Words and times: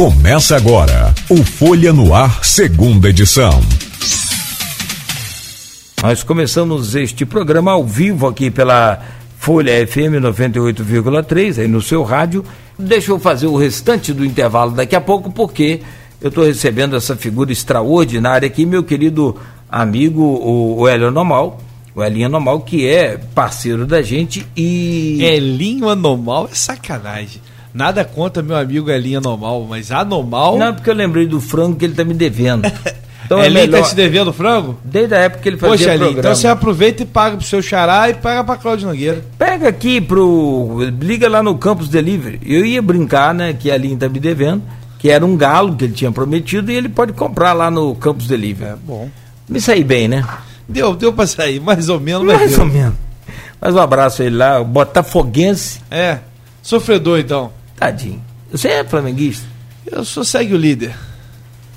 Começa 0.00 0.56
agora 0.56 1.14
o 1.28 1.44
Folha 1.44 1.92
no 1.92 2.14
Ar, 2.14 2.42
segunda 2.42 3.10
edição. 3.10 3.60
Nós 6.02 6.22
começamos 6.22 6.94
este 6.94 7.26
programa 7.26 7.72
ao 7.72 7.84
vivo 7.84 8.26
aqui 8.26 8.50
pela 8.50 8.98
Folha 9.38 9.86
FM 9.86 10.16
98,3, 10.22 11.58
aí 11.58 11.68
no 11.68 11.82
seu 11.82 12.02
rádio. 12.02 12.42
Deixa 12.78 13.12
eu 13.12 13.18
fazer 13.18 13.46
o 13.46 13.58
restante 13.58 14.14
do 14.14 14.24
intervalo 14.24 14.70
daqui 14.70 14.96
a 14.96 15.02
pouco, 15.02 15.30
porque 15.30 15.82
eu 16.18 16.30
estou 16.30 16.44
recebendo 16.44 16.96
essa 16.96 17.14
figura 17.14 17.52
extraordinária 17.52 18.46
aqui, 18.46 18.64
meu 18.64 18.82
querido 18.82 19.36
amigo, 19.68 20.22
o, 20.22 20.78
o 20.78 20.88
Hélio 20.88 21.10
Normal. 21.10 21.60
O 21.94 22.02
Elinho 22.02 22.24
Anormal, 22.24 22.60
que 22.60 22.88
é 22.88 23.18
parceiro 23.34 23.84
da 23.84 24.00
gente 24.00 24.46
e. 24.56 25.18
Elinho 25.22 25.90
Anormal 25.90 26.48
é 26.50 26.54
sacanagem. 26.54 27.42
Nada 27.72 28.04
contra 28.04 28.42
meu 28.42 28.56
amigo 28.56 28.90
Elinho 28.90 29.18
Anormal, 29.18 29.66
mas 29.68 29.92
anormal. 29.92 30.58
Não, 30.58 30.74
porque 30.74 30.90
eu 30.90 30.94
lembrei 30.94 31.26
do 31.26 31.40
frango 31.40 31.76
que 31.76 31.84
ele 31.84 31.94
tá 31.94 32.04
me 32.04 32.14
devendo. 32.14 32.70
Então 33.30 33.38
Elinho 33.44 33.58
é 33.58 33.66
melhor... 33.66 33.82
tá 33.82 33.88
te 33.88 33.94
devendo 33.94 34.32
frango? 34.32 34.76
Desde 34.84 35.14
a 35.14 35.18
época 35.18 35.40
que 35.40 35.48
ele 35.48 35.56
fazia 35.56 35.76
Poxa, 35.76 35.94
Elinho, 35.94 36.18
então 36.18 36.34
você 36.34 36.48
aproveita 36.48 37.04
e 37.04 37.06
paga 37.06 37.36
pro 37.36 37.46
seu 37.46 37.62
xará 37.62 38.10
e 38.10 38.14
paga 38.14 38.42
pra 38.42 38.56
Cláudio 38.56 38.88
Nogueira. 38.88 39.24
Pega 39.38 39.68
aqui 39.68 40.00
pro. 40.00 40.78
Liga 41.00 41.28
lá 41.28 41.40
no 41.40 41.56
Campus 41.56 41.88
Delivery. 41.88 42.40
Eu 42.44 42.66
ia 42.66 42.82
brincar, 42.82 43.32
né, 43.32 43.52
que 43.52 43.70
a 43.70 43.76
Elinho 43.76 43.96
tá 43.96 44.08
me 44.08 44.18
devendo, 44.18 44.64
que 44.98 45.08
era 45.08 45.24
um 45.24 45.36
galo 45.36 45.76
que 45.76 45.84
ele 45.84 45.92
tinha 45.92 46.10
prometido 46.10 46.72
e 46.72 46.74
ele 46.74 46.88
pode 46.88 47.12
comprar 47.12 47.52
lá 47.52 47.70
no 47.70 47.94
Campus 47.94 48.26
Delivery. 48.26 48.72
É 48.72 48.76
bom. 48.76 49.08
Me 49.48 49.60
saí 49.60 49.84
bem, 49.84 50.08
né? 50.08 50.26
Deu, 50.68 50.96
deu 50.96 51.12
pra 51.12 51.24
sair, 51.24 51.60
mais 51.60 51.88
ou 51.88 52.00
menos. 52.00 52.26
Mais 52.26 52.58
ou 52.58 52.66
menos. 52.66 52.94
Mas 53.60 53.74
um 53.76 53.78
abraço 53.78 54.22
aí 54.22 54.30
lá, 54.30 54.64
Botafoguense. 54.64 55.80
É, 55.88 56.18
sofredor 56.60 57.20
então. 57.20 57.52
Tadinho. 57.80 58.22
Você 58.52 58.68
é 58.68 58.84
flamenguista? 58.84 59.46
Eu 59.90 60.04
sou 60.04 60.22
segue 60.22 60.52
o 60.52 60.58
líder. 60.58 60.94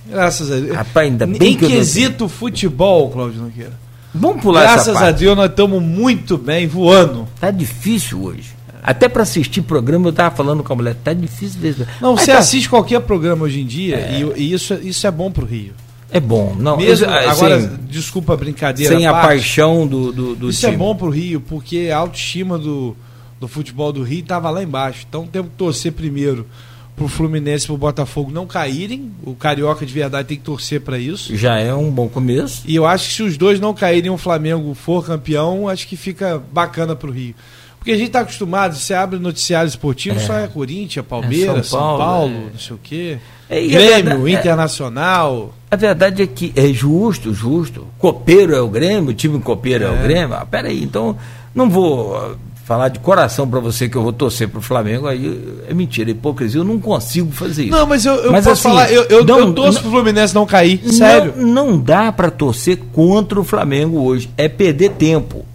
Graças 0.06 0.52
a 0.52 0.56
Deus. 0.56 0.76
Rapaz, 0.76 1.08
ainda 1.09 1.26
bem 1.26 1.54
em 1.54 1.58
que 1.58 1.66
quesito 1.66 2.28
futebol, 2.28 3.09
Cláudio 3.09 3.42
Nogueira. 3.42 3.72
Vamos 4.14 4.44
pular 4.44 4.64
Graças 4.64 4.96
essa 4.96 5.08
a 5.08 5.12
Deus 5.12 5.36
nós 5.36 5.50
estamos 5.50 5.81
muito 5.81 6.38
bem, 6.38 6.68
voando. 6.68 7.26
Tá 7.40 7.50
difícil 7.50 8.22
hoje. 8.22 8.52
Até 8.84 9.08
para 9.08 9.24
assistir 9.24 9.62
programa, 9.62 10.09
eu 10.09 10.14
tava 10.14 10.36
falando 10.36 10.62
com 10.62 10.74
a 10.74 10.76
mulher, 10.76 10.96
tá 11.02 11.14
difícil 11.14 11.62
mesmo. 11.62 11.88
Não, 12.02 12.16
Mas 12.16 12.26
você 12.26 12.34
tá... 12.34 12.40
assiste 12.40 12.70
qualquer 12.70 13.00
programa 13.00 13.46
hoje 13.46 13.62
em 13.62 13.66
dia 13.66 13.96
é... 13.96 14.20
e, 14.20 14.42
e, 14.42 14.54
isso, 14.54 14.74
isso 14.74 15.08
é 15.08 15.12
bom 15.12 15.31
pro 15.31 15.46
Rio. 15.46 15.74
É 16.12 16.20
bom, 16.20 16.54
não. 16.59 16.78
Mesmo, 16.78 17.06
eu, 17.06 17.30
agora, 17.30 17.62
sem, 17.62 17.70
desculpa 17.88 18.34
a 18.34 18.38
brincadeira. 18.38 18.96
Sem 18.96 19.08
a, 19.08 19.12
parte, 19.14 19.28
paixão 19.28 19.88
do, 19.88 20.12
do, 20.12 20.36
do 20.36 20.50
Isso 20.50 20.59
time. 20.59 20.74
é 20.74 20.78
bom 20.78 20.94
pro 20.94 21.09
Rio, 21.09 21.42
porque 21.42 21.90
a 21.92 21.98
autoestima 21.98 22.59
do, 22.59 22.96
do 23.44 23.48
futebol 23.48 23.92
do 23.92 24.04
Rio 24.04 24.22
estava 24.22 24.50
lá 24.50 24.64
embaixo. 24.64 25.06
Então 25.08 25.28
temos 25.28 25.52
que 25.52 25.58
torcer 25.58 25.92
primeiro 25.92 26.48
pro 26.96 27.08
Fluminense 27.08 27.66
e 27.66 27.68
pro 27.68 27.78
Botafogo 27.78 28.32
não 28.32 28.48
caírem. 28.48 29.12
O 29.24 29.36
Carioca 29.36 29.86
de 29.86 29.94
verdade 29.94 30.30
tem 30.30 30.38
que 30.38 30.44
torcer 30.44 30.80
para 30.80 30.98
isso. 30.98 31.36
Já 31.36 31.60
é 31.60 31.74
um 31.74 31.92
bom 31.92 32.08
começo. 32.08 32.64
E 32.66 32.76
eu 32.76 32.86
acho 32.86 33.10
que 33.10 33.16
se 33.16 33.24
os 33.24 33.38
dois 33.38 33.60
não 33.60 33.74
caírem 33.74 34.08
e 34.08 34.14
o 34.14 34.18
Flamengo 34.18 34.74
for 34.74 35.06
campeão, 35.06 35.68
acho 35.68 35.88
que 35.88 35.98
fica 35.98 36.42
bacana 36.52 36.96
pro 36.96 37.12
Rio. 37.12 37.36
Porque 37.78 37.92
a 37.92 37.98
gente 37.98 38.08
está 38.08 38.22
acostumado, 38.22 38.76
você 38.78 38.94
abre 38.94 39.20
noticiário 39.20 39.68
esportivo, 39.68 40.16
é. 40.16 40.20
só 40.20 40.38
é 40.38 40.48
Corinthians, 40.48 41.06
Palmeiras, 41.06 41.58
é 41.58 41.64
São 41.64 41.80
Paulo, 41.80 41.98
São 41.98 42.08
Paulo 42.08 42.34
é. 42.34 42.52
não 42.54 42.60
sei 42.60 42.76
o 42.78 42.80
quê. 42.82 43.18
É, 43.50 43.60
Grêmio, 43.60 44.22
verdade, 44.22 44.32
Internacional. 44.32 45.54
A 45.70 45.76
verdade 45.76 46.24
é 46.24 46.28
que 46.28 46.54
é 46.56 46.72
justo, 46.72 47.34
justo. 47.34 47.86
Copeiro 47.98 48.56
é 48.56 48.62
o 48.62 48.70
Grêmio, 48.70 49.10
o 49.10 49.14
time 49.14 49.38
copeiro 49.42 49.84
é, 49.84 49.90
o 49.90 50.02
Grêmio. 50.02 50.34
Ah, 50.34 50.46
peraí, 50.46 50.82
então 50.82 51.18
não 51.54 51.70
vou 51.70 52.38
falar 52.64 52.88
de 52.88 53.00
coração 53.00 53.47
para 53.47 53.59
você 53.59 53.89
que 53.89 53.95
eu 53.95 54.02
vou 54.02 54.14
torcer 54.14 54.47
pro 54.47 54.61
Flamengo, 54.61 55.06
aí 55.08 55.61
é 55.67 55.73
mentira, 55.73 56.09
é 56.09 56.14
hipocrisia, 56.14 56.61
eu 56.61 56.64
não 56.64 56.80
consigo 56.80 57.31
fazer 57.31 57.64
isso. 57.64 57.72
Não, 57.72 57.86
mas 57.86 58.06
eu, 58.06 58.16
eu 58.16 58.31
mas, 58.31 58.45
posso 58.45 58.67
assim, 58.67 58.78
falar, 58.78 58.92
eu, 58.92 59.03
eu, 59.03 59.25
não, 59.25 59.39
eu 59.39 59.53
torço 59.53 59.73
não, 59.75 59.81
pro 59.81 59.92
Fluminense 59.92 60.33
não 60.33 60.45
cair, 60.45 60.81
sério. 60.91 61.34
Não, 61.36 61.72
não 61.72 61.80
dá 61.80 62.11
para 62.11 62.31
torcer 62.31 62.78
contra 62.94 63.40
o 63.40 63.44
Flamengo 63.44 64.00
hoje, 64.00 64.29
é 64.38 64.47
perder 64.47 64.91
tempo. 64.91 65.46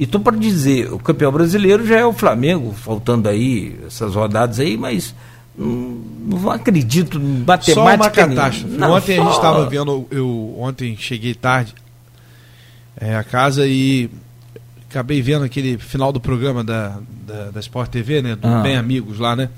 Então, 0.00 0.20
para 0.20 0.36
dizer, 0.36 0.92
o 0.92 0.98
campeão 0.98 1.30
brasileiro 1.30 1.86
já 1.86 1.98
é 1.98 2.06
o 2.06 2.12
Flamengo, 2.12 2.72
faltando 2.72 3.28
aí 3.28 3.78
essas 3.86 4.14
rodadas 4.14 4.58
aí, 4.58 4.76
mas 4.76 5.14
não, 5.56 5.98
não 6.26 6.50
acredito 6.50 7.18
em 7.18 7.44
matemática. 7.46 7.74
Só 7.74 7.84
uma 7.84 8.10
catástrofe. 8.10 8.76
Não, 8.76 8.92
ontem 8.92 9.16
só... 9.16 9.22
a 9.22 9.24
gente 9.24 9.36
estava 9.36 9.66
vendo, 9.66 10.06
eu 10.10 10.56
ontem 10.58 10.96
cheguei 10.96 11.34
tarde 11.34 11.74
é, 12.98 13.16
a 13.16 13.22
casa 13.22 13.66
e 13.66 14.10
acabei 14.94 15.20
vendo 15.20 15.44
aquele 15.44 15.76
final 15.76 16.12
do 16.12 16.20
programa 16.20 16.62
da, 16.62 16.98
da, 17.26 17.50
da 17.50 17.60
Sport 17.60 17.90
TV, 17.90 18.22
né? 18.22 18.36
Do 18.36 18.46
ah. 18.46 18.60
Bem 18.60 18.76
Amigos 18.76 19.18
lá, 19.18 19.34
né? 19.34 19.50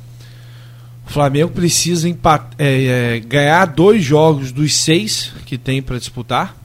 O 1.07 1.11
Flamengo 1.11 1.53
precisa 1.53 2.09
empat, 2.09 2.43
é, 2.59 3.17
é, 3.17 3.21
ganhar 3.21 3.67
dois 3.67 4.03
jogos 4.03 4.51
dos 4.51 4.75
seis 4.75 5.33
que 5.45 5.59
tem 5.59 5.83
para 5.83 5.99
disputar. 5.99 6.57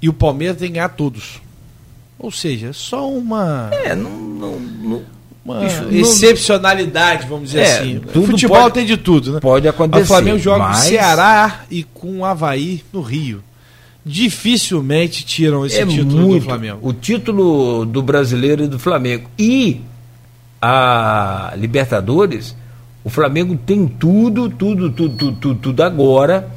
E 0.00 0.08
o 0.08 0.12
Palmeiras 0.12 0.56
tem 0.56 0.68
que 0.68 0.74
ganhar 0.74 0.90
todos. 0.90 1.40
Ou 2.18 2.30
seja, 2.30 2.72
só 2.72 3.10
uma. 3.10 3.70
É, 3.72 3.94
não. 3.94 4.10
não, 4.10 4.60
não 4.60 5.14
uma 5.44 5.62
isso, 5.66 5.84
excepcionalidade, 5.90 7.26
vamos 7.26 7.50
dizer 7.50 7.60
é, 7.60 7.78
assim. 7.78 8.00
Futebol 8.00 8.62
pode, 8.62 8.74
tem 8.74 8.86
de 8.86 8.96
tudo, 8.96 9.34
né? 9.34 9.40
Pode 9.40 9.68
acontecer. 9.68 10.04
O 10.04 10.06
Flamengo 10.06 10.38
joga 10.38 10.60
mas... 10.60 10.78
Ceará 10.78 11.64
e 11.70 11.82
com 11.84 12.20
o 12.20 12.24
Havaí 12.24 12.82
no 12.90 13.02
Rio 13.02 13.44
dificilmente 14.04 15.24
tiram 15.24 15.64
esse 15.64 15.80
é 15.80 15.86
título 15.86 16.20
muito, 16.20 16.42
do 16.42 16.44
Flamengo. 16.44 16.78
O 16.82 16.92
título 16.92 17.84
do 17.86 18.02
brasileiro 18.02 18.64
e 18.64 18.68
do 18.68 18.78
Flamengo. 18.78 19.28
E 19.38 19.80
a 20.60 21.52
Libertadores, 21.56 22.54
o 23.02 23.10
Flamengo 23.10 23.56
tem 23.56 23.86
tudo, 23.86 24.48
tudo, 24.50 24.90
tudo, 24.90 25.08
tudo, 25.18 25.32
tudo, 25.36 25.60
tudo 25.60 25.82
agora, 25.82 26.50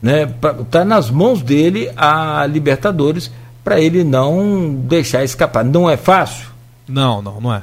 né? 0.00 0.26
Tá 0.70 0.84
nas 0.84 1.10
mãos 1.10 1.42
dele 1.42 1.90
a 1.96 2.46
Libertadores 2.46 3.30
para 3.64 3.80
ele 3.80 4.04
não 4.04 4.74
deixar 4.74 5.24
escapar. 5.24 5.64
Não 5.64 5.88
é 5.88 5.96
fácil? 5.96 6.48
Não, 6.86 7.22
não, 7.22 7.40
não 7.40 7.54
é. 7.54 7.62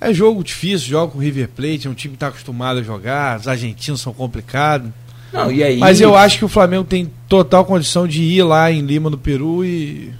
É 0.00 0.12
jogo 0.12 0.44
difícil, 0.44 0.88
joga 0.88 1.12
com 1.12 1.18
o 1.18 1.20
River 1.20 1.48
Plate, 1.48 1.86
é 1.86 1.90
um 1.90 1.94
time 1.94 2.12
que 2.12 2.16
está 2.16 2.28
acostumado 2.28 2.80
a 2.80 2.82
jogar, 2.82 3.40
os 3.40 3.48
argentinos 3.48 4.02
são 4.02 4.12
complicados. 4.12 4.90
Não, 5.34 5.50
e 5.50 5.64
aí... 5.64 5.78
Mas 5.78 6.00
eu 6.00 6.14
acho 6.14 6.38
que 6.38 6.44
o 6.44 6.48
Flamengo 6.48 6.84
tem 6.84 7.10
total 7.28 7.64
condição 7.64 8.06
de 8.06 8.22
ir 8.22 8.44
lá 8.44 8.70
em 8.70 8.80
Lima, 8.80 9.10
no 9.10 9.18
Peru, 9.18 9.64
e 9.64 10.12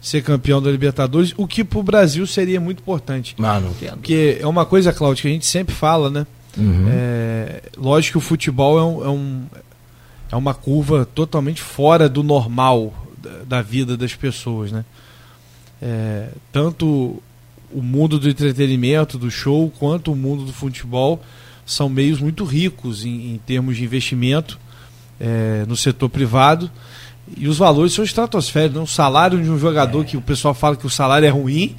ser 0.00 0.22
campeão 0.22 0.60
da 0.60 0.70
Libertadores, 0.70 1.32
o 1.36 1.46
que 1.46 1.64
para 1.64 1.78
o 1.78 1.82
Brasil 1.82 2.26
seria 2.26 2.60
muito 2.60 2.80
importante. 2.80 3.34
Ah, 3.38 3.58
não 3.58 3.70
entendo. 3.70 3.94
Porque 3.94 4.38
é 4.38 4.46
uma 4.46 4.66
coisa, 4.66 4.92
Cláudio, 4.92 5.22
que 5.22 5.28
a 5.28 5.32
gente 5.32 5.46
sempre 5.46 5.74
fala, 5.74 6.10
né? 6.10 6.26
Uhum. 6.56 6.86
É, 6.90 7.62
lógico 7.76 8.18
que 8.18 8.24
o 8.24 8.28
futebol 8.28 8.78
é, 8.78 8.84
um, 8.84 9.04
é, 9.04 9.08
um, 9.08 9.46
é 10.32 10.36
uma 10.36 10.54
curva 10.54 11.08
totalmente 11.14 11.62
fora 11.62 12.08
do 12.08 12.22
normal 12.22 12.92
da, 13.16 13.30
da 13.46 13.62
vida 13.62 13.96
das 13.96 14.14
pessoas, 14.14 14.70
né? 14.70 14.84
É, 15.80 16.28
tanto 16.52 17.22
o 17.72 17.82
mundo 17.82 18.18
do 18.18 18.28
entretenimento, 18.28 19.18
do 19.18 19.30
show, 19.30 19.72
quanto 19.78 20.12
o 20.12 20.16
mundo 20.16 20.44
do 20.44 20.52
futebol 20.52 21.20
são 21.68 21.88
meios 21.88 22.18
muito 22.18 22.44
ricos 22.44 23.04
em, 23.04 23.34
em 23.34 23.40
termos 23.44 23.76
de 23.76 23.84
investimento 23.84 24.58
é, 25.20 25.64
no 25.68 25.76
setor 25.76 26.08
privado 26.08 26.70
e 27.36 27.46
os 27.46 27.58
valores 27.58 27.92
são 27.92 28.02
estratosféricos. 28.02 28.78
Né? 28.78 28.82
O 28.82 28.86
salário 28.86 29.40
de 29.42 29.50
um 29.50 29.58
jogador 29.58 30.00
é. 30.00 30.04
que 30.04 30.16
o 30.16 30.22
pessoal 30.22 30.54
fala 30.54 30.76
que 30.76 30.86
o 30.86 30.90
salário 30.90 31.26
é 31.26 31.30
ruim 31.30 31.76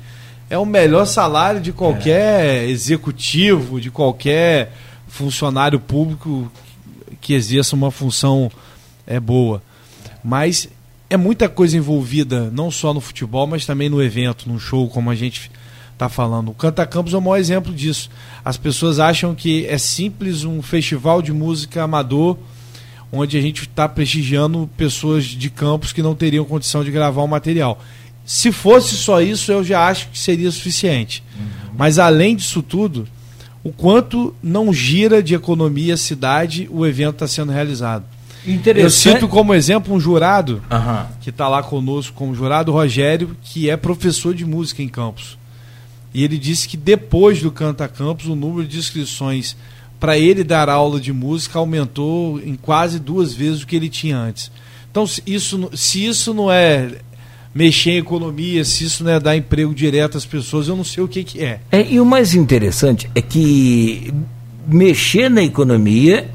é 0.48 0.58
o 0.58 0.66
melhor 0.66 1.06
salário 1.06 1.60
de 1.60 1.72
qualquer 1.72 2.66
é. 2.66 2.70
executivo, 2.70 3.82
de 3.82 3.90
qualquer 3.90 4.74
funcionário 5.08 5.80
público 5.80 6.52
que 7.20 7.34
exerça 7.34 7.76
uma 7.76 7.90
função 7.90 8.52
é 9.08 9.20
boa. 9.20 9.62
Mas 10.24 10.70
é 11.10 11.18
muita 11.18 11.50
coisa 11.50 11.78
envolvida, 11.78 12.52
não 12.52 12.70
só 12.70 12.94
no 12.94 13.02
futebol, 13.02 13.48
mas 13.48 13.66
também 13.66 13.90
no 13.90 14.02
evento, 14.02 14.48
no 14.48 14.60
show, 14.60 14.88
como 14.88 15.10
a 15.10 15.16
gente 15.16 15.52
está 16.00 16.08
falando. 16.08 16.52
O 16.52 16.54
Canta 16.54 16.86
Campos 16.86 17.14
é 17.14 17.18
o 17.18 17.22
maior 17.22 17.36
exemplo 17.36 17.74
disso. 17.74 18.10
As 18.44 18.56
pessoas 18.56 19.00
acham 19.00 19.36
que 19.36 19.66
é 19.68 19.78
simples 19.78 20.46
um 20.46 20.62
festival 20.62 21.22
de 21.22 21.34
música 21.34 21.84
amador, 21.84 22.38
onde 23.12 23.38
a 23.38 23.42
gente 23.42 23.64
está 23.64 23.90
prestigiando 23.90 24.70
pessoas 24.78 25.26
de 25.26 25.50
campos 25.50 25.92
que 25.92 26.02
não 26.02 26.16
teriam 26.16 26.46
condição 26.46 26.86
de 26.86 26.92
gravar 26.92 27.22
o 27.22 27.26
um 27.26 27.28
material. 27.28 27.82
Se 28.26 28.52
fosse 28.52 28.96
só 28.96 29.22
isso, 29.22 29.52
eu 29.52 29.62
já 29.62 29.88
acho 29.88 30.08
que 30.10 30.18
seria 30.18 30.50
suficiente. 30.52 31.22
Uhum. 31.38 31.74
Mas 31.78 32.00
além 32.00 32.36
disso 32.36 32.62
tudo, 32.62 33.06
o 33.62 33.72
quanto 33.72 34.34
não 34.42 34.72
gira 34.72 35.22
de 35.22 35.36
economia 35.36 35.96
a 35.96 35.98
cidade 35.98 36.70
o 36.72 36.86
evento 36.86 37.16
está 37.16 37.28
sendo 37.28 37.52
realizado. 37.52 38.06
Eu 38.86 38.90
cito 38.90 39.28
como 39.28 39.54
exemplo 39.54 39.94
um 39.94 40.00
jurado 40.00 40.64
uhum. 40.72 41.06
que 41.20 41.30
está 41.30 41.50
lá 41.50 41.62
conosco 41.62 42.16
como 42.16 42.34
jurado, 42.34 42.72
Rogério, 42.72 43.36
que 43.42 43.70
é 43.70 43.76
professor 43.76 44.34
de 44.34 44.46
música 44.46 44.82
em 44.82 44.88
Campos. 44.88 45.38
E 46.14 46.24
ele 46.24 46.38
disse 46.38 46.68
que 46.68 46.78
depois 46.78 47.42
do 47.42 47.52
Canta 47.52 47.88
Campos, 47.88 48.28
o 48.28 48.36
número 48.36 48.68
de 48.68 48.78
inscrições 48.78 49.56
para 50.00 50.18
ele 50.18 50.44
dar 50.44 50.70
aula 50.70 51.00
de 51.00 51.12
música 51.12 51.60
aumentou 51.60 52.40
em 52.40 52.56
quase 52.56 53.00
duas 53.00 53.34
vezes 53.34 53.62
o 53.62 53.68
que 53.68 53.76
ele 53.76 53.90
tinha 53.90 54.18
antes. 54.18 54.52
Então, 54.90 55.06
se 55.06 55.22
isso, 55.26 55.70
se 55.74 56.06
isso 56.06 56.34
não 56.34 56.52
é 56.52 56.90
mexer 57.54 57.92
em 57.92 57.98
economia, 57.98 58.64
se 58.64 58.86
isso 58.86 59.04
não 59.04 59.12
é 59.12 59.20
dar 59.20 59.36
emprego 59.36 59.74
direto 59.74 60.18
às 60.18 60.26
pessoas, 60.26 60.68
eu 60.68 60.76
não 60.76 60.84
sei 60.84 61.04
o 61.04 61.08
que, 61.08 61.24
que 61.24 61.44
é. 61.44 61.60
é. 61.72 61.86
E 61.92 62.00
o 62.00 62.06
mais 62.06 62.34
interessante 62.34 63.10
é 63.14 63.22
que 63.22 64.14
mexer 64.68 65.30
na 65.30 65.44
economia. 65.44 66.30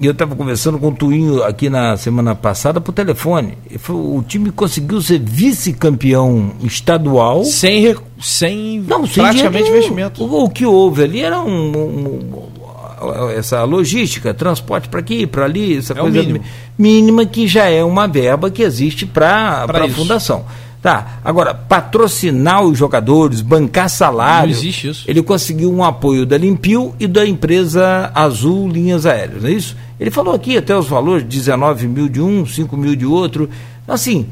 E 0.00 0.06
eu 0.06 0.12
estava 0.12 0.34
conversando 0.34 0.78
com 0.78 0.88
o 0.88 0.94
Tuinho 0.94 1.44
aqui 1.44 1.68
na 1.68 1.94
semana 1.94 2.34
passada 2.34 2.80
por 2.80 2.90
telefone. 2.90 3.58
O 3.90 4.24
time 4.26 4.50
conseguiu 4.50 5.02
ser 5.02 5.20
vice-campeão 5.20 6.52
estadual. 6.62 7.44
Sem, 7.44 7.94
sem, 8.18 8.80
não, 8.80 9.06
sem 9.06 9.22
praticamente 9.22 9.68
investimento. 9.68 10.24
O, 10.24 10.44
o, 10.44 10.48
que 10.48 10.64
houve 10.64 11.04
ali 11.04 11.20
era 11.20 11.38
um, 11.38 11.76
um, 11.76 12.08
um 12.08 13.30
essa 13.36 13.62
logística, 13.64 14.32
transporte 14.32 14.88
para 14.88 15.00
aqui, 15.00 15.26
para 15.26 15.44
ali, 15.44 15.76
essa 15.76 15.92
é 15.92 15.96
coisa 15.96 16.40
mínima 16.78 17.26
que 17.26 17.46
já 17.46 17.68
é 17.68 17.84
uma 17.84 18.06
verba 18.06 18.50
que 18.50 18.62
existe 18.62 19.04
para 19.04 19.66
a 19.68 19.88
fundação. 19.90 20.46
Tá, 20.82 21.20
agora, 21.22 21.52
patrocinar 21.52 22.62
os 22.62 22.78
jogadores, 22.78 23.42
bancar 23.42 23.90
salário. 23.90 24.52
Não 24.52 24.58
existe 24.58 24.88
isso. 24.88 25.04
Ele 25.06 25.22
conseguiu 25.22 25.70
um 25.70 25.84
apoio 25.84 26.24
da 26.24 26.38
Limpio 26.38 26.94
e 26.98 27.06
da 27.06 27.26
empresa 27.26 28.10
Azul 28.14 28.66
Linhas 28.66 29.04
Aéreas, 29.04 29.42
não 29.42 29.50
é 29.50 29.52
isso? 29.52 29.76
Ele 29.98 30.10
falou 30.10 30.34
aqui 30.34 30.56
até 30.56 30.74
os 30.74 30.88
valores, 30.88 31.24
19 31.24 31.86
mil 31.86 32.08
de 32.08 32.22
um, 32.22 32.46
5 32.46 32.74
mil 32.78 32.96
de 32.96 33.04
outro. 33.04 33.50
Assim, 33.86 34.26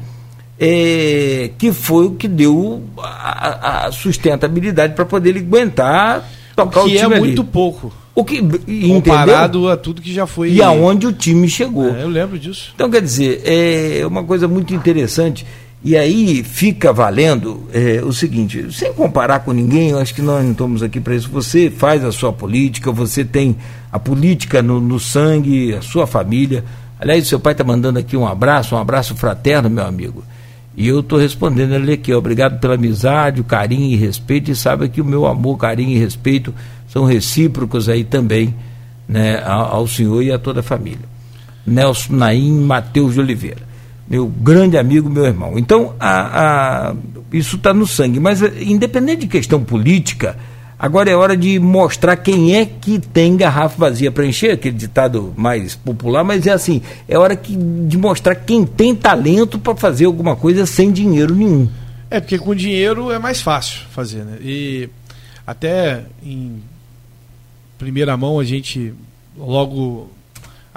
é, 0.59 1.51
que 1.55 1.71
foi 1.71 2.07
o 2.07 2.11
que 2.11 2.27
deu 2.27 2.81
a, 2.97 3.85
a 3.85 3.91
sustentabilidade 3.91 4.95
para 4.95 5.05
poder 5.05 5.29
ele 5.29 5.39
aguentar 5.39 6.27
tocar 6.55 6.81
o, 6.81 6.85
que 6.85 6.95
o 6.95 6.99
time 6.99 7.13
é 7.13 7.17
ali. 7.17 7.19
muito 7.19 7.43
pouco. 7.43 7.93
O 8.13 8.25
que, 8.25 8.41
Comparado 8.41 9.59
entendeu? 9.59 9.69
a 9.69 9.77
tudo 9.77 10.01
que 10.01 10.13
já 10.13 10.27
foi. 10.27 10.51
E 10.51 10.61
aonde 10.61 11.07
o 11.07 11.13
time 11.13 11.47
chegou. 11.47 11.95
É, 11.95 12.03
eu 12.03 12.09
lembro 12.09 12.37
disso. 12.37 12.73
Então, 12.75 12.89
quer 12.89 13.01
dizer, 13.01 13.41
é 13.45 14.05
uma 14.05 14.23
coisa 14.25 14.45
muito 14.45 14.73
interessante. 14.73 15.45
E 15.81 15.95
aí 15.95 16.43
fica 16.43 16.91
valendo 16.91 17.63
é, 17.71 18.01
o 18.03 18.11
seguinte, 18.11 18.67
sem 18.69 18.93
comparar 18.93 19.39
com 19.39 19.53
ninguém, 19.53 19.91
eu 19.91 19.99
acho 19.99 20.13
que 20.13 20.21
nós 20.21 20.43
não 20.43 20.51
estamos 20.51 20.83
aqui 20.83 20.99
para 20.99 21.15
isso. 21.15 21.29
Você 21.29 21.69
faz 21.69 22.03
a 22.03 22.11
sua 22.11 22.33
política, 22.33 22.91
você 22.91 23.23
tem 23.23 23.55
a 23.89 23.97
política 23.97 24.61
no, 24.61 24.81
no 24.81 24.99
sangue, 24.99 25.73
a 25.73 25.81
sua 25.81 26.05
família. 26.05 26.65
Aliás, 26.99 27.25
seu 27.27 27.39
pai 27.39 27.53
está 27.53 27.63
mandando 27.63 27.97
aqui 27.97 28.17
um 28.17 28.27
abraço, 28.27 28.75
um 28.75 28.77
abraço 28.77 29.15
fraterno, 29.15 29.69
meu 29.69 29.85
amigo. 29.85 30.21
E 30.75 30.85
eu 30.85 30.99
estou 30.99 31.17
respondendo 31.17 31.73
ele 31.73 31.93
aqui, 31.93 32.13
obrigado 32.13 32.59
pela 32.59 32.75
amizade, 32.75 33.39
o 33.39 33.45
carinho 33.45 33.89
e 33.89 33.95
respeito, 33.95 34.51
e 34.51 34.55
sabe 34.55 34.89
que 34.89 34.99
o 34.99 35.05
meu 35.05 35.25
amor, 35.25 35.57
carinho 35.57 35.95
e 35.95 35.97
respeito 35.97 36.53
são 36.89 37.05
recíprocos 37.05 37.87
aí 37.87 38.03
também, 38.03 38.53
né, 39.07 39.41
ao, 39.45 39.77
ao 39.77 39.87
senhor 39.87 40.21
e 40.21 40.31
a 40.31 40.37
toda 40.37 40.59
a 40.59 40.63
família. 40.63 41.07
Nelson 41.65 42.13
Naim 42.13 42.51
Matheus 42.51 43.13
de 43.13 43.21
Oliveira 43.21 43.68
meu 44.09 44.27
grande 44.27 44.77
amigo, 44.77 45.09
meu 45.09 45.25
irmão. 45.25 45.57
Então, 45.57 45.93
a, 45.99 46.89
a, 46.89 46.95
isso 47.31 47.57
está 47.57 47.73
no 47.73 47.85
sangue. 47.85 48.19
Mas, 48.19 48.41
independente 48.41 49.21
de 49.21 49.27
questão 49.27 49.63
política, 49.63 50.35
agora 50.77 51.11
é 51.11 51.15
hora 51.15 51.37
de 51.37 51.59
mostrar 51.59 52.17
quem 52.17 52.55
é 52.55 52.65
que 52.65 52.99
tem 52.99 53.37
garrafa 53.37 53.77
vazia 53.77 54.11
para 54.11 54.25
encher, 54.25 54.51
aquele 54.51 54.75
ditado 54.75 55.33
mais 55.37 55.75
popular, 55.75 56.23
mas 56.23 56.47
é 56.47 56.51
assim: 56.51 56.81
é 57.07 57.17
hora 57.17 57.35
que, 57.35 57.55
de 57.55 57.97
mostrar 57.97 58.33
quem 58.35 58.65
tem 58.65 58.95
talento 58.95 59.59
para 59.59 59.75
fazer 59.75 60.05
alguma 60.05 60.35
coisa 60.35 60.65
sem 60.65 60.91
dinheiro 60.91 61.35
nenhum. 61.35 61.69
É, 62.09 62.19
porque 62.19 62.39
com 62.39 62.55
dinheiro 62.55 63.11
é 63.11 63.19
mais 63.19 63.39
fácil 63.39 63.81
fazer, 63.91 64.23
né? 64.23 64.39
E 64.41 64.89
até 65.45 66.03
em 66.23 66.59
primeira 67.77 68.17
mão 68.17 68.39
a 68.39 68.43
gente 68.43 68.93
logo. 69.37 70.09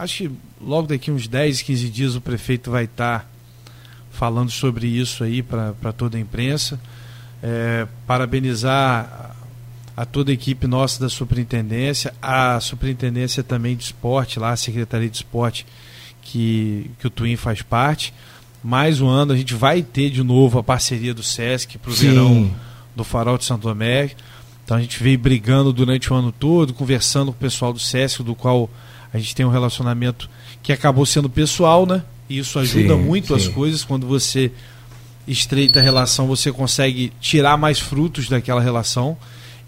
Acho 0.03 0.25
que 0.25 0.31
logo 0.61 0.89
daqui 0.89 1.13
uns 1.13 1.29
10, 1.29 1.63
15 1.63 1.89
dias 1.89 2.17
o 2.17 2.21
prefeito 2.21 2.73
vai 2.73 2.87
estar 2.87 3.21
tá 3.21 3.27
falando 4.11 4.51
sobre 4.51 4.89
isso 4.89 5.23
aí 5.23 5.45
para 5.45 5.93
toda 5.97 6.17
a 6.17 6.21
imprensa. 6.21 6.81
É, 7.41 7.87
parabenizar 8.05 9.37
a, 9.97 10.05
toda 10.05 10.33
a 10.33 10.35
equipe 10.35 10.67
nossa 10.67 10.99
da 10.99 11.09
superintendência, 11.09 12.13
a 12.21 12.59
superintendência 12.59 13.45
também 13.45 13.77
de 13.77 13.85
esporte, 13.85 14.41
lá 14.41 14.51
a 14.51 14.57
Secretaria 14.57 15.09
de 15.09 15.19
Esporte 15.19 15.65
que, 16.21 16.91
que 16.99 17.07
o 17.07 17.11
Twin 17.11 17.37
faz 17.37 17.63
parte. 17.63 18.13
Mais 18.61 19.01
um 19.01 19.07
ano 19.07 19.33
a 19.33 19.37
gente 19.37 19.55
vai 19.55 19.83
ter 19.83 20.11
de 20.11 20.25
novo 20.25 20.59
a 20.59 20.65
parceria 20.65 21.15
do 21.15 21.23
Sesc 21.23 21.79
para 21.79 21.93
o 21.93 21.95
verão 21.95 22.51
do 22.97 23.05
Farol 23.05 23.39
de 23.39 23.45
Santo 23.45 23.69
Tomé. 23.69 24.11
Então 24.65 24.77
a 24.77 24.81
gente 24.81 25.01
veio 25.01 25.17
brigando 25.17 25.73
durante 25.73 26.13
o 26.13 26.17
ano 26.17 26.33
todo, 26.33 26.75
conversando 26.75 27.27
com 27.27 27.39
o 27.39 27.41
pessoal 27.41 27.73
do 27.73 27.79
Sesc, 27.79 28.21
do 28.25 28.35
qual 28.35 28.69
a 29.13 29.19
gente 29.19 29.35
tem 29.35 29.45
um 29.45 29.51
relacionamento 29.51 30.29
que 30.63 30.73
acabou 30.73 31.05
sendo 31.05 31.29
pessoal, 31.29 31.87
né? 31.87 32.03
E 32.29 32.39
isso 32.39 32.59
ajuda 32.59 32.95
sim, 32.95 33.03
muito 33.03 33.29
sim. 33.29 33.35
as 33.35 33.49
coisas 33.49 33.85
quando 33.85 34.07
você 34.07 34.51
estreita 35.27 35.81
a 35.81 35.83
relação, 35.83 36.27
você 36.27 36.51
consegue 36.51 37.13
tirar 37.21 37.57
mais 37.57 37.79
frutos 37.79 38.29
daquela 38.29 38.61
relação. 38.61 39.17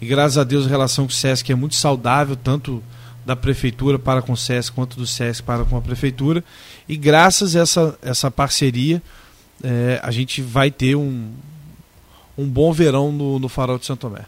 E 0.01 0.05
graças 0.05 0.37
a 0.37 0.43
Deus 0.43 0.65
a 0.65 0.69
relação 0.69 1.05
com 1.05 1.11
o 1.11 1.15
SESC 1.15 1.51
é 1.51 1.55
muito 1.55 1.75
saudável, 1.75 2.35
tanto 2.35 2.83
da 3.25 3.35
prefeitura 3.35 3.97
para 3.97 4.21
com 4.21 4.33
o 4.33 4.37
SESC 4.37 4.73
quanto 4.73 4.97
do 4.97 5.07
SESC 5.07 5.43
para 5.43 5.63
com 5.65 5.77
a 5.77 5.81
prefeitura. 5.81 6.43
E 6.87 6.95
graças 6.95 7.55
a 7.55 7.61
essa, 7.61 7.99
essa 8.01 8.31
parceria, 8.31 9.01
é, 9.63 9.99
a 10.03 10.11
gente 10.11 10.41
vai 10.41 10.69
ter 10.69 10.95
um, 10.95 11.31
um 12.37 12.47
bom 12.47 12.71
verão 12.71 13.11
no, 13.11 13.39
no 13.39 13.49
Farol 13.49 13.79
de 13.79 13.85
Santo 13.85 14.01
Tomé. 14.01 14.25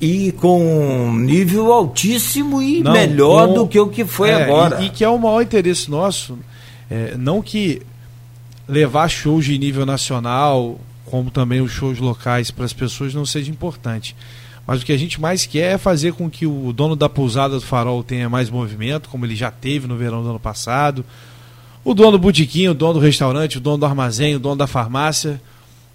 E 0.00 0.32
com 0.32 1.12
nível 1.12 1.72
altíssimo 1.72 2.62
e 2.62 2.82
não, 2.82 2.92
melhor 2.92 3.48
com, 3.48 3.54
do 3.54 3.68
que 3.68 3.78
o 3.78 3.88
que 3.88 4.04
foi 4.04 4.30
é, 4.30 4.44
agora. 4.44 4.82
E, 4.82 4.86
e, 4.86 4.90
que 4.90 5.04
é 5.04 5.08
o 5.08 5.18
maior 5.18 5.42
interesse 5.42 5.90
nosso. 5.90 6.38
É, 6.90 7.16
não 7.16 7.42
que 7.42 7.82
levar 8.68 9.08
shows 9.08 9.44
de 9.44 9.58
nível 9.58 9.84
nacional, 9.84 10.78
como 11.06 11.30
também 11.30 11.60
os 11.60 11.72
shows 11.72 11.98
locais 11.98 12.50
para 12.50 12.64
as 12.64 12.72
pessoas 12.72 13.14
não 13.14 13.26
seja 13.26 13.50
importante. 13.50 14.14
Mas 14.66 14.82
o 14.82 14.86
que 14.86 14.92
a 14.92 14.96
gente 14.96 15.20
mais 15.20 15.44
quer 15.44 15.74
é 15.74 15.78
fazer 15.78 16.12
com 16.12 16.30
que 16.30 16.46
o 16.46 16.72
dono 16.72 16.94
da 16.94 17.08
pousada 17.08 17.56
do 17.56 17.60
Farol 17.62 18.04
tenha 18.04 18.28
mais 18.28 18.48
movimento, 18.48 19.08
como 19.08 19.26
ele 19.26 19.34
já 19.34 19.50
teve 19.50 19.88
no 19.88 19.96
verão 19.96 20.22
do 20.22 20.30
ano 20.30 20.38
passado. 20.38 21.04
O 21.84 21.94
dono 21.94 22.12
do 22.12 22.18
botiquinho, 22.20 22.70
o 22.70 22.74
dono 22.74 22.94
do 22.94 23.00
restaurante, 23.00 23.58
o 23.58 23.60
dono 23.60 23.78
do 23.78 23.86
armazém, 23.86 24.36
o 24.36 24.38
dono 24.38 24.54
da 24.54 24.68
farmácia. 24.68 25.42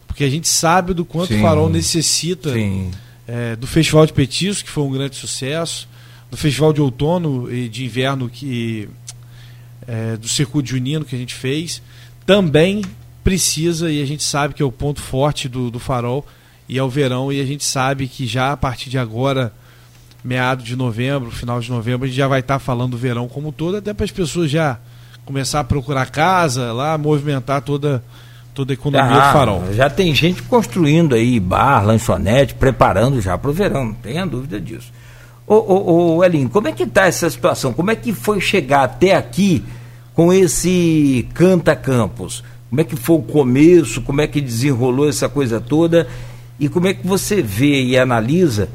Porque 0.05 0.25
a 0.25 0.29
gente 0.29 0.49
sabe 0.49 0.93
do 0.93 1.05
quanto 1.05 1.29
sim, 1.29 1.39
o 1.39 1.41
Farol 1.41 1.69
necessita. 1.69 2.51
Sim 2.51 2.91
é, 3.27 3.55
do 3.55 3.67
Festival 3.67 4.05
de 4.05 4.13
Petisco, 4.13 4.65
que 4.65 4.71
foi 4.71 4.83
um 4.83 4.91
grande 4.91 5.15
sucesso, 5.15 5.87
do 6.31 6.37
Festival 6.37 6.71
de 6.71 6.81
Outono 6.81 7.51
e 7.51 7.67
de 7.67 7.85
Inverno, 7.85 8.29
que 8.29 8.89
é, 9.85 10.17
do 10.17 10.27
Circuito 10.27 10.69
Junino 10.69 11.05
que 11.05 11.15
a 11.15 11.19
gente 11.19 11.35
fez, 11.35 11.81
também 12.25 12.81
precisa, 13.23 13.91
e 13.91 14.01
a 14.01 14.05
gente 14.05 14.23
sabe 14.23 14.53
que 14.53 14.63
é 14.63 14.65
o 14.65 14.71
ponto 14.71 15.01
forte 15.01 15.49
do, 15.49 15.69
do 15.69 15.79
farol, 15.79 16.25
e 16.67 16.77
é 16.77 16.83
o 16.83 16.89
verão, 16.89 17.31
e 17.31 17.41
a 17.41 17.45
gente 17.45 17.63
sabe 17.63 18.07
que 18.07 18.25
já 18.25 18.51
a 18.53 18.57
partir 18.57 18.89
de 18.89 18.97
agora, 18.97 19.53
meado 20.23 20.63
de 20.63 20.75
novembro, 20.75 21.31
final 21.31 21.59
de 21.59 21.69
novembro, 21.69 22.05
a 22.05 22.07
gente 22.07 22.17
já 22.17 22.27
vai 22.27 22.39
estar 22.39 22.59
falando 22.59 22.91
do 22.91 22.97
verão 22.97 23.27
como 23.27 23.51
todo, 23.51 23.77
até 23.77 23.93
para 23.93 24.05
as 24.05 24.11
pessoas 24.11 24.49
já 24.49 24.79
começar 25.25 25.59
a 25.59 25.63
procurar 25.63 26.09
casa 26.09 26.71
lá, 26.71 26.97
movimentar 26.97 27.61
toda 27.61 28.03
toda 28.57 28.73
a 28.73 28.75
economia 28.75 29.05
ah, 29.05 29.27
do 29.27 29.33
farol. 29.33 29.63
Já 29.71 29.87
tem 29.87 30.15
gente 30.15 30.41
construindo 30.41 31.13
aí 31.13 31.39
bar, 31.39 31.85
lanchonete, 31.85 32.55
preparando 32.55 33.21
já 33.21 33.37
para 33.37 33.51
o 33.51 33.53
verão, 33.53 33.85
não 33.85 33.93
tenha 33.93 34.25
dúvida 34.25 34.59
disso. 34.59 34.91
Ô, 35.45 35.53
ô, 35.53 36.15
ô 36.15 36.23
Elinho, 36.23 36.49
como 36.49 36.67
é 36.67 36.71
que 36.71 36.81
está 36.81 37.05
essa 37.05 37.29
situação? 37.29 37.71
Como 37.71 37.91
é 37.91 37.95
que 37.95 38.11
foi 38.13 38.41
chegar 38.41 38.83
até 38.83 39.15
aqui 39.15 39.63
com 40.15 40.33
esse 40.33 41.27
Canta 41.35 41.75
Campos? 41.75 42.43
Como 42.67 42.81
é 42.81 42.83
que 42.83 42.95
foi 42.95 43.17
o 43.17 43.21
começo? 43.21 44.01
Como 44.01 44.21
é 44.21 44.27
que 44.27 44.41
desenrolou 44.41 45.07
essa 45.07 45.29
coisa 45.29 45.61
toda? 45.61 46.07
E 46.59 46.67
como 46.67 46.87
é 46.87 46.95
que 46.95 47.05
você 47.05 47.43
vê 47.43 47.83
e 47.83 47.95
analisa, 47.95 48.69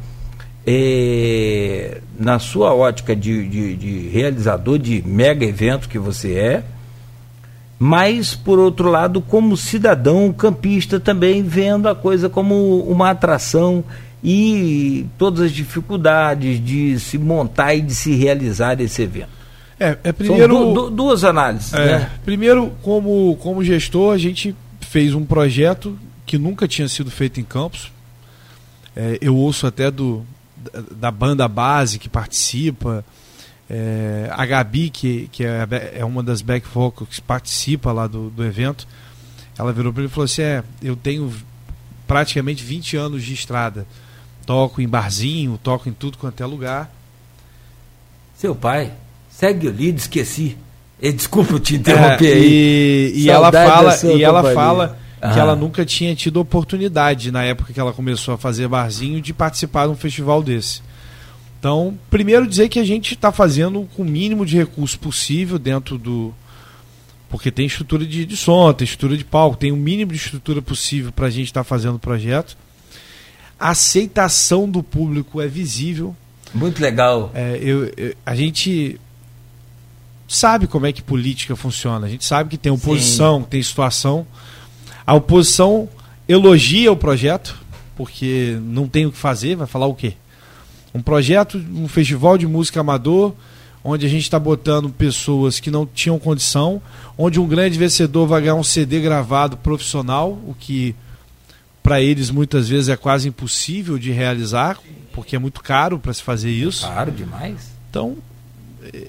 é, 0.65 2.01
na 2.17 2.39
sua 2.39 2.73
ótica 2.73 3.17
de, 3.17 3.49
de, 3.49 3.77
de 3.77 4.09
realizador 4.11 4.79
de 4.79 5.03
mega 5.05 5.45
evento 5.45 5.89
que 5.89 5.99
você 5.99 6.35
é, 6.35 6.63
mas, 7.85 8.33
por 8.33 8.61
outro 8.61 8.89
lado, 8.89 9.21
como 9.21 9.57
cidadão 9.57 10.33
campista 10.33 11.01
também 11.01 11.43
vendo 11.43 11.89
a 11.89 11.97
coisa 11.97 12.29
como 12.29 12.79
uma 12.85 13.11
atração 13.11 13.83
e 14.23 15.05
todas 15.19 15.47
as 15.47 15.51
dificuldades 15.51 16.65
de 16.65 16.97
se 17.01 17.19
montar 17.19 17.75
e 17.75 17.81
de 17.81 17.93
se 17.93 18.15
realizar 18.15 18.81
esse 18.81 19.03
evento. 19.03 19.31
É, 19.81 19.99
é 20.05 20.13
primeiro 20.13 20.73
du 20.73 20.75
du 20.75 20.91
duas 20.91 21.25
análises. 21.25 21.75
É, 21.75 21.99
né? 21.99 22.11
Primeiro, 22.25 22.73
como, 22.83 23.37
como 23.41 23.65
gestor, 23.65 24.15
a 24.15 24.19
gente 24.19 24.55
fez 24.81 25.13
um 25.13 25.25
projeto 25.25 25.99
que 26.25 26.39
nunca 26.39 26.69
tinha 26.69 26.87
sido 26.87 27.11
feito 27.11 27.41
em 27.41 27.45
Campos. 27.45 27.91
É, 28.95 29.19
eu 29.21 29.35
ouço 29.35 29.67
até 29.67 29.91
do, 29.91 30.25
da 30.93 31.11
banda 31.11 31.49
base 31.49 31.99
que 31.99 32.09
participa, 32.09 33.05
é, 33.75 34.29
a 34.31 34.45
Gabi, 34.45 34.91
que, 34.91 35.31
que 35.33 35.43
é, 35.43 35.67
é 35.95 36.05
uma 36.05 36.23
das 36.23 36.43
back 36.43 36.69
vocals 36.69 37.09
que 37.09 37.23
participa 37.23 37.91
lá 37.91 38.07
do, 38.07 38.29
do 38.29 38.45
evento, 38.45 38.87
ela 39.59 39.73
virou 39.73 39.91
para 39.91 40.03
mim 40.03 40.09
e 40.09 40.11
falou 40.11 40.27
assim: 40.27 40.43
é, 40.43 40.63
eu 40.83 40.95
tenho 40.95 41.33
praticamente 42.07 42.63
20 42.63 42.99
anos 42.99 43.25
de 43.25 43.33
estrada. 43.33 43.87
Toco 44.45 44.83
em 44.83 44.89
barzinho, 44.89 45.59
toco 45.63 45.89
em 45.89 45.93
tudo 45.93 46.19
quanto 46.19 46.43
é 46.43 46.47
lugar. 46.47 46.93
Seu 48.37 48.55
pai, 48.55 48.93
segue 49.31 49.69
o 49.69 49.71
líder, 49.71 50.01
esqueci. 50.01 50.59
E, 51.01 51.11
desculpa 51.11 51.59
te 51.59 51.77
interromper 51.77 52.29
é, 52.29 52.35
aí. 52.35 53.13
E, 53.15 53.23
e 53.23 53.31
ela 53.31 53.51
fala, 53.51 53.97
e 54.05 54.23
ela 54.23 54.53
fala 54.53 54.99
que 55.33 55.39
ela 55.39 55.57
nunca 55.57 55.85
tinha 55.87 56.15
tido 56.15 56.39
oportunidade 56.39 57.31
na 57.31 57.43
época 57.43 57.73
que 57.73 57.81
ela 57.81 57.93
começou 57.93 58.35
a 58.35 58.39
fazer 58.39 58.69
barzinho 58.69 59.21
de 59.21 59.33
participar 59.33 59.87
de 59.87 59.93
um 59.93 59.97
festival 59.97 60.43
desse. 60.43 60.83
Então, 61.63 61.97
primeiro 62.11 62.45
dizer 62.45 62.69
que 62.69 62.81
a 62.81 62.85
gente 62.85 63.15
está 63.15 63.31
fazendo 63.31 63.89
com 63.95 64.03
o 64.03 64.05
mínimo 64.05 64.45
de 64.45 64.57
recurso 64.57 64.99
possível 64.99 65.61
dentro 65.61 65.97
do. 65.97 66.35
Porque 67.31 67.53
tem 67.53 67.67
estrutura 67.67 68.05
de, 68.05 68.27
de 68.27 68.37
som, 68.37 68.73
tem 68.73 68.85
estrutura 68.85 69.17
de 69.17 69.25
palco, 69.25 69.57
tem 69.57 69.71
o 69.71 69.77
mínimo 69.77 70.11
de 70.11 70.19
estrutura 70.19 70.61
possível 70.61 71.13
para 71.13 71.29
a 71.29 71.31
gente 71.31 71.47
estar 71.47 71.61
tá 71.61 71.65
fazendo 71.65 71.95
o 71.95 71.99
projeto. 72.01 72.57
A 73.61 73.69
aceitação 73.69 74.69
do 74.69 74.83
público 74.83 75.41
é 75.41 75.47
visível. 75.47 76.17
Muito 76.53 76.83
legal. 76.83 77.31
É, 77.33 77.57
eu, 77.63 77.93
eu, 77.97 78.13
a 78.27 78.35
gente 78.35 79.01
sabe 80.27 80.67
como 80.67 80.87
é 80.87 80.93
que 80.93 81.01
política 81.01 81.55
funciona. 81.55 82.07
A 82.07 82.11
gente 82.11 82.25
sabe 82.25 82.51
que 82.51 82.59
tem 82.59 82.73
oposição, 82.73 83.39
Sim. 83.39 83.47
tem 83.49 83.63
situação. 83.63 84.27
A 85.07 85.15
oposição 85.15 85.89
elogia 86.29 86.91
o 86.91 86.97
projeto, 86.97 87.57
porque 87.95 88.59
não 88.61 88.89
tem 88.89 89.07
o 89.07 89.13
que 89.13 89.19
fazer, 89.19 89.55
vai 89.55 89.69
falar 89.69 89.87
o 89.87 89.95
quê? 89.95 90.15
Um 90.95 91.01
projeto, 91.01 91.59
um 91.75 91.89
festival 91.89 92.37
de 92.37 92.47
música 92.47 92.81
amador, 92.81 93.35
onde 93.85 94.07
a 94.07 94.09
gente 94.09 94.23
está 94.23 94.39
botando 94.39 94.91
pessoas 94.91 95.59
que 95.59 95.71
não 95.71 95.87
tinham 95.87 96.19
condição, 96.19 96.81
onde 97.17 97.41
um 97.41 97.47
grande 97.47 97.79
vencedor 97.79 98.27
vai 98.27 98.41
ganhar 98.43 98.55
um 98.55 98.63
CD 98.63 99.01
gravado 99.01 99.57
profissional, 99.57 100.33
o 100.47 100.55
que 100.59 100.95
para 101.83 102.01
eles 102.01 102.31
muitas 102.31 102.69
vezes 102.69 102.89
é 102.89 102.97
quase 102.97 103.29
impossível 103.29 103.99
de 103.99 104.13
realizar, 104.13 104.79
porque 105.13 105.35
é 105.35 105.39
muito 105.39 105.63
caro 105.63 105.99
para 105.99 106.13
se 106.13 106.23
fazer 106.23 106.51
isso. 106.51 106.87
É 106.87 106.89
caro 106.91 107.11
demais. 107.11 107.73
Então, 107.91 108.17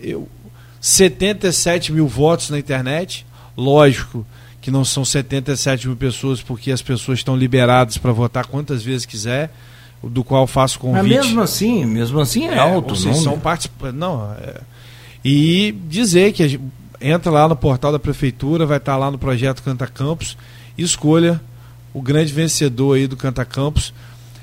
eu 0.01 0.27
77 0.81 1.93
mil 1.93 2.07
votos 2.07 2.49
na 2.49 2.59
internet, 2.59 3.25
lógico 3.55 4.25
que 4.59 4.71
não 4.71 4.83
são 4.83 5.03
77 5.05 5.87
mil 5.87 5.97
pessoas, 5.97 6.41
porque 6.41 6.71
as 6.71 6.81
pessoas 6.81 7.19
estão 7.19 7.35
liberadas 7.35 7.97
para 7.97 8.11
votar 8.11 8.47
quantas 8.47 8.81
vezes 8.81 9.05
quiser 9.05 9.53
do 10.09 10.23
qual 10.23 10.45
faço 10.45 10.79
convite. 10.79 11.01
Mas 11.01 11.25
mesmo 11.25 11.41
assim, 11.41 11.85
mesmo 11.85 12.19
assim 12.19 12.45
é, 12.47 12.55
é 12.55 12.59
alto, 12.59 12.93
não? 13.05 13.13
São 13.13 13.39
participantes, 13.39 13.97
não. 13.97 14.33
É... 14.33 14.61
E 15.23 15.71
dizer 15.87 16.33
que 16.33 16.47
gente... 16.47 16.63
entra 16.99 17.31
lá 17.31 17.47
no 17.47 17.55
portal 17.55 17.91
da 17.91 17.99
prefeitura, 17.99 18.65
vai 18.65 18.77
estar 18.77 18.97
lá 18.97 19.09
no 19.09 19.17
projeto 19.17 19.63
Canta 19.63 19.87
Campos, 19.87 20.37
escolha 20.77 21.41
o 21.93 22.01
grande 22.01 22.33
vencedor 22.33 22.97
aí 22.97 23.07
do 23.07 23.15
Canta 23.15 23.45
Campos. 23.45 23.93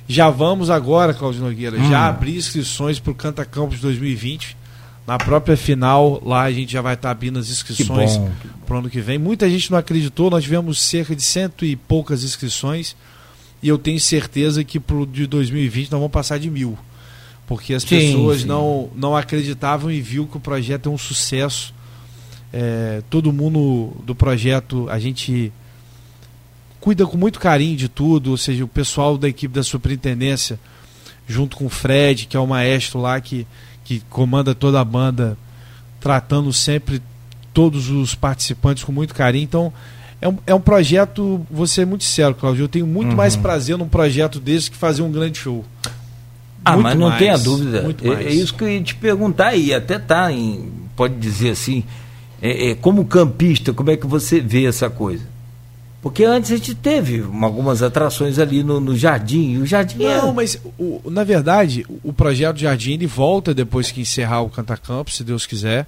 Já 0.09 0.31
vamos 0.31 0.71
agora, 0.71 1.13
Claudio 1.15 1.43
Nogueira, 1.43 1.79
hum. 1.79 1.89
já 1.89 2.09
abrir 2.09 2.37
inscrições 2.37 2.99
para 2.99 3.13
o 3.13 3.15
Canta 3.15 3.45
Campos 3.45 3.81
2020. 3.81 4.57
Na 5.07 5.19
própria 5.19 5.57
final, 5.57 6.23
lá 6.25 6.43
a 6.43 6.53
gente 6.53 6.73
já 6.73 6.81
vai 6.81 6.95
estar 6.95 7.11
abrindo 7.11 7.39
as 7.39 7.51
inscrições 7.51 8.21
para 8.65 8.77
o 8.77 8.79
ano 8.79 8.89
que 8.89 9.01
vem. 9.01 9.19
Muita 9.19 9.49
gente 9.51 9.71
não 9.71 9.79
acreditou, 9.79 10.31
nós 10.31 10.45
tivemos 10.45 10.81
cerca 10.81 11.17
de 11.17 11.23
cento 11.23 11.65
e 11.65 11.75
poucas 11.75 12.23
inscrições 12.23 12.95
e 13.63 13.69
eu 13.69 13.79
tenho 13.79 14.01
certeza 14.01 14.65
que 14.65 14.81
pro 14.81 15.07
de 15.07 15.27
2020 15.27 15.91
nós 15.91 16.01
vamos 16.01 16.13
passar 16.13 16.39
de 16.39 16.51
mil. 16.51 16.79
Porque 17.47 17.75
as 17.75 17.83
sim, 17.83 17.89
pessoas 17.89 18.43
sim. 18.43 18.47
Não, 18.47 18.91
não 18.95 19.17
acreditavam 19.17 19.91
e 19.91 20.01
viu 20.01 20.27
que 20.27 20.37
o 20.37 20.41
projeto 20.41 20.89
é 20.89 20.93
um 20.93 20.99
sucesso. 20.99 21.75
É, 22.53 23.03
todo 23.11 23.33
mundo 23.33 23.97
do 24.05 24.15
projeto, 24.15 24.89
a 24.89 24.99
gente 24.99 25.53
cuida 26.81 27.07
com 27.07 27.17
muito 27.17 27.39
carinho 27.39 27.77
de 27.77 27.89
tudo, 27.89 28.31
ou 28.31 28.37
seja, 28.37 28.65
o 28.65 28.69
pessoal 28.69 29.19
da 29.19 29.29
equipe 29.29 29.55
da 29.55 29.63
superintendência, 29.63 30.59
junto 31.29 31.57
com 31.57 31.67
o 31.67 31.69
Fred, 31.69 32.27
que 32.27 32.37
é 32.37 32.41
o 32.41 32.47
maestro 32.47 33.01
lá 33.01 33.21
que, 33.21 33.47
que 33.85 34.01
comanda 34.09 34.55
toda 34.55 34.81
a 34.81 34.85
banda, 34.85 35.37
tratando 36.01 36.53
sempre 36.53 37.03
todos 37.53 37.91
os 37.91 38.15
participantes 38.15 38.83
com 38.83 38.93
muito 38.93 39.15
carinho. 39.15 39.45
Então, 39.45 39.73
é 40.21 40.29
um, 40.29 40.39
é 40.47 40.55
um 40.55 40.61
projeto, 40.61 41.45
vou 41.51 41.67
ser 41.67 41.87
muito 41.87 42.05
sério, 42.05 42.35
Claudio, 42.35 42.65
eu 42.65 42.69
tenho 42.69 42.87
muito 42.87 43.11
uhum. 43.11 43.17
mais 43.17 43.37
prazer 43.37 43.79
num 43.79 43.89
projeto 43.89 44.39
desse 44.39 44.71
que 44.71 44.77
fazer 44.77 45.03
um 45.03 45.11
grande 45.11 45.39
show. 45.39 45.65
Ah, 46.63 46.73
muito 46.73 46.85
mas 46.85 46.99
não 46.99 47.09
mais, 47.09 47.19
tenha 47.19 47.39
dúvida. 47.39 47.97
É, 48.03 48.25
é, 48.25 48.33
isso 48.33 48.55
que 48.55 48.63
eu 48.63 48.69
ia 48.69 48.83
te 48.83 48.95
perguntar 48.95 49.49
aí, 49.49 49.73
até 49.73 49.99
tá 49.99 50.31
em, 50.31 50.71
pode 50.95 51.15
dizer 51.15 51.51
assim, 51.51 51.85
é, 52.43 52.71
é, 52.71 52.75
como 52.75 53.05
campista, 53.07 53.73
como 53.73 53.91
é 53.91 53.97
que 53.97 54.07
você 54.07 54.41
vê 54.41 54.67
essa 54.67 54.91
coisa? 54.91 55.25
Porque 56.03 56.25
antes 56.25 56.51
a 56.51 56.57
gente 56.57 56.75
teve 56.75 57.23
algumas 57.43 57.83
atrações 57.83 58.39
ali 58.39 58.63
no, 58.63 58.81
no 58.81 58.97
Jardim, 58.97 59.53
e 59.53 59.59
o 59.59 59.67
Jardim 59.67 59.99
Não, 59.99 60.07
era... 60.07 60.33
mas 60.33 60.61
o, 60.79 61.01
na 61.11 61.25
verdade, 61.25 61.87
o 62.03 62.13
projeto 62.13 62.59
Jardim 62.59 62.93
ele 62.93 63.07
volta 63.07 63.55
depois 63.55 63.91
que 63.91 64.03
encerrar 64.03 64.43
o 64.43 64.51
Canta 64.51 64.77
Campos, 64.77 65.17
se 65.17 65.25
Deus 65.25 65.47
quiser. 65.47 65.87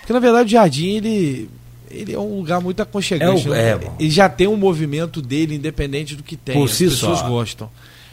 Porque 0.00 0.12
na 0.12 0.18
verdade 0.20 0.46
o 0.46 0.50
Jardim 0.50 0.96
ele 0.96 1.50
ele 1.90 2.12
é 2.12 2.18
um 2.18 2.36
lugar 2.36 2.60
muito 2.60 2.80
aconchegante. 2.80 3.46
É, 3.46 3.50
o, 3.50 3.52
né? 3.52 3.70
é, 3.70 3.80
ele 3.98 4.10
já 4.10 4.28
tem 4.28 4.46
um 4.46 4.56
movimento 4.56 5.20
dele, 5.20 5.54
independente 5.54 6.14
do 6.14 6.22
que 6.22 6.36
tem. 6.36 6.54
Por 6.54 6.68
si 6.68 6.84
As 6.84 6.92
pessoas 6.92 7.18
só. 7.18 7.28
gostam. 7.28 7.70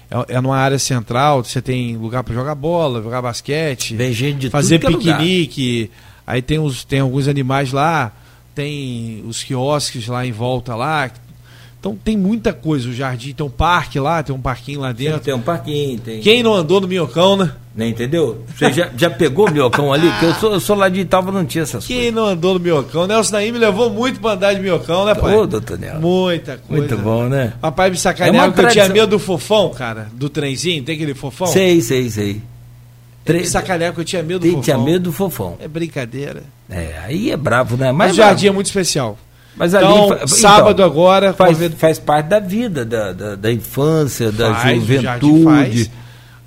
É, 0.09 0.35
é 0.35 0.41
numa 0.41 0.57
área 0.57 0.79
central, 0.79 1.43
você 1.43 1.61
tem 1.61 1.95
lugar 1.97 2.23
para 2.23 2.33
jogar 2.33 2.55
bola, 2.55 3.01
jogar 3.01 3.21
basquete, 3.21 3.95
Vem 3.95 4.13
gente 4.13 4.39
de 4.39 4.49
fazer 4.49 4.79
tudo 4.79 4.97
piquenique. 4.97 5.91
Aí 6.25 6.41
tem, 6.41 6.59
os, 6.59 6.83
tem 6.83 6.99
alguns 6.99 7.27
animais 7.27 7.71
lá, 7.71 8.11
tem 8.53 9.23
os 9.25 9.43
quiosques 9.43 10.07
lá 10.07 10.25
em 10.25 10.31
volta 10.31 10.75
lá, 10.75 11.09
então 11.79 11.95
tem 11.95 12.17
muita 12.17 12.51
coisa. 12.51 12.89
O 12.89 12.93
jardim 12.93 13.33
tem 13.33 13.45
um 13.45 13.49
parque 13.49 13.99
lá, 13.99 14.21
tem 14.23 14.35
um 14.35 14.41
parquinho 14.41 14.81
lá 14.81 14.91
dentro. 14.91 15.19
tem 15.21 15.33
um 15.33 15.41
parquinho, 15.41 15.99
tem. 15.99 16.19
Quem 16.19 16.43
não 16.43 16.53
andou 16.53 16.81
no 16.81 16.87
minhocão, 16.87 17.37
né? 17.37 17.53
Nem 17.77 17.91
entendeu? 17.91 18.43
Você 18.57 18.73
já, 18.73 18.89
já 18.97 19.07
pegou 19.07 19.47
o 19.47 19.51
minhocão 19.51 19.93
ali? 19.93 20.09
Porque 20.09 20.25
eu 20.25 20.33
sou, 20.33 20.53
eu 20.53 20.59
sou 20.59 20.75
lá 20.75 20.89
de 20.89 20.99
Italva, 21.01 21.31
não 21.31 21.45
tinha 21.45 21.61
essas 21.61 21.85
Quem 21.85 21.97
coisas. 21.97 22.13
não 22.15 22.25
andou 22.25 22.55
no 22.55 22.59
minhocão? 22.59 23.05
Nelson 23.05 23.33
Naim 23.33 23.51
me 23.51 23.59
levou 23.59 23.91
muito 23.91 24.19
pra 24.19 24.31
andar 24.31 24.53
de 24.55 24.61
minhocão, 24.61 25.05
né, 25.05 25.13
pai? 25.13 25.35
Ô, 25.35 25.45
doutor 25.45 25.77
Nelson. 25.77 25.99
Muita 25.99 26.57
coisa. 26.57 26.81
Muito 26.81 26.97
bom, 26.97 27.25
né? 27.29 27.53
Papai 27.61 27.91
me 27.91 27.97
sacaneava 27.97 28.47
é 28.47 28.51
que 28.51 28.61
eu 28.61 28.67
tinha 28.69 28.89
medo 28.89 29.11
do 29.11 29.19
fofão, 29.19 29.69
cara. 29.69 30.07
Do 30.11 30.27
trenzinho, 30.27 30.83
tem 30.83 30.95
aquele 30.95 31.13
fofão? 31.13 31.45
Sei, 31.45 31.79
sei, 31.79 32.09
sei. 32.09 32.41
Tre... 33.23 33.45
Sacaneava 33.45 33.93
que 33.93 34.01
eu 34.01 34.05
tinha 34.05 34.23
medo 34.23 34.39
do 34.39 34.47
fofão. 34.47 34.61
Tinha 34.63 34.77
medo 34.79 35.03
do 35.03 35.11
fofão. 35.11 35.57
É 35.59 35.67
brincadeira. 35.67 36.41
É, 36.67 36.95
aí 37.05 37.29
é 37.29 37.37
bravo, 37.37 37.77
né? 37.77 37.91
Mas, 37.91 38.13
o 38.13 38.15
jardim 38.15 38.47
é 38.47 38.51
muito 38.51 38.65
especial. 38.65 39.19
Mas 39.55 39.75
ali, 39.75 39.85
então, 39.85 40.27
sábado 40.27 40.71
então, 40.71 40.85
agora 40.85 41.31
faz, 41.31 41.59
faz 41.77 41.99
parte 41.99 42.25
da 42.25 42.39
vida, 42.39 42.83
da, 42.83 43.13
da, 43.13 43.35
da 43.35 43.51
infância, 43.51 44.31
da 44.31 44.55
faz, 44.55 44.79
juventude. 44.79 45.91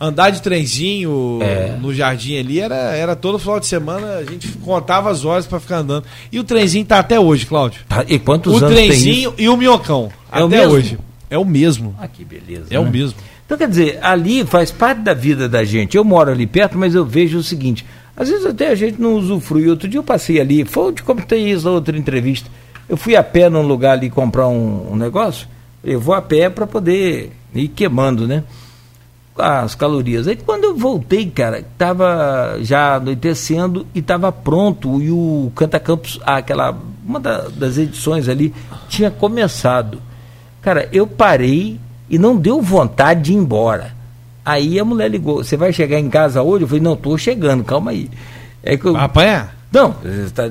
Andar 0.00 0.30
de 0.30 0.40
trenzinho 0.40 1.40
é. 1.42 1.76
no 1.78 1.92
jardim 1.92 2.38
ali 2.38 2.58
era, 2.58 2.74
era 2.74 3.14
todo 3.14 3.38
final 3.38 3.60
de 3.60 3.66
semana, 3.66 4.14
a 4.14 4.24
gente 4.24 4.48
contava 4.64 5.10
as 5.10 5.26
horas 5.26 5.46
para 5.46 5.60
ficar 5.60 5.76
andando. 5.78 6.06
E 6.32 6.40
o 6.40 6.44
trenzinho 6.44 6.86
tá 6.86 6.98
até 6.98 7.20
hoje, 7.20 7.44
Cláudio. 7.44 7.82
Tá, 7.86 8.02
e 8.08 8.18
quantos 8.18 8.54
o 8.54 8.64
anos 8.64 8.74
trenzinho 8.74 9.34
e 9.36 9.46
o 9.46 9.58
minhocão. 9.58 10.10
É 10.32 10.36
até 10.36 10.44
o 10.44 10.48
mesmo? 10.48 10.72
hoje. 10.72 10.98
É 11.28 11.38
o 11.38 11.44
mesmo. 11.44 11.94
Ah, 12.00 12.08
que 12.08 12.24
beleza. 12.24 12.64
É 12.70 12.74
né? 12.74 12.80
o 12.80 12.90
mesmo. 12.90 13.14
Então, 13.44 13.58
quer 13.58 13.68
dizer, 13.68 13.98
ali 14.00 14.42
faz 14.46 14.70
parte 14.70 15.00
da 15.02 15.12
vida 15.12 15.48
da 15.48 15.64
gente. 15.64 15.96
Eu 15.96 16.04
moro 16.04 16.30
ali 16.30 16.46
perto, 16.46 16.78
mas 16.78 16.94
eu 16.94 17.04
vejo 17.04 17.36
o 17.36 17.42
seguinte: 17.42 17.84
às 18.16 18.28
vezes 18.28 18.46
até 18.46 18.68
a 18.68 18.74
gente 18.74 18.98
não 18.98 19.14
usufrui. 19.16 19.68
Outro 19.68 19.86
dia 19.86 19.98
eu 19.98 20.04
passei 20.04 20.40
ali, 20.40 20.64
foi 20.64 20.92
de 20.92 21.02
como 21.02 21.20
tem 21.22 21.50
isso 21.50 21.66
na 21.66 21.72
outra 21.72 21.98
entrevista. 21.98 22.48
Eu 22.88 22.96
fui 22.96 23.16
a 23.16 23.22
pé 23.22 23.50
num 23.50 23.62
lugar 23.62 23.92
ali 23.92 24.08
comprar 24.08 24.48
um, 24.48 24.92
um 24.92 24.96
negócio, 24.96 25.46
eu 25.84 26.00
vou 26.00 26.14
a 26.14 26.22
pé 26.22 26.48
para 26.48 26.66
poder 26.66 27.32
ir 27.54 27.68
queimando, 27.68 28.26
né? 28.26 28.44
As 29.40 29.74
calorias. 29.74 30.28
Aí 30.28 30.36
quando 30.36 30.64
eu 30.64 30.76
voltei, 30.76 31.26
cara, 31.26 31.60
estava 31.60 32.58
já 32.60 32.96
anoitecendo 32.96 33.86
e 33.94 34.00
estava 34.00 34.30
pronto. 34.30 35.00
E 35.00 35.10
o 35.10 35.50
Canta 35.54 35.80
Campos, 35.80 36.20
aquela, 36.24 36.76
uma 37.04 37.18
da, 37.18 37.48
das 37.48 37.78
edições 37.78 38.28
ali, 38.28 38.54
tinha 38.88 39.10
começado. 39.10 40.00
Cara, 40.62 40.88
eu 40.92 41.06
parei 41.06 41.80
e 42.08 42.18
não 42.18 42.36
deu 42.36 42.60
vontade 42.60 43.22
de 43.22 43.32
ir 43.32 43.36
embora. 43.36 43.94
Aí 44.44 44.78
a 44.78 44.84
mulher 44.84 45.10
ligou: 45.10 45.44
Você 45.44 45.56
vai 45.56 45.72
chegar 45.72 45.98
em 45.98 46.10
casa 46.10 46.42
hoje? 46.42 46.64
Eu 46.64 46.68
falei: 46.68 46.82
Não, 46.82 46.94
estou 46.94 47.16
chegando, 47.16 47.64
calma 47.64 47.90
aí. 47.92 48.10
É 48.62 48.76
que 48.76 48.84
eu, 48.84 48.96
Apanhar? 48.96 49.60
Não, 49.72 49.94
tá, 50.34 50.50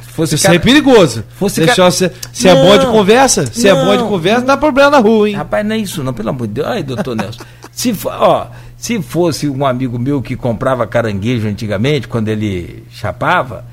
fosse 0.00 0.36
Isso 0.36 0.44
cara, 0.44 0.56
é 0.56 0.58
perigoso. 0.58 1.22
Fosse 1.36 1.60
Deixar, 1.60 1.90
se, 1.90 2.10
se 2.32 2.48
é 2.48 2.54
bom 2.54 2.78
de 2.78 2.86
conversa, 2.86 3.44
se 3.44 3.68
não, 3.68 3.78
é 3.78 3.84
bom 3.84 4.02
de 4.02 4.08
conversa, 4.08 4.40
não 4.40 4.46
dá 4.46 4.56
problema 4.56 4.90
na 4.90 4.98
rua, 5.00 5.28
hein? 5.28 5.36
Rapaz, 5.36 5.66
não 5.66 5.74
é 5.74 5.78
isso 5.78 6.02
não, 6.02 6.14
pelo 6.14 6.30
amor 6.30 6.46
de 6.46 6.54
Deus. 6.54 6.66
Ai, 6.66 6.82
doutor 6.82 7.14
Nelson. 7.14 7.44
Se, 7.72 7.94
ó, 8.04 8.46
se 8.76 9.02
fosse 9.02 9.48
um 9.48 9.66
amigo 9.66 9.98
meu 9.98 10.22
que 10.22 10.36
comprava 10.36 10.86
caranguejo 10.86 11.48
antigamente, 11.48 12.06
quando 12.06 12.28
ele 12.28 12.84
chapava, 12.90 13.64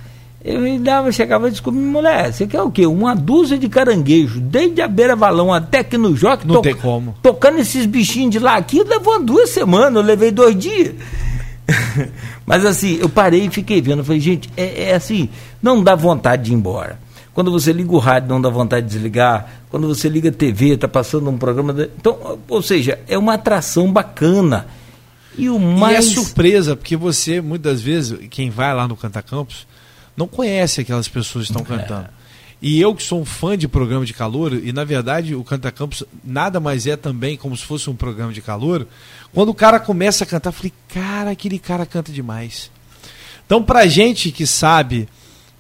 eu 0.44 0.80
dava, 0.80 1.12
chegava 1.12 1.48
e 1.48 1.52
descobri, 1.52 1.82
mulher, 1.82 2.32
você 2.32 2.48
quer 2.48 2.62
o 2.62 2.72
quê? 2.72 2.86
Uma 2.86 3.14
dúzia 3.14 3.58
de 3.58 3.68
caranguejo, 3.68 4.40
desde 4.40 4.82
a 4.82 4.88
beira 4.88 5.16
valão 5.16 5.54
até 5.54 5.80
aqui 5.80 5.98
no 5.98 6.16
Joque. 6.16 6.48
Não 6.48 6.56
to, 6.56 6.62
tem 6.62 6.76
como. 6.76 7.14
Tocando 7.22 7.60
esses 7.60 7.86
bichinhos 7.86 8.32
de 8.32 8.40
lá 8.40 8.56
aqui, 8.56 8.82
levou 8.84 9.22
duas 9.22 9.50
semanas, 9.50 9.96
eu 9.96 10.02
levei 10.02 10.32
dois 10.32 10.58
dias. 10.58 10.96
Mas 12.46 12.66
assim, 12.66 12.98
eu 13.02 13.10
parei 13.10 13.46
e 13.46 13.50
fiquei 13.50 13.82
vendo. 13.82 14.04
Falei, 14.04 14.22
gente, 14.22 14.50
é, 14.56 14.90
é, 14.90 14.96
assim, 14.96 15.30
não 15.62 15.84
dá 15.84 15.94
vontade 15.94 16.44
de 16.44 16.52
ir 16.52 16.56
embora. 16.56 16.98
Quando 17.34 17.52
você 17.52 17.72
liga 17.72 17.92
o 17.92 18.00
rádio, 18.00 18.30
não 18.30 18.42
dá 18.42 18.50
vontade 18.50 18.86
de 18.86 18.94
desligar. 18.94 19.62
Quando 19.70 19.88
você 19.88 20.10
liga 20.10 20.30
a 20.30 20.32
TV, 20.32 20.74
está 20.74 20.88
passando 20.88 21.30
um 21.30 21.38
programa. 21.38 21.74
De... 21.74 21.84
Então, 21.98 22.40
ou 22.48 22.62
seja, 22.62 23.00
é 23.08 23.18
uma 23.18 23.36
atração 23.36 23.92
bacana. 23.92 24.68
E 25.38 25.50
o 25.50 25.60
mais. 25.60 26.08
E 26.08 26.12
é 26.12 26.14
surpresa, 26.14 26.76
porque 26.76 26.98
você, 26.98 27.40
muitas 27.40 27.82
vezes, 27.82 28.20
quem 28.30 28.50
vai 28.50 28.74
lá 28.74 28.88
no 28.88 28.98
Canta 28.98 29.22
Campos, 29.22 29.68
não 30.18 30.28
conhece 30.28 30.82
aquelas 30.82 31.08
pessoas 31.08 31.46
que 31.48 31.52
estão 31.54 31.76
é. 31.76 31.78
cantando. 31.78 32.10
E 32.62 32.82
eu 32.82 32.94
que 32.94 33.02
sou 33.02 33.22
um 33.22 33.26
fã 33.26 33.58
de 33.58 33.70
programa 33.70 34.06
de 34.06 34.14
calor, 34.14 34.54
e 34.54 34.74
na 34.74 34.84
verdade 34.84 35.34
o 35.34 35.46
Canta 35.46 35.72
Campos 35.72 36.04
nada 36.26 36.60
mais 36.60 36.86
é 36.88 36.98
também 36.98 37.38
como 37.38 37.56
se 37.56 37.64
fosse 37.64 37.90
um 37.90 37.96
programa 37.96 38.34
de 38.34 38.42
calor, 38.42 38.86
quando 39.34 39.50
o 39.50 39.54
cara 39.54 39.80
começa 39.80 40.26
a 40.26 40.28
cantar, 40.28 40.50
eu 40.50 40.54
falei, 40.54 40.74
cara, 40.90 41.32
aquele 41.32 41.58
cara 41.58 41.86
canta 41.86 42.12
demais. 42.12 42.70
Então, 43.46 43.64
pra 43.64 43.88
gente 43.88 44.32
que 44.32 44.46
sabe 44.46 45.08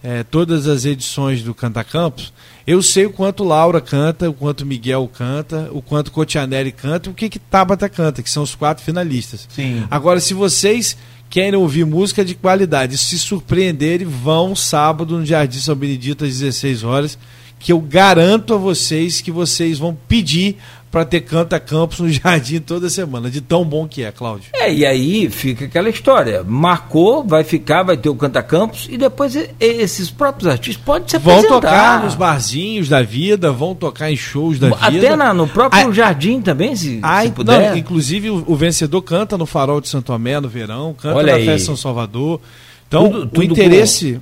é, 0.03 0.23
todas 0.23 0.67
as 0.67 0.85
edições 0.85 1.41
do 1.41 1.53
Canta 1.53 1.83
Campos, 1.83 2.31
eu 2.65 2.81
sei 2.81 3.05
o 3.05 3.11
quanto 3.11 3.43
Laura 3.43 3.81
canta, 3.81 4.29
o 4.29 4.33
quanto 4.33 4.65
Miguel 4.65 5.09
canta, 5.11 5.69
o 5.71 5.81
quanto 5.81 6.11
Cotianelli 6.11 6.71
canta 6.71 7.09
e 7.09 7.11
o 7.11 7.15
que, 7.15 7.29
que 7.29 7.39
Tabata 7.39 7.89
canta, 7.89 8.21
que 8.21 8.29
são 8.29 8.43
os 8.43 8.55
quatro 8.55 8.83
finalistas. 8.83 9.47
Sim. 9.49 9.83
Agora, 9.89 10.19
se 10.19 10.33
vocês 10.33 10.95
querem 11.29 11.59
ouvir 11.59 11.85
música 11.85 12.23
de 12.23 12.35
qualidade, 12.35 12.97
se 12.97 13.19
surpreenderem, 13.19 14.07
vão 14.07 14.55
sábado 14.55 15.17
no 15.17 15.25
Jardim 15.25 15.59
São 15.59 15.75
Benedito 15.75 16.25
às 16.25 16.39
16 16.39 16.83
horas, 16.83 17.17
que 17.59 17.73
eu 17.73 17.79
garanto 17.79 18.53
a 18.53 18.57
vocês 18.57 19.19
que 19.19 19.31
vocês 19.31 19.77
vão 19.77 19.95
pedir 20.07 20.57
para 20.91 21.05
ter 21.05 21.21
Canta 21.21 21.59
Campos 21.59 21.99
no 21.99 22.09
Jardim 22.09 22.59
toda 22.59 22.89
semana, 22.89 23.29
de 23.29 23.41
tão 23.41 23.63
bom 23.63 23.87
que 23.87 24.03
é, 24.03 24.11
Cláudio. 24.11 24.49
É, 24.53 24.73
e 24.73 24.85
aí 24.85 25.29
fica 25.29 25.65
aquela 25.65 25.89
história. 25.89 26.43
Marcou, 26.43 27.23
vai 27.23 27.43
ficar, 27.43 27.83
vai 27.83 27.95
ter 27.95 28.09
o 28.09 28.15
Canta 28.15 28.41
Campos 28.41 28.87
e 28.89 28.97
depois 28.97 29.37
esses 29.59 30.09
próprios 30.09 30.49
artistas 30.49 30.83
podem 30.83 31.07
se 31.07 31.17
Vão 31.19 31.43
tocar 31.43 32.03
nos 32.03 32.15
barzinhos 32.15 32.89
da 32.89 33.03
vida, 33.03 33.51
vão 33.51 33.75
tocar 33.75 34.11
em 34.11 34.15
shows 34.15 34.57
da 34.57 34.69
Até 34.69 34.91
vida. 34.91 35.13
Até 35.13 35.33
no 35.33 35.47
próprio 35.47 35.93
jardim 35.93 36.41
também, 36.41 36.75
se, 36.75 36.99
se 36.99 37.31
puder. 37.31 37.71
Não, 37.71 37.77
inclusive 37.77 38.29
o, 38.31 38.43
o, 38.47 38.55
vencedor 38.55 39.01
canta 39.01 39.37
no 39.37 39.45
Farol 39.45 39.79
de 39.79 39.89
Santo 39.89 40.05
Tomé 40.05 40.39
no 40.39 40.49
verão, 40.49 40.95
canta 40.99 41.15
Olha 41.15 41.33
na 41.33 41.37
aí. 41.37 41.45
Festa 41.45 41.67
São 41.67 41.77
Salvador. 41.77 42.41
Então, 42.87 43.11
tudo, 43.11 43.27
tudo 43.27 43.39
o 43.39 43.43
interesse 43.43 44.19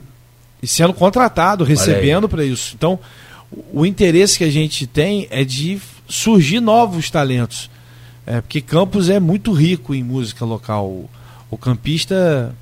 e 0.61 0.67
sendo 0.67 0.93
contratado, 0.93 1.63
recebendo 1.63 2.27
para 2.27 2.43
isso. 2.43 2.73
Então, 2.75 2.99
o 3.71 3.85
interesse 3.85 4.37
que 4.37 4.43
a 4.43 4.49
gente 4.49 4.85
tem 4.85 5.27
é 5.29 5.43
de 5.43 5.79
surgir 6.07 6.59
novos 6.59 7.09
talentos. 7.09 7.69
É, 8.25 8.41
porque 8.41 8.61
Campos 8.61 9.09
é 9.09 9.19
muito 9.19 9.53
rico 9.53 9.95
em 9.95 10.03
música 10.03 10.43
local. 10.43 10.85
O, 10.87 11.09
o 11.49 11.57
campista, 11.57 12.53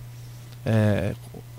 é, 0.65 1.13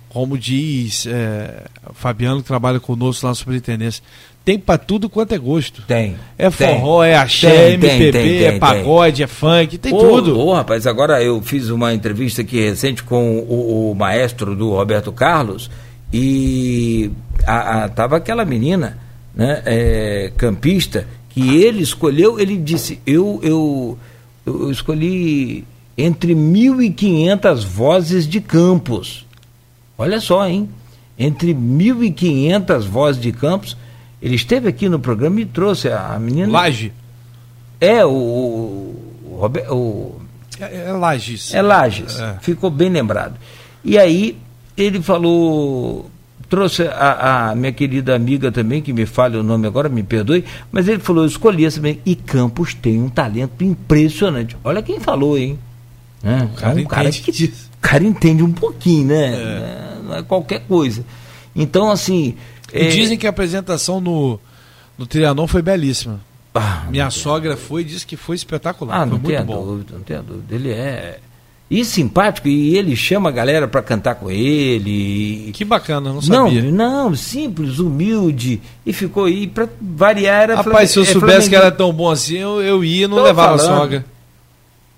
como 0.08 0.38
diz 0.38 1.06
é, 1.06 1.64
Fabiano, 1.94 2.40
que 2.40 2.46
trabalha 2.46 2.78
conosco 2.78 3.26
lá 3.26 3.30
na 3.30 3.34
Superintendência, 3.34 4.02
tem 4.46 4.56
para 4.60 4.78
tudo 4.78 5.10
quanto 5.10 5.34
é 5.34 5.38
gosto. 5.38 5.82
Tem. 5.82 6.16
É 6.38 6.48
forró, 6.52 7.02
tem. 7.02 7.10
é 7.10 7.16
axé, 7.16 7.50
tem, 7.50 7.74
MPB, 7.74 8.12
tem, 8.12 8.44
é 8.44 8.58
pagode, 8.60 9.24
é 9.24 9.26
funk, 9.26 9.76
tem 9.76 9.92
tudo. 9.92 10.38
Ô, 10.38 10.54
rapaz, 10.54 10.86
agora 10.86 11.20
eu 11.20 11.42
fiz 11.42 11.68
uma 11.68 11.92
entrevista 11.92 12.42
aqui 12.42 12.60
recente 12.60 13.02
com 13.02 13.38
o, 13.40 13.90
o 13.90 13.94
maestro 13.96 14.54
do 14.54 14.70
Roberto 14.70 15.10
Carlos 15.10 15.68
e 16.12 17.10
a, 17.44 17.84
a, 17.84 17.88
tava 17.88 18.16
aquela 18.18 18.44
menina, 18.44 18.98
né, 19.34 19.62
é, 19.66 20.32
campista, 20.36 21.08
que 21.36 21.62
ele 21.62 21.82
escolheu, 21.82 22.40
ele 22.40 22.56
disse, 22.56 22.98
eu, 23.06 23.38
eu, 23.42 23.98
eu 24.46 24.70
escolhi 24.70 25.66
entre 25.96 26.34
1.500 26.34 27.62
vozes 27.62 28.26
de 28.26 28.40
campos. 28.40 29.26
Olha 29.98 30.18
só, 30.18 30.48
hein? 30.48 30.66
Entre 31.18 31.52
1.500 31.52 32.80
vozes 32.84 33.20
de 33.20 33.32
campos, 33.32 33.76
ele 34.22 34.34
esteve 34.34 34.66
aqui 34.66 34.88
no 34.88 34.98
programa 34.98 35.38
e 35.38 35.44
trouxe 35.44 35.90
a 35.90 36.18
menina. 36.18 36.50
Laje. 36.50 36.90
É, 37.78 38.02
o. 38.02 38.08
o, 38.08 39.50
o 39.70 40.20
é, 40.58 40.86
é 40.86 40.92
Lages. 40.92 41.52
É 41.52 41.60
Lages. 41.60 42.18
É. 42.18 42.38
Ficou 42.40 42.70
bem 42.70 42.88
lembrado. 42.88 43.34
E 43.84 43.98
aí, 43.98 44.38
ele 44.74 45.02
falou 45.02 46.10
trouxe 46.48 46.82
a, 46.82 47.50
a, 47.50 47.54
minha 47.54 47.72
querida 47.72 48.14
amiga 48.14 48.52
também, 48.52 48.80
que 48.80 48.92
me 48.92 49.06
fale 49.06 49.36
o 49.36 49.42
nome 49.42 49.66
agora, 49.66 49.88
me 49.88 50.02
perdoe, 50.02 50.44
mas 50.70 50.88
ele 50.88 51.00
falou, 51.00 51.24
eu 51.24 51.28
escolhi 51.28 51.64
essa 51.64 51.76
também. 51.76 52.00
E 52.04 52.14
Campos 52.14 52.74
tem 52.74 53.00
um 53.00 53.08
talento 53.08 53.62
impressionante. 53.64 54.56
Olha 54.62 54.82
quem 54.82 55.00
falou, 55.00 55.36
hein? 55.36 55.58
É, 56.22 56.44
o 56.44 56.48
cara, 56.48 56.80
é 56.80 56.82
um 56.82 56.86
cara 56.86 57.10
que 57.10 57.32
disso. 57.32 57.70
cara 57.80 58.04
entende 58.04 58.42
um 58.42 58.52
pouquinho, 58.52 59.08
né? 59.08 59.34
É. 59.34 59.98
Não 60.02 60.16
é 60.16 60.22
qualquer 60.22 60.60
coisa. 60.60 61.04
Então, 61.54 61.90
assim. 61.90 62.34
É... 62.72 62.88
Dizem 62.88 63.16
que 63.16 63.26
a 63.26 63.30
apresentação 63.30 64.00
no, 64.00 64.40
no 64.98 65.06
Trianon 65.06 65.46
foi 65.46 65.62
belíssima. 65.62 66.20
Ah, 66.54 66.86
Minha 66.88 67.10
sogra 67.10 67.56
foi 67.56 67.82
e 67.82 67.84
disse 67.84 68.06
que 68.06 68.16
foi 68.16 68.34
espetacular. 68.34 68.96
Ah, 68.96 69.00
foi 69.00 69.10
não 69.10 69.18
muito 69.18 69.44
bom. 69.44 69.64
Dúvida, 69.64 69.94
não 69.94 70.02
tenho 70.02 70.22
dúvida. 70.22 70.54
Ele 70.54 70.70
é 70.70 71.20
e 71.68 71.84
simpático, 71.84 72.46
e 72.46 72.76
ele 72.76 72.94
chama 72.94 73.28
a 73.28 73.32
galera 73.32 73.66
para 73.66 73.82
cantar 73.82 74.14
com 74.14 74.30
ele. 74.30 75.50
Que 75.52 75.64
bacana, 75.64 76.12
não 76.12 76.22
sabia. 76.22 76.62
Não, 76.62 77.10
não, 77.10 77.14
simples, 77.16 77.80
humilde. 77.80 78.60
E 78.84 78.92
ficou 78.92 79.24
aí, 79.24 79.48
para 79.48 79.68
variar 79.80 80.42
era 80.42 80.56
Rapaz, 80.56 80.92
se 80.92 80.98
eu 80.98 81.02
é 81.02 81.06
soubesse 81.06 81.48
que 81.48 81.56
era 81.56 81.72
tão 81.72 81.92
bom 81.92 82.08
assim, 82.08 82.36
eu, 82.36 82.62
eu 82.62 82.84
ia 82.84 83.06
e 83.06 83.08
não 83.08 83.16
Tô 83.16 83.24
levava 83.24 83.58
falando. 83.58 83.74
a 83.74 83.78
sogra. 83.80 84.04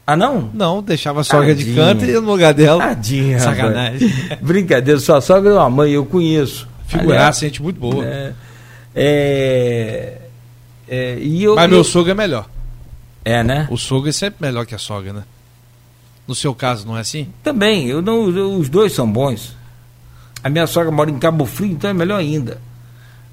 Ah, 0.07 0.17
não? 0.17 0.51
Não, 0.53 0.83
deixava 0.83 1.21
a 1.21 1.25
sogra 1.25 1.49
Tadinha. 1.49 1.71
de 1.71 1.75
canto 1.75 2.05
e 2.05 2.13
no 2.13 2.21
lugar 2.33 2.53
dela. 2.53 2.89
Tadinha. 2.89 3.39
Sacanagem. 3.41 4.13
Brincadeira, 4.43 5.01
sua 5.01 5.23
sogra 5.23 5.51
é 5.51 5.55
uma 5.55 5.71
mãe, 5.71 5.93
eu 5.93 6.05
conheço. 6.05 6.69
Figuraça, 6.87 7.41
gente 7.41 7.63
muito 7.63 7.81
boa. 7.81 8.05
É, 8.05 8.33
é, 8.95 10.19
é, 10.87 11.19
e 11.19 11.45
eu, 11.45 11.55
Mas 11.55 11.71
meu 11.71 11.85
sogro 11.85 12.11
é 12.11 12.15
melhor. 12.15 12.47
É, 13.25 13.43
né? 13.43 13.69
O 13.71 13.77
sogro 13.79 14.09
é 14.09 14.13
sempre 14.13 14.47
melhor 14.47 14.67
que 14.67 14.75
a 14.75 14.79
sogra, 14.79 15.13
né? 15.13 15.23
No 16.29 16.35
seu 16.35 16.55
caso, 16.55 16.87
não 16.87 16.97
é 16.97 17.01
assim? 17.01 17.33
Também, 17.43 17.87
eu 17.87 18.03
não, 18.03 18.29
eu, 18.29 18.53
os 18.53 18.69
dois 18.69 18.93
são 18.93 19.11
bons. 19.11 19.57
A 20.45 20.51
minha 20.51 20.67
sogra 20.67 20.93
mora 20.93 21.11
em 21.11 21.19
Cabo 21.19 21.47
Frio, 21.47 21.73
então 21.73 21.89
é 21.89 21.95
melhor 21.95 22.19
ainda. 22.19 22.61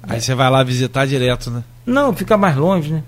Aí 0.02 0.18
você 0.18 0.34
vai 0.34 0.48
lá 0.48 0.62
visitar 0.62 1.06
direto, 1.06 1.50
né? 1.50 1.62
Não, 1.84 2.14
fica 2.14 2.38
mais 2.38 2.56
longe, 2.56 2.90
né? 2.90 3.04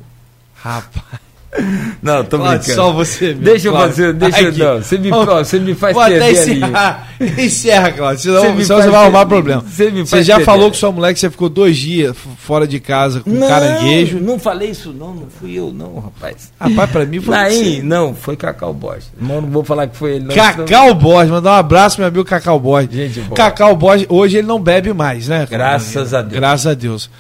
Rapaz. 0.55 1.28
Não, 2.03 2.25
tô 2.25 2.39
claro, 2.39 2.59
brincando. 2.59 2.77
Só 2.77 2.93
você 2.93 3.29
mesmo. 3.29 3.43
Deixa 3.43 3.69
eu 3.69 3.73
fazer, 3.73 4.13
deixa 4.13 4.41
eu. 4.43 4.53
Não, 4.53 4.83
você 4.83 4.99
me, 4.99 5.11
você 5.11 5.59
me 5.59 5.75
faz 5.75 5.95
Vou 5.95 6.03
até 6.03 6.31
encerrar. 6.31 7.09
Ali. 7.19 7.47
Encerra, 7.47 7.93
Cláudio. 7.93 8.23
Senão, 8.23 8.41
você, 8.55 8.65
senão 8.65 8.83
você 8.83 8.91
vai 8.91 9.03
arrumar 9.03 9.27
problema. 9.27 9.63
Você, 9.63 9.91
me 9.91 10.03
você 10.03 10.23
já 10.23 10.35
perder. 10.35 10.45
falou 10.45 10.69
com 10.69 10.75
sua 10.75 10.93
mulher 10.93 11.13
que 11.15 11.21
você 11.21 11.31
ficou 11.31 11.49
dois 11.49 11.77
dias 11.77 12.15
fora 12.39 12.67
de 12.67 12.79
casa 12.79 13.21
com 13.21 13.31
não, 13.31 13.49
caranguejo. 13.49 14.21
Não 14.21 14.39
falei 14.39 14.71
isso, 14.71 14.93
não. 14.93 15.15
Não 15.15 15.27
fui 15.29 15.59
eu, 15.59 15.73
não, 15.73 15.99
rapaz. 15.99 16.53
Rapaz, 16.61 16.91
pra 16.91 17.07
mim 17.07 17.21
foi. 17.21 17.35
Aí, 17.35 17.83
não, 17.83 18.15
foi 18.15 18.37
Cacau 18.37 18.73
Borges. 18.75 19.11
Não, 19.21 19.41
não 19.41 19.49
vou 19.49 19.65
falar 19.65 19.87
que 19.87 19.97
foi 19.97 20.17
ele, 20.17 20.27
não. 20.27 20.35
Cacau 20.35 20.95
Borges, 20.95 21.31
mandar 21.31 21.53
um 21.53 21.59
abraço, 21.59 21.99
meu 21.99 22.09
amigo 22.09 22.25
Cacau 22.25 22.61
Borges. 22.61 22.93
Gente, 22.93 23.21
boa. 23.21 23.37
Cacau 23.37 23.75
Borges, 23.75 24.07
hoje 24.09 24.39
ele 24.39 24.47
não 24.47 24.61
bebe 24.61 24.93
mais, 24.93 25.29
né? 25.29 25.47
Graças 25.51 26.15
a 26.15 26.21
Deus. 26.21 26.33
Graças 26.33 26.67
a 26.67 26.75
Deus. 26.75 27.11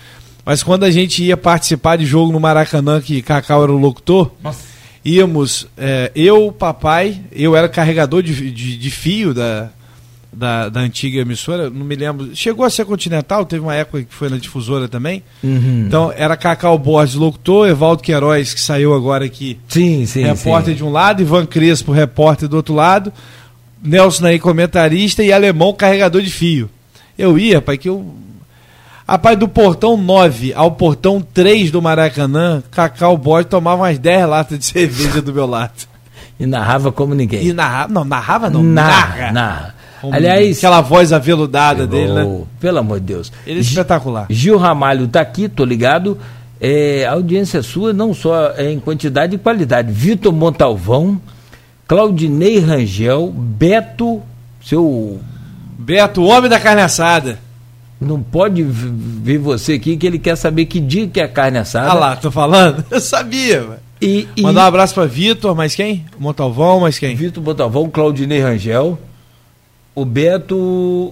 Mas 0.48 0.62
quando 0.62 0.84
a 0.84 0.90
gente 0.90 1.22
ia 1.22 1.36
participar 1.36 1.96
de 1.96 2.06
jogo 2.06 2.32
no 2.32 2.40
Maracanã, 2.40 3.02
que 3.02 3.20
Cacau 3.20 3.62
era 3.62 3.72
o 3.72 3.76
locutor. 3.76 4.32
Nossa 4.42 4.78
íamos, 5.04 5.66
é, 5.76 6.10
eu, 6.14 6.52
papai, 6.52 7.20
eu 7.32 7.56
era 7.56 7.68
carregador 7.68 8.22
de, 8.22 8.50
de, 8.50 8.76
de 8.76 8.90
fio 8.90 9.32
da, 9.32 9.70
da, 10.32 10.68
da, 10.68 10.80
antiga 10.80 11.20
emissora, 11.20 11.70
não 11.70 11.84
me 11.84 11.94
lembro. 11.94 12.34
Chegou 12.34 12.64
a 12.64 12.70
ser 12.70 12.84
Continental, 12.84 13.44
teve 13.44 13.62
uma 13.62 13.74
época 13.74 14.02
que 14.02 14.14
foi 14.14 14.28
na 14.28 14.36
difusora 14.36 14.88
também. 14.88 15.22
Uhum. 15.42 15.84
Então 15.86 16.12
era 16.14 16.36
Cacau 16.36 16.78
Borges, 16.78 17.14
locutor, 17.14 17.68
Evaldo 17.68 18.02
Queiroz, 18.02 18.54
que 18.54 18.60
saiu 18.60 18.94
agora 18.94 19.24
aqui, 19.24 19.58
sim, 19.68 20.04
sim, 20.04 20.22
repórter 20.22 20.74
sim. 20.74 20.78
de 20.78 20.84
um 20.84 20.90
lado, 20.90 21.22
Ivan 21.22 21.46
Crespo, 21.46 21.92
repórter 21.92 22.48
do 22.48 22.56
outro 22.56 22.74
lado, 22.74 23.12
Nelson 23.82 24.26
aí, 24.26 24.38
comentarista, 24.38 25.22
e 25.22 25.32
Alemão, 25.32 25.72
carregador 25.72 26.20
de 26.20 26.30
fio. 26.30 26.68
Eu 27.16 27.38
ia, 27.38 27.60
pai, 27.60 27.78
que 27.78 27.88
eu 27.88 28.14
Rapaz, 29.08 29.38
do 29.38 29.48
portão 29.48 29.96
9 29.96 30.52
ao 30.52 30.72
portão 30.72 31.18
3 31.22 31.70
do 31.70 31.80
Maracanã, 31.80 32.62
Cacau 32.70 33.16
Borges 33.16 33.48
tomava 33.48 33.80
umas 33.80 33.98
10 33.98 34.28
latas 34.28 34.58
de 34.58 34.66
cerveja 34.66 35.22
do 35.22 35.32
meu 35.32 35.46
lado. 35.46 35.88
E 36.38 36.44
narrava 36.44 36.92
como 36.92 37.14
ninguém. 37.14 37.42
E 37.42 37.52
narrava, 37.54 37.90
não, 37.90 38.04
narrava 38.04 38.50
não, 38.50 38.62
narra. 38.62 39.16
narra. 39.16 39.32
narra. 39.32 39.74
Aliás, 40.12 40.58
aquela 40.58 40.82
voz 40.82 41.10
aveludada 41.10 41.86
dele, 41.86 42.12
né? 42.12 42.42
Pelo 42.60 42.78
amor 42.78 43.00
de 43.00 43.06
Deus. 43.06 43.32
Ele 43.46 43.58
é 43.58 43.62
espetacular. 43.62 44.26
Gil 44.28 44.58
Ramalho 44.58 45.08
tá 45.08 45.22
aqui, 45.22 45.48
tô 45.48 45.64
ligado. 45.64 46.18
É, 46.60 47.06
a 47.06 47.12
audiência 47.12 47.62
sua 47.62 47.94
não 47.94 48.12
só 48.12 48.52
é 48.56 48.70
em 48.70 48.78
quantidade 48.78 49.34
e 49.34 49.38
qualidade. 49.38 49.90
Vitor 49.90 50.32
Montalvão, 50.32 51.18
Claudinei 51.86 52.60
Rangel, 52.60 53.32
Beto, 53.34 54.20
seu. 54.62 55.18
Beto, 55.78 56.20
o 56.20 56.26
homem 56.26 56.50
da 56.50 56.60
carne 56.60 56.82
assada. 56.82 57.47
Não 58.00 58.22
pode 58.22 58.62
ver 58.62 59.38
você 59.38 59.72
aqui 59.72 59.96
que 59.96 60.06
ele 60.06 60.18
quer 60.18 60.36
saber 60.36 60.66
que 60.66 60.78
dia 60.78 61.08
que 61.08 61.20
é 61.20 61.24
a 61.24 61.28
carne 61.28 61.58
assada. 61.58 61.90
Ah 61.90 61.94
lá, 61.94 62.16
tô 62.16 62.30
falando? 62.30 62.84
Eu 62.90 63.00
sabia, 63.00 63.80
E, 64.00 64.28
e... 64.36 64.42
Mandar 64.42 64.64
um 64.64 64.68
abraço 64.68 64.94
para 64.94 65.06
Vitor, 65.06 65.54
mais 65.56 65.74
quem? 65.74 66.06
Montalvão, 66.18 66.80
mais 66.80 66.98
quem? 66.98 67.16
Vitor 67.16 67.42
Montalvão, 67.42 67.90
Claudinei 67.90 68.40
Rangel, 68.40 68.96
o 69.96 70.04
Beto, 70.04 70.56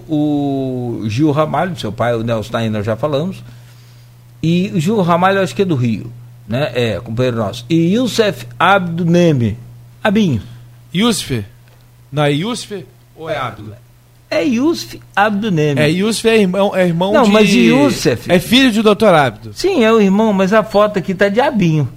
o 0.07 1.03
Gil 1.07 1.31
Ramalho, 1.31 1.77
seu 1.77 1.91
pai, 1.91 2.15
o 2.15 2.23
Nelson 2.23 2.69
nós 2.69 2.85
já 2.85 2.95
falamos. 2.95 3.43
E 4.41 4.71
o 4.73 4.79
Gil 4.79 5.01
Ramalho, 5.01 5.41
acho 5.41 5.53
que 5.53 5.63
é 5.63 5.65
do 5.65 5.75
Rio, 5.75 6.09
né? 6.47 6.71
É, 6.73 6.99
companheiro 7.01 7.35
nosso. 7.35 7.65
E 7.69 7.93
Youssef 7.95 8.47
Abduneme, 8.57 9.57
Abinho. 10.01 10.41
Youssef? 10.95 11.43
Não 12.09 12.23
é 12.23 12.31
Youssef 12.31 12.85
ou 13.13 13.29
é 13.29 13.37
Abdo? 13.37 13.73
É 14.29 14.43
Yusuf 14.43 14.99
Abdunemi. 15.15 15.79
É, 15.79 15.89
Yusuf 15.89 16.27
é 16.27 16.37
irmão, 16.37 16.75
é 16.75 16.85
irmão 16.85 17.13
Não, 17.13 17.23
de... 17.23 17.31
mas 17.31 17.49
Yusuf- 17.53 18.29
É 18.29 18.39
filho 18.39 18.71
de 18.71 18.81
Dr. 18.81 19.05
Abdo. 19.07 19.51
Sim, 19.53 19.83
é 19.83 19.91
o 19.91 20.01
irmão, 20.01 20.33
mas 20.33 20.51
a 20.53 20.63
foto 20.63 20.99
aqui 20.99 21.13
tá 21.15 21.29
de 21.29 21.39
Abinho. 21.39 21.87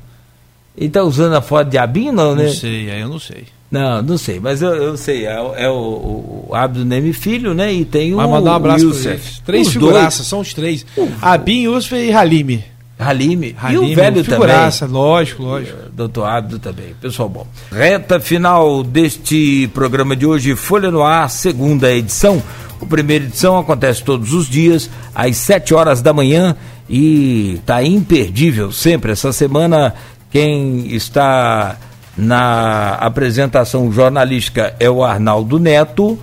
Ele 0.78 0.88
tá 0.90 1.02
usando 1.02 1.34
a 1.34 1.42
foto 1.42 1.68
de 1.68 1.76
Abinho, 1.78 2.12
não, 2.12 2.34
né? 2.34 2.44
Não 2.44 2.52
sei, 2.54 2.90
aí 2.90 3.00
eu 3.00 3.08
não 3.08 3.18
sei. 3.18 3.44
Não, 3.70 4.02
não 4.02 4.18
sei, 4.18 4.40
mas 4.40 4.62
eu, 4.62 4.70
eu 4.74 4.96
sei, 4.96 5.26
é, 5.26 5.40
o- 5.40 5.54
é 5.54 5.68
o, 5.70 6.46
o 6.48 6.54
Abdo 6.54 6.84
Neme 6.84 7.12
filho, 7.12 7.54
né? 7.54 7.72
E 7.72 7.84
tem 7.84 8.12
o 8.14 8.16
mandar 8.16 8.52
um 8.52 8.54
abraço 8.54 8.84
eles. 8.86 9.40
Três 9.44 9.66
Os 9.68 9.72
figuraças, 9.72 10.26
são 10.26 10.40
os 10.40 10.52
três. 10.54 10.84
Abin, 11.22 11.62
Yusuf 11.64 11.94
e 11.94 12.12
Halime. 12.12 12.64
Halime. 13.00 13.56
Halime, 13.58 13.90
e 13.90 13.92
o 13.92 13.96
velho 13.96 14.24
figuraça, 14.24 14.86
lógico, 14.86 15.42
lógico. 15.42 15.76
também. 15.76 15.92
Doutor 15.94 16.24
Abdo 16.26 16.58
também. 16.58 16.94
Pessoal 17.00 17.28
bom. 17.28 17.46
Reta 17.72 18.20
final 18.20 18.82
deste 18.82 19.68
programa 19.74 20.14
de 20.14 20.26
hoje, 20.26 20.54
Folha 20.54 20.90
no 20.90 21.02
Ar, 21.02 21.28
segunda 21.30 21.90
edição. 21.90 22.42
O 22.80 22.86
primeira 22.86 23.24
edição 23.24 23.58
acontece 23.58 24.02
todos 24.02 24.32
os 24.32 24.48
dias, 24.48 24.88
às 25.14 25.36
7 25.36 25.74
horas 25.74 26.00
da 26.00 26.12
manhã, 26.12 26.56
e 26.88 27.60
tá 27.66 27.82
imperdível 27.82 28.72
sempre. 28.72 29.12
Essa 29.12 29.32
semana, 29.32 29.94
quem 30.30 30.86
está 30.94 31.76
na 32.16 32.94
apresentação 32.94 33.90
jornalística 33.92 34.74
é 34.80 34.90
o 34.90 35.02
Arnaldo 35.04 35.58
Neto. 35.58 36.18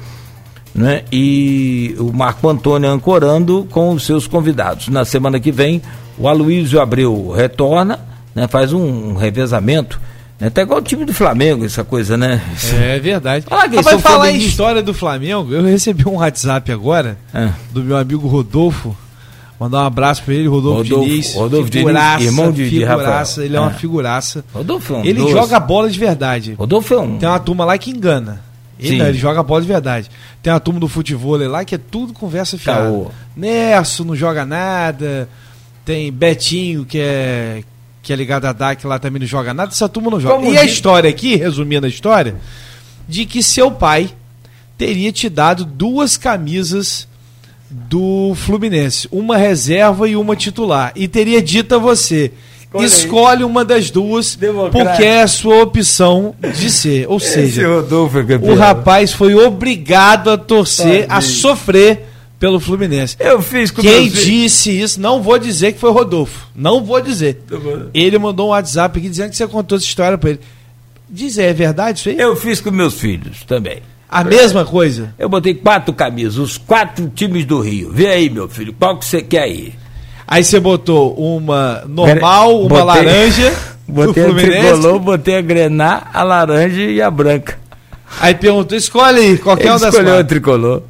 né? 0.74 1.04
E 1.12 1.96
o 2.00 2.12
Marco 2.14 2.48
Antônio 2.50 2.90
ancorando 2.90 3.68
com 3.72 3.92
os 3.92 4.06
seus 4.06 4.28
convidados. 4.28 4.90
Na 4.90 5.06
semana 5.06 5.40
que 5.40 5.52
vem, 5.52 5.82
o 6.18 6.28
Aloysio 6.28 6.80
Abreu 6.82 7.32
retorna, 7.32 8.00
né? 8.34 8.48
faz 8.48 8.74
um, 8.74 9.16
revezamento. 9.16 10.00
Né? 10.40 10.50
Tá 10.52 10.62
igual 10.62 10.80
o 10.80 10.84
time 10.84 11.04
do 11.06 11.14
Flamengo, 11.14 11.66
essa 11.66 11.84
coisa, 11.84 12.16
né? 12.16 12.42
É 12.80 13.00
verdade. 13.00 13.46
Fala 13.48 13.68
que 13.68 13.76
Rapaz, 13.78 13.88
são 13.94 14.00
falar 14.00 14.32
em 14.32 14.38
história 14.38 14.84
do 14.84 14.94
Flamengo, 14.94 15.52
eu 15.54 15.64
recebi 15.64 16.08
um 16.08 16.16
WhatsApp 16.18 16.72
agora 16.72 17.18
É. 17.34 17.50
do 17.72 17.84
meu 17.84 17.98
amigo 17.98 18.28
Rodolfo. 18.28 18.96
Mandar 19.60 19.80
um 19.82 19.86
abraço 19.88 20.22
pra 20.22 20.36
ele, 20.36 20.48
Rodolfo, 20.48 20.84
Rodolfo- 20.84 21.10
Diniz. 21.10 21.34
Rodolfo 21.34 21.70
Diniz, 21.72 21.88
figuraça, 21.88 22.24
irmão 22.24 22.52
de- 22.52 22.70
de 22.70 22.70
figuraça, 22.80 23.10
Rafael. 23.12 23.46
Ele 23.48 23.56
é 23.58 23.60
uma 23.60 23.72
É. 23.72 23.74
figuraça. 23.74 24.46
Rodolfo 24.54 24.94
é 24.94 24.98
um 24.98 25.04
Ele 25.06 25.20
doce. 25.20 25.32
joga 25.32 25.60
bola 25.60 25.90
de 25.90 26.00
verdade. 26.00 26.54
Rodolfo 26.54 26.94
é 26.94 27.00
um. 27.00 27.18
Tem 27.18 27.28
uma 27.28 27.40
turma 27.40 27.66
lá 27.66 27.76
que 27.76 27.90
engana. 27.90 28.42
Ele, 28.80 28.90
Sim. 28.90 28.98
não, 29.00 29.08
ele 29.08 29.18
joga 29.18 29.42
bola 29.42 29.60
de 29.62 29.68
verdade. 29.68 30.12
Tem 30.44 30.54
uma 30.54 30.60
turma 30.60 30.80
do 30.80 30.88
futebol 30.88 31.36
lá 31.50 31.66
que 31.66 31.74
é 31.74 31.80
tudo 31.80 32.14
conversa 32.14 32.56
fiada. 32.60 32.82
Caô. 32.84 33.08
Nerso 33.36 34.06
não 34.06 34.16
joga 34.16 34.46
nada. 34.46 35.28
Tem 35.88 36.12
Betinho, 36.12 36.84
que 36.84 37.00
é 37.00 37.64
que 38.04 38.12
é 38.12 38.16
ligado 38.16 38.44
a 38.46 38.52
DAC 38.52 38.86
lá 38.86 39.00
também 39.00 39.22
não 39.22 39.28
joga 39.28 39.54
nada. 39.54 39.72
Essa 39.72 39.88
turma 39.88 40.12
não 40.12 40.20
joga. 40.20 40.36
Como 40.36 40.54
e 40.54 40.58
a 40.58 40.64
diz- 40.64 40.74
história 40.74 41.10
aqui, 41.10 41.36
resumindo 41.38 41.86
a 41.86 41.90
história, 41.90 42.36
de 43.08 43.26
que 43.26 43.42
seu 43.42 43.72
pai 43.72 44.10
teria 44.78 45.12
te 45.14 45.30
dado 45.30 45.64
duas 45.64 46.18
camisas 46.18 47.08
do 47.70 48.34
Fluminense, 48.36 49.08
uma 49.12 49.38
reserva 49.38 50.08
e 50.10 50.16
uma 50.18 50.36
titular, 50.36 50.92
e 50.94 51.08
teria 51.08 51.42
dito 51.42 51.76
a 51.76 51.78
você: 51.78 52.32
Escolhe 52.76 53.44
uma 53.46 53.64
das 53.64 53.90
duas, 53.90 54.36
Democrático. 54.36 54.90
porque 54.90 55.04
é 55.06 55.22
a 55.22 55.28
sua 55.28 55.62
opção 55.64 56.36
de 56.58 56.70
ser. 56.70 57.08
Ou 57.10 57.20
seja, 57.20 57.62
é 57.62 57.68
o 57.68 58.56
rapaz 58.56 59.14
foi 59.14 59.34
obrigado 59.36 60.30
a 60.30 60.38
torcer, 60.38 61.06
a 61.06 61.16
Tadinho. 61.16 61.32
sofrer 61.34 62.07
pelo 62.40 62.60
Fluminense. 62.60 63.16
Eu 63.20 63.42
fiz 63.42 63.72
com 63.72 63.82
Quem 63.82 64.10
filhos. 64.10 64.26
disse 64.26 64.80
isso, 64.80 65.02
não 65.02 65.22
vou 65.24 65.38
dizer 65.40 65.74
que 65.74 65.80
foi 65.80 65.92
Rodolfo. 65.92 66.48
Não 66.56 66.84
vou 66.84 67.02
dizer. 67.02 67.42
Ele 67.94 68.18
mandou 68.20 68.48
um 68.48 68.50
WhatsApp 68.52 69.00
aqui 69.00 69.10
dizendo 69.10 69.32
que 69.32 69.38
você 69.38 69.48
contou 69.48 69.78
essa 69.78 69.86
história 69.88 70.18
pra 70.18 70.32
ele. 70.32 70.40
Diz, 71.10 71.38
é 71.38 71.52
verdade 71.54 72.00
isso 72.00 72.10
aí? 72.10 72.18
Eu 72.20 72.36
fiz 72.36 72.60
com 72.62 72.70
meus 72.70 72.96
filhos 72.96 73.44
também. 73.46 73.78
A 74.10 74.24
mesma 74.24 74.64
coisa? 74.66 75.14
Eu 75.18 75.28
botei 75.28 75.54
quatro 75.54 75.94
camisas, 75.94 76.38
os 76.38 76.58
quatro 76.58 77.10
times 77.14 77.46
do 77.46 77.60
Rio. 77.60 77.92
Vê 77.92 78.08
aí, 78.08 78.30
meu 78.30 78.48
filho, 78.48 78.74
qual 78.78 78.98
que 78.98 79.06
você 79.06 79.22
quer 79.22 79.44
aí? 79.44 79.74
Aí 80.28 80.44
você 80.44 80.60
botou 80.60 81.14
uma 81.16 81.84
normal, 81.88 82.60
uma 82.62 82.70
Botei- 82.70 82.86
laranja 82.86 83.54
Botei 83.88 84.24
a 84.24 84.28
Fluminense. 84.28 84.60
tricolor, 84.60 85.00
botei 85.00 85.38
a 85.38 85.42
grená, 85.42 86.08
a 86.14 86.22
laranja 86.24 86.82
e 86.84 87.02
a 87.02 87.10
branca. 87.10 87.58
Aí 88.20 88.36
perguntou, 88.36 88.78
escolhe 88.78 89.20
aí, 89.20 89.38
qualquer 89.38 89.64
Ele 89.64 89.72
uma 89.72 89.80
das 89.80 89.90
escolheu 89.94 90.14
a 90.14 90.18
quatro. 90.18 90.28
tricolor. 90.28 90.82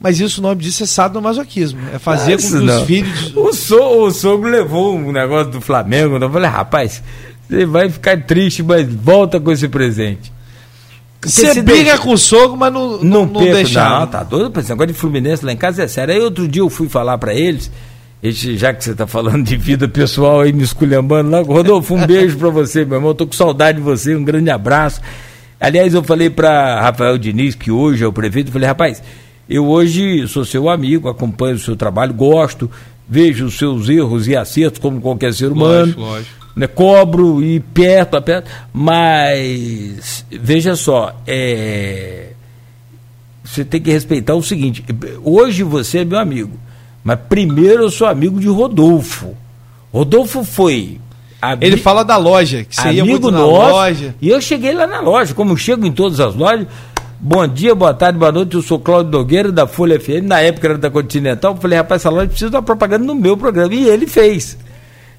Mas 0.00 0.18
isso 0.18 0.40
o 0.40 0.42
nome 0.42 0.62
disso 0.62 0.82
é 0.82 0.86
sadomasoquismo. 0.86 1.78
É 1.94 1.98
fazer 1.98 2.40
com 2.40 2.48
que 2.48 2.54
não. 2.54 2.80
os 2.80 2.86
filhos... 2.86 3.36
O, 3.36 3.52
so, 3.52 3.76
o 4.06 4.10
sogro 4.10 4.48
levou 4.50 4.96
um 4.96 5.12
negócio 5.12 5.52
do 5.52 5.60
Flamengo. 5.60 6.16
Eu 6.16 6.30
falei, 6.30 6.48
rapaz, 6.48 7.02
você 7.48 7.66
vai 7.66 7.90
ficar 7.90 8.18
triste, 8.22 8.62
mas 8.62 8.88
volta 8.92 9.38
com 9.38 9.52
esse 9.52 9.68
presente. 9.68 10.32
Você 11.22 11.60
briga 11.62 11.84
deixa- 11.84 11.98
com 11.98 12.12
o 12.14 12.18
sogro, 12.18 12.56
mas 12.56 12.72
não, 12.72 12.92
não, 12.92 13.02
Não, 13.02 13.26
não 13.26 13.40
deixar. 13.42 14.00
Não, 14.00 14.06
tá 14.06 14.22
doido? 14.22 14.58
Esse 14.58 14.70
negócio 14.70 14.92
de 14.94 14.98
Fluminense 14.98 15.44
lá 15.44 15.52
em 15.52 15.56
casa 15.56 15.82
é 15.82 15.88
sério. 15.88 16.14
Aí 16.14 16.20
outro 16.20 16.48
dia 16.48 16.62
eu 16.62 16.70
fui 16.70 16.88
falar 16.88 17.18
pra 17.18 17.34
eles, 17.34 17.70
eles, 18.22 18.38
já 18.38 18.72
que 18.72 18.82
você 18.82 18.94
tá 18.94 19.06
falando 19.06 19.44
de 19.44 19.54
vida 19.54 19.86
pessoal 19.86 20.40
aí, 20.40 20.50
me 20.50 20.62
esculhambando 20.62 21.28
lá, 21.30 21.42
Rodolfo, 21.42 21.94
um 21.94 22.06
beijo 22.06 22.38
pra 22.38 22.48
você, 22.48 22.86
meu 22.86 22.96
irmão. 22.96 23.14
Tô 23.14 23.26
com 23.26 23.34
saudade 23.34 23.76
de 23.76 23.84
você, 23.84 24.16
um 24.16 24.24
grande 24.24 24.48
abraço. 24.48 25.02
Aliás, 25.60 25.92
eu 25.92 26.02
falei 26.02 26.30
pra 26.30 26.80
Rafael 26.80 27.18
Diniz, 27.18 27.54
que 27.54 27.70
hoje 27.70 28.02
é 28.02 28.06
o 28.06 28.12
prefeito, 28.14 28.48
eu 28.48 28.52
falei, 28.54 28.66
rapaz, 28.66 29.02
eu 29.50 29.66
hoje 29.66 30.28
sou 30.28 30.44
seu 30.44 30.70
amigo, 30.70 31.08
acompanho 31.08 31.56
o 31.56 31.58
seu 31.58 31.74
trabalho, 31.74 32.14
gosto, 32.14 32.70
vejo 33.08 33.46
os 33.46 33.58
seus 33.58 33.88
erros 33.88 34.28
e 34.28 34.36
acertos 34.36 34.78
como 34.78 35.00
qualquer 35.00 35.34
ser 35.34 35.50
humano 35.50 35.86
Lógico, 35.86 36.00
lógico. 36.00 36.46
né, 36.54 36.66
cobro 36.68 37.42
e 37.42 37.58
perto, 37.58 38.16
aperto, 38.16 38.48
mas 38.72 40.24
veja 40.30 40.76
só, 40.76 41.20
é, 41.26 42.28
você 43.42 43.64
tem 43.64 43.82
que 43.82 43.90
respeitar 43.90 44.36
o 44.36 44.42
seguinte: 44.42 44.84
hoje 45.24 45.64
você 45.64 45.98
é 45.98 46.04
meu 46.04 46.20
amigo, 46.20 46.56
mas 47.02 47.18
primeiro 47.28 47.82
eu 47.82 47.90
sou 47.90 48.06
amigo 48.06 48.38
de 48.38 48.46
Rodolfo. 48.46 49.36
Rodolfo 49.92 50.44
foi. 50.44 51.00
Ele 51.60 51.76
fala 51.78 52.04
da 52.04 52.16
loja, 52.16 52.64
que 52.64 52.76
você 52.76 52.92
ia 52.92 53.04
muito 53.04 53.28
amigo 53.28 53.30
na 53.30 53.38
nosso, 53.38 53.72
loja. 53.72 54.14
E 54.20 54.28
eu 54.28 54.40
cheguei 54.40 54.74
lá 54.74 54.86
na 54.86 55.00
loja, 55.00 55.34
como 55.34 55.56
chego 55.56 55.86
em 55.86 55.90
todas 55.90 56.20
as 56.20 56.34
lojas. 56.34 56.68
Bom 57.22 57.46
dia, 57.46 57.74
boa 57.74 57.92
tarde, 57.92 58.18
boa 58.18 58.32
noite. 58.32 58.54
Eu 58.54 58.62
sou 58.62 58.78
Cláudio 58.78 59.12
Nogueira 59.12 59.52
da 59.52 59.66
Folha 59.66 60.00
FM. 60.00 60.24
Na 60.24 60.40
época 60.40 60.68
era 60.68 60.78
da 60.78 60.90
Continental. 60.90 61.52
Eu 61.52 61.60
falei, 61.60 61.76
rapaz, 61.76 62.00
essa 62.00 62.08
loja 62.08 62.28
precisa 62.28 62.48
de 62.48 62.56
uma 62.56 62.62
propaganda 62.62 63.04
no 63.04 63.14
meu 63.14 63.36
programa. 63.36 63.74
E 63.74 63.86
ele 63.86 64.06
fez. 64.06 64.56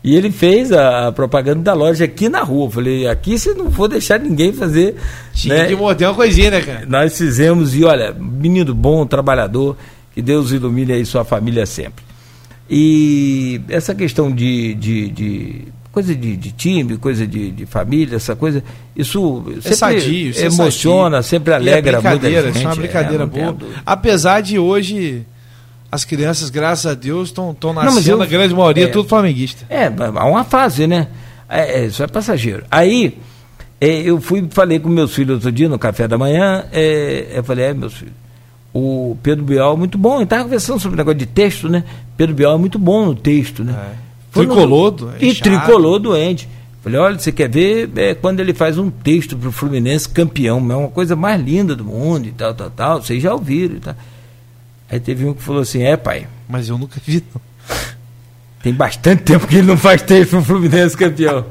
E 0.03 0.15
ele 0.15 0.31
fez 0.31 0.71
a, 0.71 1.11
propaganda 1.11 1.61
da 1.61 1.73
loja 1.75 2.05
aqui 2.05 2.27
na 2.27 2.41
rua. 2.41 2.65
Eu 2.65 2.71
falei, 2.71 3.07
aqui 3.07 3.37
se 3.37 3.53
não 3.53 3.71
for 3.71 3.87
deixar 3.87 4.19
ninguém 4.19 4.51
fazer. 4.51 4.95
Tinha 5.31 5.59
né? 5.59 5.67
que 5.67 5.75
morder 5.75 6.07
uma 6.07 6.15
coisinha, 6.15 6.49
né, 6.49 6.61
cara? 6.61 6.87
Nós 6.87 7.15
fizemos, 7.15 7.75
e 7.75 7.83
olha, 7.83 8.11
menino 8.11 8.73
bom, 8.73 9.05
trabalhador, 9.05 9.77
que 10.11 10.23
Deus 10.23 10.51
ilumine 10.51 10.93
aí 10.93 11.05
sua 11.05 11.23
família 11.23 11.67
sempre. 11.67 12.03
E 12.67 13.61
essa 13.69 13.93
questão 13.93 14.31
de, 14.31 14.73
de, 14.73 15.09
de 15.09 15.67
coisa 15.91 16.15
de, 16.15 16.37
de 16.37 16.51
time, 16.51 16.97
coisa 16.97 17.27
de, 17.27 17.51
de 17.51 17.65
família, 17.65 18.15
essa 18.15 18.35
coisa, 18.35 18.63
isso 18.95 19.43
sempre 19.61 19.75
sadio, 19.75 20.29
isso 20.29 20.39
é 20.41 20.45
emociona, 20.45 21.17
sadio. 21.17 21.29
sempre 21.29 21.51
E 21.51 21.53
é 21.53 21.55
alegra 21.57 21.91
muita 22.01 22.09
brincadeira, 22.09 22.47
gente. 22.47 22.55
Isso 22.57 22.63
é 22.63 22.67
uma 22.69 22.75
brincadeira 22.75 23.23
não 23.25 23.29
tenha 23.29 23.51
boa. 23.51 23.71
Apesar 23.85 24.41
de 24.41 24.57
hoje 24.57 25.25
as 25.91 26.05
crianças, 26.05 26.49
graças 26.49 26.85
a 26.85 26.93
Deus, 26.93 27.29
estão 27.29 27.53
nascendo, 27.73 28.17
eu- 28.17 28.21
a 28.21 28.25
grande 28.25 28.53
maioria, 28.55 28.85
é. 28.85 28.87
tudo 28.87 29.09
flamenguista. 29.09 29.65
É, 29.69 29.87
há 29.87 30.25
uma 30.25 30.43
fase, 30.45 30.87
né? 30.87 31.07
É, 31.49 31.81
é, 31.81 31.85
isso 31.87 32.01
é 32.01 32.07
passageiro. 32.07 32.63
Aí, 32.71 33.17
é, 33.79 33.87
eu 34.01 34.21
fui 34.21 34.47
falei 34.51 34.79
com 34.79 34.87
meus 34.87 35.13
filhos 35.13 35.35
outro 35.35 35.51
dia 35.51 35.67
no 35.67 35.77
café 35.77 36.07
da 36.07 36.17
manhã, 36.17 36.63
é, 36.71 37.27
eu 37.35 37.43
falei, 37.43 37.65
é, 37.65 37.73
meus 37.73 37.93
filhos, 37.95 38.13
o 38.73 39.17
Pedro 39.21 39.43
Bial 39.43 39.73
é 39.73 39.77
muito 39.77 39.97
bom, 39.97 40.15
ele 40.15 40.23
estava 40.23 40.43
conversando 40.43 40.79
sobre 40.79 40.95
o 40.95 40.97
negócio 40.97 41.17
de 41.19 41.25
texto, 41.25 41.67
né? 41.67 41.83
Pedro 42.15 42.33
Bial 42.33 42.55
é 42.55 42.57
muito 42.57 42.79
bom 42.79 43.07
no 43.07 43.13
texto, 43.15 43.61
né? 43.65 43.73
É. 44.07 44.10
Tricolor 44.33 44.91
doente, 44.91 45.25
E 45.25 45.33
chato. 45.35 45.43
tricolor 45.43 45.99
doente. 45.99 46.47
Falei, 46.83 46.99
olha, 46.99 47.19
você 47.19 47.31
quer 47.31 47.47
ver 47.49 47.89
é, 47.95 48.15
quando 48.15 48.39
ele 48.39 48.53
faz 48.53 48.77
um 48.77 48.89
texto 48.89 49.37
para 49.37 49.49
o 49.49 49.51
Fluminense 49.51 50.09
campeão, 50.09 50.57
é 50.71 50.75
uma 50.75 50.87
coisa 50.89 51.15
mais 51.15 51.39
linda 51.39 51.75
do 51.75 51.83
mundo 51.85 52.27
e 52.27 52.31
tal, 52.31 52.53
tal, 52.55 52.69
tal, 52.71 53.01
vocês 53.03 53.21
já 53.21 53.33
ouviram 53.33 53.75
e 53.75 53.79
tal. 53.79 53.95
Aí 54.89 54.99
teve 54.99 55.25
um 55.25 55.33
que 55.33 55.43
falou 55.43 55.61
assim, 55.61 55.83
é 55.83 55.95
pai, 55.95 56.27
Mas 56.49 56.69
eu 56.69 56.77
nunca 56.77 56.99
vi, 57.05 57.23
não. 57.33 57.41
tem 58.63 58.73
bastante 58.73 59.23
tempo 59.23 59.45
que 59.47 59.57
ele 59.57 59.67
não 59.67 59.77
faz 59.77 60.01
texto 60.01 60.31
pro 60.31 60.43
Fluminense 60.43 60.97
campeão. 60.97 61.45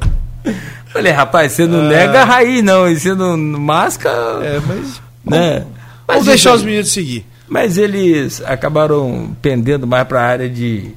Falei, 0.92 1.12
rapaz, 1.12 1.52
você 1.52 1.66
não 1.66 1.80
Ah. 1.82 1.88
nega 1.88 2.22
a 2.22 2.24
raiz, 2.24 2.62
não. 2.64 2.88
E 2.90 2.98
você 2.98 3.14
não 3.14 3.36
masca. 3.38 4.08
É, 4.42 4.60
mas. 4.66 5.00
né? 5.24 5.58
Vamos 5.60 5.68
Mas 6.08 6.24
deixar 6.24 6.50
isso- 6.50 6.58
os 6.58 6.62
meninos 6.64 6.90
seguir. 6.90 7.24
Mas 7.48 7.78
eles 7.78 8.42
acabaram 8.44 9.36
pendendo 9.40 9.86
mais 9.86 10.06
para 10.08 10.20
a 10.20 10.24
área 10.26 10.48
de 10.48 10.90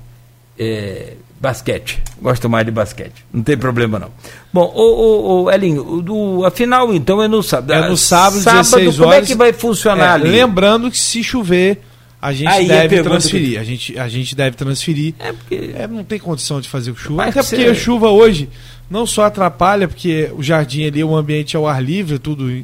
é, 0.57 1.13
basquete. 1.43 2.01
Gostam 2.21 2.49
mais 2.49 2.65
de 2.65 2.71
basquete. 2.71 3.25
Não 3.31 3.43
tem 3.43 3.57
problema, 3.57 3.99
não. 3.99 4.09
Bom, 4.51 4.71
o, 4.73 5.43
o, 5.43 5.51
Elinho, 5.51 6.01
do, 6.01 6.45
a 6.45 6.49
final 6.49 6.93
então 6.93 7.21
é 7.21 7.27
no 7.27 7.43
sábado. 7.43 7.73
É 7.73 7.89
no 7.89 7.97
sábado, 7.97 8.41
sábado 8.41 8.63
16 8.63 8.95
Como 8.95 9.11
é 9.11 9.15
horas. 9.17 9.27
que 9.27 9.35
vai 9.35 9.51
funcionar 9.51 10.05
É, 10.05 10.13
ali? 10.13 10.29
lembrando 10.29 10.89
que 10.89 10.97
se 10.97 11.21
chover, 11.21 11.81
a 12.21 12.31
gente 12.31 12.47
Aí 12.47 12.71
a 12.71 12.87
deve 12.87 13.03
transferir. 13.03 13.59
A, 13.59 13.63
gente, 13.65 13.99
a 13.99 14.07
gente 14.07 14.33
deve 14.33 14.55
transferir. 14.55 15.13
É 15.19 15.33
porque. 15.33 15.71
É, 15.75 15.85
não 15.85 16.05
tem 16.05 16.17
condição 16.17 16.61
de 16.61 16.69
fazer 16.69 16.95
chuva. 16.95 17.25
Até 17.25 17.43
porque 17.43 17.65
a 17.65 17.75
chuva 17.75 18.09
hoje 18.09 18.49
não 18.89 19.05
só 19.05 19.25
atrapalha, 19.25 19.85
porque 19.85 20.31
o 20.33 20.41
jardim 20.41 20.85
ali, 20.87 21.03
o 21.03 21.13
ambiente 21.13 21.57
é 21.57 21.59
ao 21.59 21.67
ar 21.67 21.83
livre, 21.83 22.17
tudo 22.19 22.63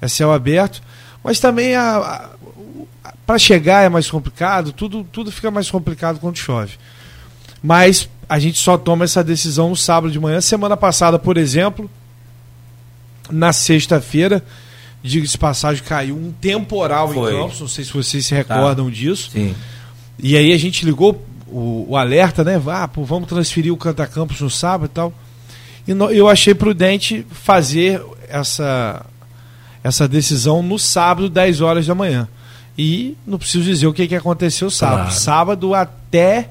é 0.00 0.08
céu 0.08 0.32
aberto, 0.32 0.82
Mas 1.22 1.38
também 1.38 1.74
a, 1.74 1.96
a 3.04 3.14
para 3.26 3.38
chegar 3.38 3.82
é 3.82 3.88
mais 3.88 4.10
complicado, 4.10 4.72
tudo, 4.72 5.06
tudo 5.10 5.30
fica 5.32 5.50
mais 5.50 5.70
complicado 5.70 6.18
quando 6.20 6.36
chove. 6.36 6.72
Mas 7.62 8.08
a 8.28 8.38
gente 8.38 8.58
só 8.58 8.76
toma 8.78 9.04
essa 9.04 9.22
decisão 9.22 9.68
no 9.70 9.76
sábado 9.76 10.12
de 10.12 10.18
manhã. 10.18 10.40
Semana 10.40 10.76
passada, 10.76 11.18
por 11.18 11.36
exemplo, 11.36 11.90
na 13.30 13.52
sexta-feira, 13.52 14.42
diga-se 15.02 15.36
passagem, 15.38 15.82
caiu 15.84 16.16
um 16.16 16.32
temporal 16.32 17.12
Foi. 17.12 17.32
em 17.34 17.36
Campos. 17.42 17.60
Não 17.60 17.68
sei 17.68 17.84
se 17.84 17.92
vocês 17.92 18.26
se 18.26 18.34
recordam 18.34 18.90
disso. 18.90 19.30
Sim. 19.32 19.54
E 20.18 20.36
aí 20.36 20.52
a 20.52 20.58
gente 20.58 20.84
ligou 20.84 21.24
o, 21.46 21.86
o 21.90 21.96
alerta, 21.96 22.44
né? 22.44 22.60
Ah, 22.68 22.86
pô, 22.88 23.04
vamos 23.04 23.28
transferir 23.28 23.72
o 23.72 23.76
Canta 23.76 24.06
Campos 24.06 24.40
no 24.40 24.50
sábado 24.50 24.86
e 24.90 24.94
tal. 24.94 25.12
E 25.86 25.92
no- 25.94 26.10
eu 26.10 26.28
achei 26.28 26.54
prudente 26.54 27.26
fazer 27.30 28.02
essa, 28.28 29.04
essa 29.82 30.08
decisão 30.08 30.62
no 30.62 30.78
sábado, 30.78 31.28
10 31.28 31.60
horas 31.60 31.86
da 31.86 31.94
manhã. 31.94 32.28
E 32.76 33.16
não 33.26 33.38
preciso 33.38 33.64
dizer 33.64 33.86
o 33.86 33.92
que, 33.92 34.08
que 34.08 34.16
aconteceu 34.16 34.70
sábado. 34.70 34.96
Claro. 35.02 35.12
Sábado 35.14 35.74
até 35.74 36.48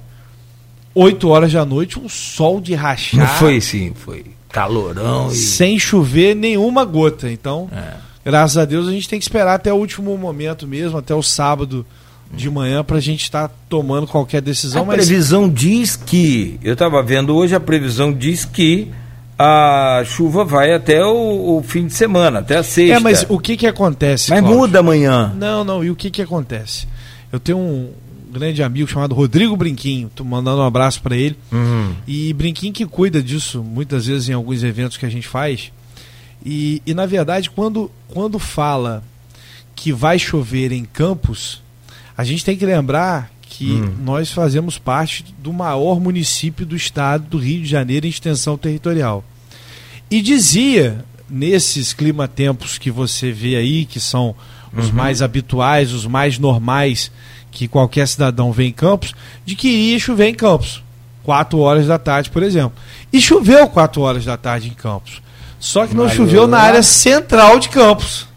8 0.95 1.27
horas 1.29 1.51
da 1.53 1.65
noite, 1.65 1.99
um 1.99 2.07
sol 2.07 2.61
de 2.61 2.73
rachar. 2.75 3.19
Não 3.19 3.27
foi 3.27 3.59
sim, 3.59 3.93
foi 3.95 4.25
calorão 4.51 5.31
e. 5.31 5.35
Sem 5.35 5.79
chover 5.79 6.35
nenhuma 6.35 6.85
gota. 6.85 7.29
Então, 7.31 7.67
É. 7.75 7.93
graças 8.23 8.57
a 8.57 8.65
Deus, 8.65 8.87
a 8.87 8.91
gente 8.91 9.09
tem 9.09 9.17
que 9.19 9.25
esperar 9.25 9.55
até 9.55 9.73
o 9.73 9.77
último 9.77 10.15
momento 10.17 10.67
mesmo, 10.67 10.97
até 10.97 11.13
o 11.15 11.23
sábado 11.23 11.85
de 12.31 12.49
manhã, 12.49 12.83
para 12.83 12.97
a 12.97 13.01
gente 13.01 13.21
estar 13.23 13.49
tomando 13.69 14.07
qualquer 14.07 14.41
decisão. 14.41 14.83
A 14.83 14.85
mas 14.85 14.95
previsão 15.05 15.49
diz 15.49 15.95
que, 15.95 16.59
eu 16.63 16.73
estava 16.73 17.01
vendo 17.03 17.35
hoje, 17.35 17.53
a 17.55 17.59
previsão 17.59 18.11
diz 18.13 18.43
que 18.45 18.89
a 19.37 20.03
chuva 20.05 20.43
vai 20.45 20.73
até 20.73 21.03
o, 21.03 21.57
o 21.57 21.63
fim 21.63 21.87
de 21.87 21.93
semana, 21.93 22.39
até 22.39 22.57
a 22.57 22.63
sexta. 22.63 22.95
É, 22.95 22.99
mas 22.99 23.25
o 23.29 23.39
que 23.39 23.57
que 23.57 23.67
acontece? 23.67 24.29
Mas 24.29 24.39
Cláudio? 24.39 24.59
muda 24.59 24.79
amanhã. 24.79 25.33
Não, 25.35 25.63
não, 25.63 25.83
e 25.83 25.89
o 25.91 25.95
que 25.95 26.09
que 26.09 26.21
acontece? 26.21 26.87
Eu 27.31 27.39
tenho 27.39 27.57
um 27.57 27.91
grande 28.33 28.61
amigo 28.63 28.87
chamado 28.87 29.15
Rodrigo 29.15 29.55
Brinquinho, 29.55 30.11
tô 30.13 30.23
mandando 30.23 30.61
um 30.61 30.65
abraço 30.65 31.01
para 31.01 31.15
ele. 31.15 31.37
E 32.07 32.33
Brinquinho 32.33 32.73
que 32.73 32.85
cuida 32.85 33.21
disso 33.21 33.63
muitas 33.63 34.07
vezes 34.07 34.27
em 34.29 34.33
alguns 34.33 34.63
eventos 34.63 34.97
que 34.97 35.05
a 35.05 35.09
gente 35.09 35.27
faz. 35.27 35.71
E, 36.45 36.81
e 36.85 36.93
na 36.93 37.05
verdade, 37.05 37.49
quando, 37.49 37.89
quando 38.09 38.37
fala 38.37 39.03
que 39.75 39.93
vai 39.93 40.19
chover 40.19 40.71
em 40.71 40.83
Campos, 40.83 41.61
a 42.17 42.23
gente 42.23 42.43
tem 42.43 42.57
que 42.57 42.65
lembrar 42.65 43.31
que 43.41 43.81
nós 44.03 44.31
fazemos 44.31 44.79
parte 44.79 45.23
do 45.37 45.53
maior 45.53 45.99
município 45.99 46.65
do 46.65 46.75
estado 46.75 47.25
do 47.29 47.37
Rio 47.37 47.61
de 47.61 47.69
Janeiro 47.69 48.05
em 48.05 48.09
extensão 48.09 48.57
territorial. 48.57 49.23
E 50.09 50.21
dizia, 50.21 51.05
nesses 51.29 51.93
climatempos 51.93 52.77
que 52.77 52.89
você 52.89 53.31
vê 53.31 53.55
aí, 53.55 53.85
que 53.85 53.99
são 53.99 54.35
os 54.75 54.89
mais 54.89 55.21
habituais, 55.21 55.93
os 55.93 56.05
mais 56.05 56.39
normais 56.39 57.11
que 57.53 57.67
qualquer 57.67 58.07
cidadão 58.07 58.51
vê 58.51 58.65
em 58.65 58.71
Campos, 58.71 59.13
de 59.45 59.55
que 59.55 59.67
iria 59.67 59.99
chover 59.99 60.27
em 60.27 60.33
Campos. 60.33 60.83
4 61.23 61.57
horas 61.59 61.87
da 61.87 61.97
tarde, 61.97 62.29
por 62.29 62.43
exemplo. 62.43 62.73
E 63.11 63.21
choveu 63.21 63.67
4 63.67 64.01
horas 64.01 64.25
da 64.25 64.35
tarde 64.35 64.67
em 64.67 64.73
Campos. 64.73 65.21
Só 65.59 65.87
que 65.87 65.95
não 65.95 66.09
choveu 66.09 66.45
na 66.47 66.59
área 66.59 66.83
central 66.83 67.59
de 67.59 67.69
Campos. 67.69 68.27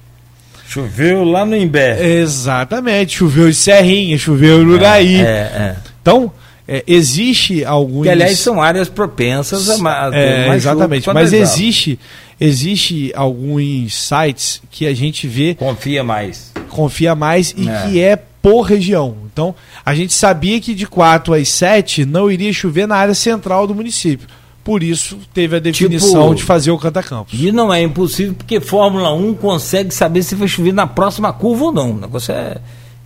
Choveu 0.68 1.24
lá 1.24 1.44
no 1.44 1.56
Imbé. 1.56 2.20
Exatamente. 2.20 3.16
Choveu 3.16 3.48
em 3.48 3.52
Serrinha, 3.52 4.16
choveu 4.18 4.62
em 4.62 4.66
Uraí. 4.66 5.20
É, 5.20 5.22
é. 5.24 5.76
Então, 6.00 6.30
é, 6.68 6.84
existe 6.86 7.64
alguns. 7.64 8.04
Que 8.04 8.10
aliás 8.10 8.38
são 8.38 8.60
áreas 8.62 8.88
propensas 8.88 9.68
a, 9.70 9.74
É, 10.12 10.46
mais 10.46 10.62
chuva 10.62 10.74
exatamente. 10.74 11.08
Mas 11.12 11.32
existe, 11.32 11.98
existe 12.40 13.12
alguns 13.14 13.94
sites 13.94 14.60
que 14.70 14.86
a 14.86 14.94
gente 14.94 15.26
vê, 15.26 15.54
Confia 15.54 16.04
mais. 16.04 16.52
confia 16.68 17.14
mais 17.14 17.54
e 17.56 17.68
É. 17.68 17.82
que 17.82 18.00
é 18.00 18.18
por 18.46 18.62
região. 18.62 19.16
Então, 19.32 19.52
a 19.84 19.92
gente 19.92 20.14
sabia 20.14 20.60
que 20.60 20.72
de 20.72 20.86
4 20.86 21.34
às 21.34 21.48
7 21.48 22.04
não 22.04 22.30
iria 22.30 22.52
chover 22.52 22.86
na 22.86 22.94
área 22.94 23.12
central 23.12 23.66
do 23.66 23.74
município. 23.74 24.28
Por 24.62 24.84
isso, 24.84 25.18
teve 25.34 25.56
a 25.56 25.58
definição 25.58 26.28
Tipo- 26.28 26.34
de 26.36 26.42
fazer 26.44 26.70
o 26.70 26.78
Cantacampos. 26.78 27.34
E 27.36 27.50
não 27.50 27.74
é 27.74 27.82
impossível 27.82 28.34
porque 28.34 28.60
Fórmula 28.60 29.12
1 29.12 29.34
consegue 29.34 29.92
saber 29.92 30.22
se 30.22 30.36
vai 30.36 30.46
chover 30.46 30.72
na 30.72 30.86
próxima 30.86 31.32
curva 31.32 31.64
ou 31.64 31.72
não. 31.72 31.90
O 31.90 32.00
negócio 32.00 32.32
é, 32.32 32.58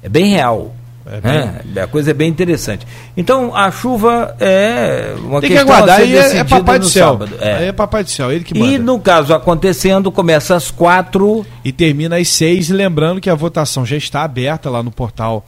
é 0.03 0.09
bem 0.11 0.27
real. 0.27 0.75
É 1.13 1.21
né? 1.21 1.61
A 1.83 1.87
coisa 1.87 2.11
é 2.13 2.15
bem 2.15 2.29
interessante. 2.29 2.87
Então 3.17 3.55
a 3.57 3.71
chuva 3.71 4.37
é 4.39 5.15
uma 5.19 5.41
Tem 5.41 5.51
que 5.51 5.57
questão 5.57 5.75
aguardar 5.75 6.01
a 6.01 6.05
ser 6.05 6.37
é, 6.37 6.39
é 6.39 6.45
Papai 6.45 6.79
do 6.79 6.89
Céu. 6.89 7.09
sábado. 7.13 7.33
É. 7.41 7.55
Aí 7.57 7.65
é 7.67 7.73
Papai 7.73 8.05
do 8.05 8.11
Céu, 8.11 8.31
ele 8.31 8.45
que 8.45 8.57
manda. 8.57 8.73
E 8.73 8.79
no 8.79 8.99
caso 9.01 9.35
acontecendo, 9.35 10.13
começa 10.13 10.55
às 10.55 10.71
quatro. 10.71 11.45
e 11.65 11.73
termina 11.73 12.17
às 12.17 12.29
seis. 12.29 12.69
Lembrando 12.69 13.21
que 13.21 13.31
a 13.31 13.35
votação 13.35 13.85
já 13.85 13.97
está 13.97 14.23
aberta 14.23 14.71
lá 14.71 14.83
no 14.83 14.91
portal 14.91 15.45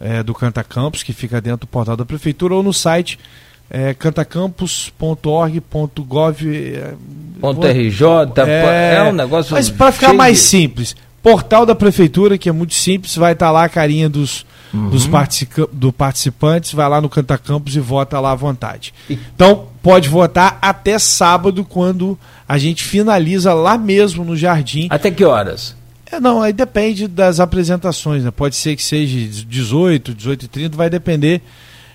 eh, 0.00 0.22
do 0.22 0.34
Canta 0.34 0.64
Campus, 0.64 1.02
que 1.02 1.12
fica 1.12 1.40
dentro 1.40 1.60
do 1.60 1.66
portal 1.68 1.96
da 1.96 2.04
prefeitura, 2.04 2.54
ou 2.54 2.62
no 2.62 2.72
site 2.72 3.18
eh, 3.70 3.94
cantacampus.org.gov. 3.94 6.42
vou- 7.40 7.62
RJ, 7.64 8.06
é, 8.46 9.02
um 9.04 9.12
negócio. 9.12 9.54
Mas 9.54 9.70
para 9.70 9.92
ficar 9.92 10.12
mais 10.12 10.38
de- 10.38 10.42
simples, 10.44 10.96
portal 11.22 11.64
da 11.66 11.74
prefeitura, 11.74 12.38
que 12.38 12.48
é 12.48 12.52
muito 12.52 12.74
simples, 12.74 13.16
vai 13.16 13.32
estar 13.32 13.50
lá 13.50 13.64
a 13.64 13.68
carinha 13.68 14.08
dos, 14.08 14.44
Uhum. 14.74 14.90
dos 14.90 15.06
particica- 15.06 15.68
do 15.72 15.92
participantes, 15.92 16.72
vai 16.72 16.88
lá 16.88 17.00
no 17.00 17.08
Canta 17.08 17.38
Campus 17.38 17.76
e 17.76 17.80
vota 17.80 18.18
lá 18.18 18.32
à 18.32 18.34
vontade. 18.34 18.92
Então, 19.08 19.66
pode 19.80 20.08
votar 20.08 20.58
até 20.60 20.98
sábado, 20.98 21.64
quando 21.64 22.18
a 22.48 22.58
gente 22.58 22.82
finaliza 22.82 23.54
lá 23.54 23.78
mesmo 23.78 24.24
no 24.24 24.36
jardim. 24.36 24.88
Até 24.90 25.12
que 25.12 25.24
horas? 25.24 25.76
É, 26.10 26.18
não, 26.18 26.42
aí 26.42 26.52
depende 26.52 27.06
das 27.06 27.38
apresentações, 27.38 28.24
né? 28.24 28.30
Pode 28.30 28.56
ser 28.56 28.74
que 28.74 28.82
seja 28.82 29.44
18, 29.46 30.12
18 30.12 30.44
e 30.44 30.48
30, 30.48 30.76
vai 30.76 30.90
depender 30.90 31.40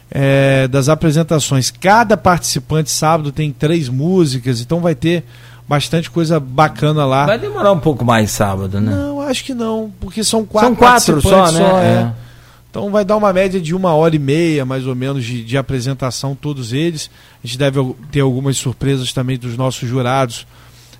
é, 0.10 0.68
das 0.68 0.89
apresentações. 0.89 1.70
Cada 1.70 2.15
participante 2.18 2.89
sábado 2.89 3.32
tem 3.32 3.52
três 3.52 3.89
músicas, 3.89 4.62
então 4.62 4.80
vai 4.80 4.96
ter 4.96 5.24
bastante 5.68 6.10
coisa 6.10 6.39
bacana 6.39 7.06
lá. 7.06 7.26
Vai 7.26 7.38
demorar 7.38 7.72
um 7.72 7.80
pouco 7.80 8.04
mais 8.04 8.32
sábado, 8.32 8.80
né? 8.82 8.92
Não, 8.92 9.22
acho 9.22 9.44
que 9.44 9.54
não, 9.54 9.92
porque 10.00 10.24
são 10.24 10.46
quatro, 10.46 10.70
São 10.70 10.76
quatro 10.76 11.22
só, 11.22 11.52
né? 11.52 11.62
é. 11.62 11.86
É. 12.26 12.29
Então 12.70 12.92
vai 12.92 13.04
dar 13.04 13.18
uma 13.18 13.34
média 13.34 13.60
de 13.60 13.74
uma 13.74 13.94
hora 13.96 14.16
e 14.16 14.20
meia, 14.20 14.64
mais 14.66 14.86
ou 14.86 14.96
menos, 14.96 15.26
de, 15.26 15.44
de 15.44 15.58
apresentação, 15.58 16.36
todos 16.36 16.72
eles. 16.72 17.10
A 17.44 17.48
gente 17.48 17.58
deve 17.58 17.96
ter 18.12 18.20
algumas 18.22 18.58
surpresas 18.58 19.12
também 19.12 19.38
dos 19.40 19.58
nossos 19.58 19.90
jurados 19.90 20.46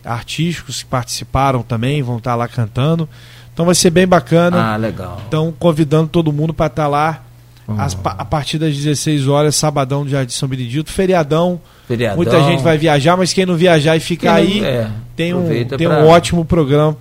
artísticos 0.04 0.82
que 0.84 0.90
participaram 0.90 1.62
também, 1.62 2.02
vão 2.02 2.18
estar 2.18 2.36
lá 2.36 2.48
cantando. 2.48 3.08
Então 3.54 3.66
vai 3.66 3.76
ser 3.76 3.90
bem 3.90 4.08
bacana. 4.08 4.74
Ah, 4.74 4.78
legal. 4.78 5.22
Então, 5.28 5.54
convidando 5.60 6.08
todo 6.08 6.32
mundo 6.32 6.54
para 6.54 6.68
estar 6.68 6.88
lá 6.88 7.24
Uhum. 7.68 7.78
pa- 8.02 8.16
a 8.18 8.26
partir 8.26 8.58
das 8.58 8.76
16 8.76 9.28
horas, 9.28 9.56
sabadão 9.56 10.04
do 10.04 10.10
Jardim 10.10 10.34
São 10.34 10.50
Benedito, 10.50 10.92
feriadão. 10.92 11.62
Feriadão. 11.88 12.16
Muita 12.18 12.42
gente 12.44 12.64
vai 12.64 12.80
viajar, 12.80 13.16
mas 13.16 13.32
quem 13.32 13.46
não 13.46 13.56
viajar 13.56 13.96
e 13.96 14.00
ficar 14.00 14.36
aí, 14.36 14.64
é, 14.64 14.90
tem, 15.16 15.36
um, 15.36 15.48
tem 15.48 15.88
pra- 15.88 16.00
um 16.00 16.08
ótimo 16.08 16.44
programa 16.44 16.98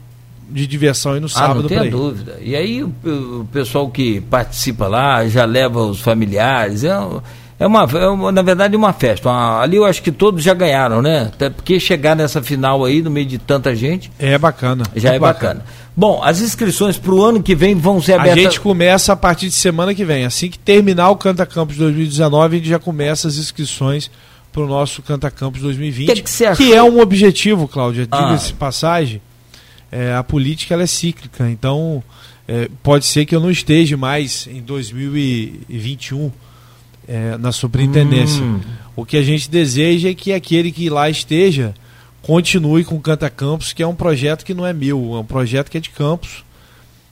de 0.50 0.66
diversão 0.66 1.12
aí 1.12 1.20
no 1.20 1.26
Ah, 1.26 1.30
sábado 1.30 1.62
não 1.62 1.68
pra 1.68 1.78
tenha 1.80 1.90
dúvida. 1.90 2.38
E 2.40 2.54
aí 2.56 2.82
o, 2.82 2.92
o 3.04 3.48
pessoal 3.52 3.88
que 3.90 4.20
participa 4.22 4.86
lá 4.86 5.26
já 5.28 5.44
leva 5.44 5.80
os 5.82 6.00
familiares. 6.00 6.84
É, 6.84 6.96
é 7.60 7.66
uma, 7.66 7.82
é 7.84 8.06
uma- 8.08 8.32
na 8.32 8.42
verdade, 8.42 8.76
uma 8.76 8.92
festa. 8.92 9.28
Uma- 9.28 9.60
ali 9.60 9.76
eu 9.76 9.84
acho 9.84 10.02
que 10.02 10.12
todos 10.12 10.42
já 10.42 10.54
ganharam, 10.54 11.02
né? 11.02 11.30
Até 11.32 11.50
porque 11.50 11.78
chegar 11.80 12.14
nessa 12.16 12.42
final 12.42 12.84
aí, 12.84 13.02
no 13.02 13.10
meio 13.10 13.26
de 13.26 13.38
tanta 13.38 13.74
gente, 13.74 14.10
É 14.18 14.38
bacana. 14.38 14.84
já 14.96 15.12
é 15.14 15.18
bacana. 15.18 15.64
Bom, 15.96 16.22
as 16.22 16.40
inscrições 16.40 16.96
para 16.96 17.12
o 17.12 17.24
ano 17.24 17.42
que 17.42 17.54
vem 17.56 17.74
vão 17.74 18.00
ser 18.00 18.12
A 18.12 18.20
abertas. 18.20 18.42
gente 18.44 18.60
começa 18.60 19.12
a 19.12 19.16
partir 19.16 19.46
de 19.46 19.54
semana 19.54 19.92
que 19.94 20.04
vem. 20.04 20.24
Assim 20.24 20.48
que 20.48 20.58
terminar 20.58 21.10
o 21.10 21.16
Canta 21.16 21.44
Campus 21.44 21.76
2019, 21.76 22.54
a 22.54 22.58
gente 22.60 22.68
já 22.68 22.78
começa 22.78 23.26
as 23.26 23.36
inscrições 23.36 24.08
para 24.52 24.62
o 24.62 24.66
nosso 24.68 25.02
Canta 25.02 25.28
Campus 25.30 25.60
2020. 25.60 26.08
O 26.10 26.14
que, 26.14 26.22
que 26.22 26.56
que 26.56 26.72
é 26.72 26.82
um 26.82 27.00
objetivo, 27.00 27.66
Cláudia. 27.66 28.06
Ah. 28.12 28.22
Diga-se 28.26 28.52
passagem, 28.52 29.20
é, 29.90 30.14
a 30.14 30.22
política 30.22 30.74
ela 30.74 30.82
é 30.82 30.86
cíclica. 30.86 31.48
Então, 31.50 32.02
é, 32.46 32.68
pode 32.82 33.06
ser 33.06 33.26
que 33.26 33.34
eu 33.34 33.40
não 33.40 33.50
esteja 33.50 33.96
mais 33.96 34.46
em 34.46 34.60
2021 34.62 36.30
é, 37.06 37.36
na 37.38 37.52
superintendência. 37.52 38.42
Hum. 38.42 38.60
O 38.94 39.04
que 39.04 39.16
a 39.16 39.22
gente 39.22 39.50
deseja 39.50 40.10
é 40.10 40.14
que 40.14 40.32
aquele 40.32 40.70
que 40.70 40.90
lá 40.90 41.08
esteja 41.08 41.74
continue 42.22 42.84
com 42.84 42.96
o 42.96 43.00
Canta 43.00 43.30
Campus, 43.30 43.72
que 43.72 43.82
é 43.82 43.86
um 43.86 43.94
projeto 43.94 44.44
que 44.44 44.52
não 44.52 44.66
é 44.66 44.72
meu, 44.72 45.14
é 45.14 45.20
um 45.20 45.24
projeto 45.24 45.70
que 45.70 45.78
é 45.78 45.80
de 45.80 45.90
Campos. 45.90 46.44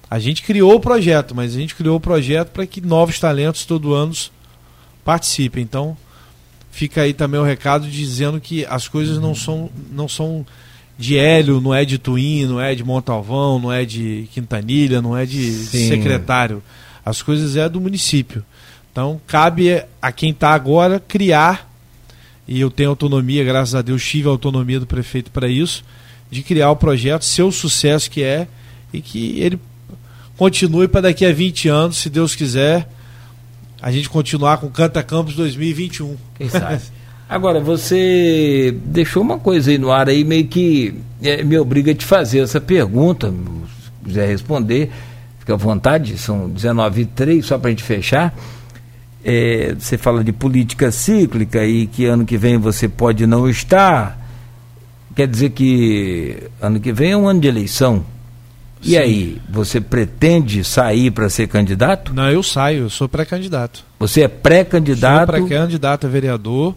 A 0.08 0.18
gente 0.18 0.42
criou 0.42 0.74
o 0.74 0.80
projeto, 0.80 1.34
mas 1.34 1.54
a 1.54 1.58
gente 1.58 1.74
criou 1.74 1.96
o 1.96 2.00
projeto 2.00 2.50
para 2.50 2.66
que 2.66 2.80
novos 2.80 3.18
talentos 3.18 3.64
todo 3.64 3.94
ano 3.94 4.12
participem. 5.04 5.62
Então, 5.62 5.96
fica 6.70 7.02
aí 7.02 7.12
também 7.12 7.40
o 7.40 7.44
recado 7.44 7.88
dizendo 7.88 8.40
que 8.40 8.64
as 8.66 8.86
coisas 8.86 9.18
não 9.18 9.34
são, 9.34 9.70
não 9.90 10.06
são 10.06 10.46
de 10.98 11.18
Hélio, 11.18 11.60
não 11.60 11.74
é 11.74 11.84
de 11.84 11.98
Twin, 11.98 12.46
não 12.46 12.60
é 12.60 12.74
de 12.74 12.82
Montalvão, 12.82 13.58
não 13.58 13.72
é 13.72 13.84
de 13.84 14.28
Quintanilha, 14.32 15.02
não 15.02 15.16
é 15.16 15.26
de 15.26 15.52
Sim. 15.52 15.88
secretário. 15.88 16.62
As 17.04 17.22
coisas 17.22 17.56
é 17.56 17.68
do 17.68 17.80
município. 17.80 18.44
Então, 18.90 19.20
cabe 19.26 19.84
a 20.00 20.10
quem 20.10 20.30
está 20.30 20.50
agora 20.50 20.98
criar, 20.98 21.70
e 22.48 22.60
eu 22.60 22.70
tenho 22.70 22.90
autonomia, 22.90 23.44
graças 23.44 23.74
a 23.74 23.82
Deus, 23.82 24.02
tive 24.04 24.28
a 24.28 24.30
autonomia 24.30 24.80
do 24.80 24.86
prefeito 24.86 25.30
para 25.30 25.48
isso, 25.48 25.84
de 26.30 26.42
criar 26.42 26.70
o 26.70 26.76
projeto, 26.76 27.24
ser 27.24 27.42
o 27.42 27.52
sucesso 27.52 28.10
que 28.10 28.22
é, 28.22 28.48
e 28.92 29.00
que 29.00 29.38
ele 29.38 29.60
continue 30.36 30.88
para 30.88 31.02
daqui 31.02 31.26
a 31.26 31.32
20 31.32 31.68
anos, 31.68 31.98
se 31.98 32.08
Deus 32.08 32.34
quiser, 32.34 32.88
a 33.82 33.92
gente 33.92 34.08
continuar 34.08 34.58
com 34.58 34.70
Canta 34.70 35.02
Campos 35.02 35.34
2021. 35.34 36.16
Quem 36.36 36.48
sabe? 36.48 36.80
Agora, 37.28 37.58
você 37.58 38.76
deixou 38.84 39.22
uma 39.22 39.38
coisa 39.38 39.70
aí 39.70 39.78
no 39.78 39.90
ar 39.90 40.08
aí, 40.08 40.22
meio 40.22 40.46
que 40.46 40.94
é, 41.20 41.42
me 41.42 41.58
obriga 41.58 41.90
a 41.90 41.94
te 41.94 42.04
fazer 42.04 42.38
essa 42.38 42.60
pergunta. 42.60 43.30
Se 43.30 43.90
quiser 44.04 44.28
responder, 44.28 44.92
fica 45.40 45.54
à 45.54 45.56
vontade, 45.56 46.16
são 46.18 46.48
19 46.48 47.02
e 47.02 47.06
3, 47.06 47.44
só 47.44 47.58
para 47.58 47.68
a 47.68 47.70
gente 47.70 47.82
fechar. 47.82 48.32
É, 49.24 49.74
você 49.76 49.98
fala 49.98 50.22
de 50.22 50.32
política 50.32 50.92
cíclica 50.92 51.64
e 51.64 51.88
que 51.88 52.06
ano 52.06 52.24
que 52.24 52.38
vem 52.38 52.58
você 52.58 52.88
pode 52.88 53.26
não 53.26 53.48
estar. 53.48 54.24
Quer 55.16 55.26
dizer 55.26 55.50
que 55.50 56.44
ano 56.60 56.78
que 56.78 56.92
vem 56.92 57.10
é 57.10 57.16
um 57.16 57.26
ano 57.26 57.40
de 57.40 57.48
eleição. 57.48 58.04
E 58.80 58.90
Sim. 58.90 58.98
aí, 58.98 59.42
você 59.48 59.80
pretende 59.80 60.62
sair 60.62 61.10
para 61.10 61.28
ser 61.28 61.48
candidato? 61.48 62.14
Não, 62.14 62.30
eu 62.30 62.42
saio, 62.42 62.84
eu 62.84 62.90
sou 62.90 63.08
pré-candidato. 63.08 63.82
Você 63.98 64.20
é 64.20 64.28
pré-candidato? 64.28 65.32
Sou 65.32 65.46
pré-candidato 65.46 66.06
a 66.06 66.10
vereador. 66.10 66.76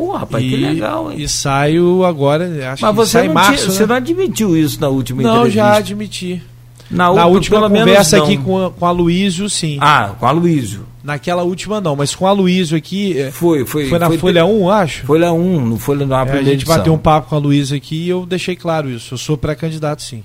Pô, 0.00 0.12
rapaz, 0.12 0.42
e, 0.42 0.48
que 0.48 0.56
legal, 0.56 1.12
hein? 1.12 1.20
E 1.20 1.28
saio 1.28 2.06
agora, 2.06 2.46
acho 2.72 2.82
Mas 2.82 2.90
que 2.90 2.96
você 2.96 3.12
sai 3.12 3.26
não 3.26 3.34
março. 3.34 3.68
Né? 3.68 3.74
Você 3.74 3.84
não 3.84 3.94
admitiu 3.94 4.56
isso 4.56 4.80
na 4.80 4.88
última 4.88 5.22
não, 5.22 5.30
entrevista? 5.30 5.62
Não, 5.62 5.68
já 5.68 5.76
admiti. 5.76 6.42
Na, 6.90 7.12
na 7.12 7.26
última 7.26 7.68
conversa 7.68 8.16
aqui 8.16 8.38
com 8.38 8.64
a, 8.64 8.70
com 8.70 8.86
a 8.86 8.90
Luísio, 8.90 9.50
sim. 9.50 9.76
Ah, 9.78 10.14
com 10.18 10.26
a 10.26 10.30
Luísio. 10.30 10.86
Naquela 11.04 11.42
última 11.42 11.82
não, 11.82 11.94
mas 11.94 12.14
com 12.14 12.26
a 12.26 12.32
Luísio 12.32 12.78
aqui. 12.78 13.18
é, 13.18 13.30
Foi, 13.30 13.66
foi. 13.66 13.90
Foi 13.90 13.98
na 13.98 14.06
foi 14.06 14.16
Folha 14.16 14.46
1, 14.46 14.70
acho? 14.70 15.04
Folha 15.04 15.32
1, 15.34 15.66
no 15.66 15.78
Folha 15.78 16.06
no 16.06 16.14
é, 16.14 16.38
A 16.38 16.42
gente 16.42 16.64
bateu 16.64 16.94
um 16.94 16.98
papo 16.98 17.28
com 17.28 17.36
a 17.36 17.38
Luísio 17.38 17.76
aqui 17.76 18.06
e 18.06 18.08
eu 18.08 18.24
deixei 18.24 18.56
claro 18.56 18.88
isso. 18.88 19.12
Eu 19.12 19.18
sou 19.18 19.36
pré-candidato, 19.36 20.00
sim. 20.00 20.24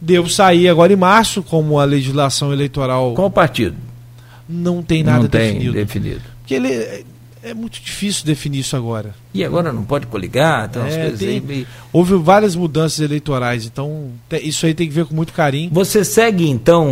Devo 0.00 0.30
sair 0.30 0.70
agora 0.70 0.90
em 0.90 0.96
março, 0.96 1.42
como 1.42 1.78
a 1.78 1.84
legislação 1.84 2.50
eleitoral. 2.50 3.12
Qual 3.12 3.30
partido? 3.30 3.76
Não 4.48 4.82
tem 4.82 5.02
nada 5.02 5.24
não 5.24 5.28
tem 5.28 5.52
definido. 5.52 5.72
definido. 5.74 6.22
Porque 6.40 6.54
ele 6.54 7.04
é, 7.50 7.54
muito 7.54 7.80
difícil 7.80 8.24
definir 8.24 8.60
isso 8.60 8.76
agora. 8.76 9.14
E 9.32 9.44
agora 9.44 9.72
não 9.72 9.84
pode 9.84 10.06
coligar? 10.06 10.68
Então 10.68 10.84
É, 10.86 11.10
tem- 11.10 11.40
meio... 11.40 11.66
Houve 11.92 12.14
várias 12.16 12.54
mudanças 12.56 13.00
eleitorais, 13.00 13.64
então 13.64 14.10
te- 14.28 14.40
isso 14.46 14.66
aí 14.66 14.74
tem 14.74 14.86
que 14.88 14.92
ver 14.94 15.06
com 15.06 15.14
muito 15.14 15.32
carinho. 15.32 15.70
Você 15.72 16.04
segue, 16.04 16.48
então, 16.48 16.88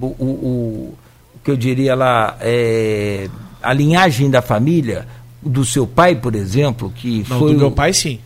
o, 0.00 0.06
o, 0.06 0.24
o- 0.24 0.94
que 1.44 1.50
eu 1.50 1.56
diria 1.56 1.94
lá, 1.94 2.36
é, 2.40 3.28
a 3.62 3.72
linhagem 3.72 4.28
da 4.30 4.42
família, 4.42 5.06
do 5.42 5.64
seu 5.64 5.86
pai, 5.86 6.14
por 6.16 6.34
exemplo, 6.34 6.92
que 6.94 7.24
Não, 7.28 7.38
foi. 7.38 7.52
do 7.52 7.58
meu 7.58 7.70
pai, 7.70 7.92
sim. 7.94 8.18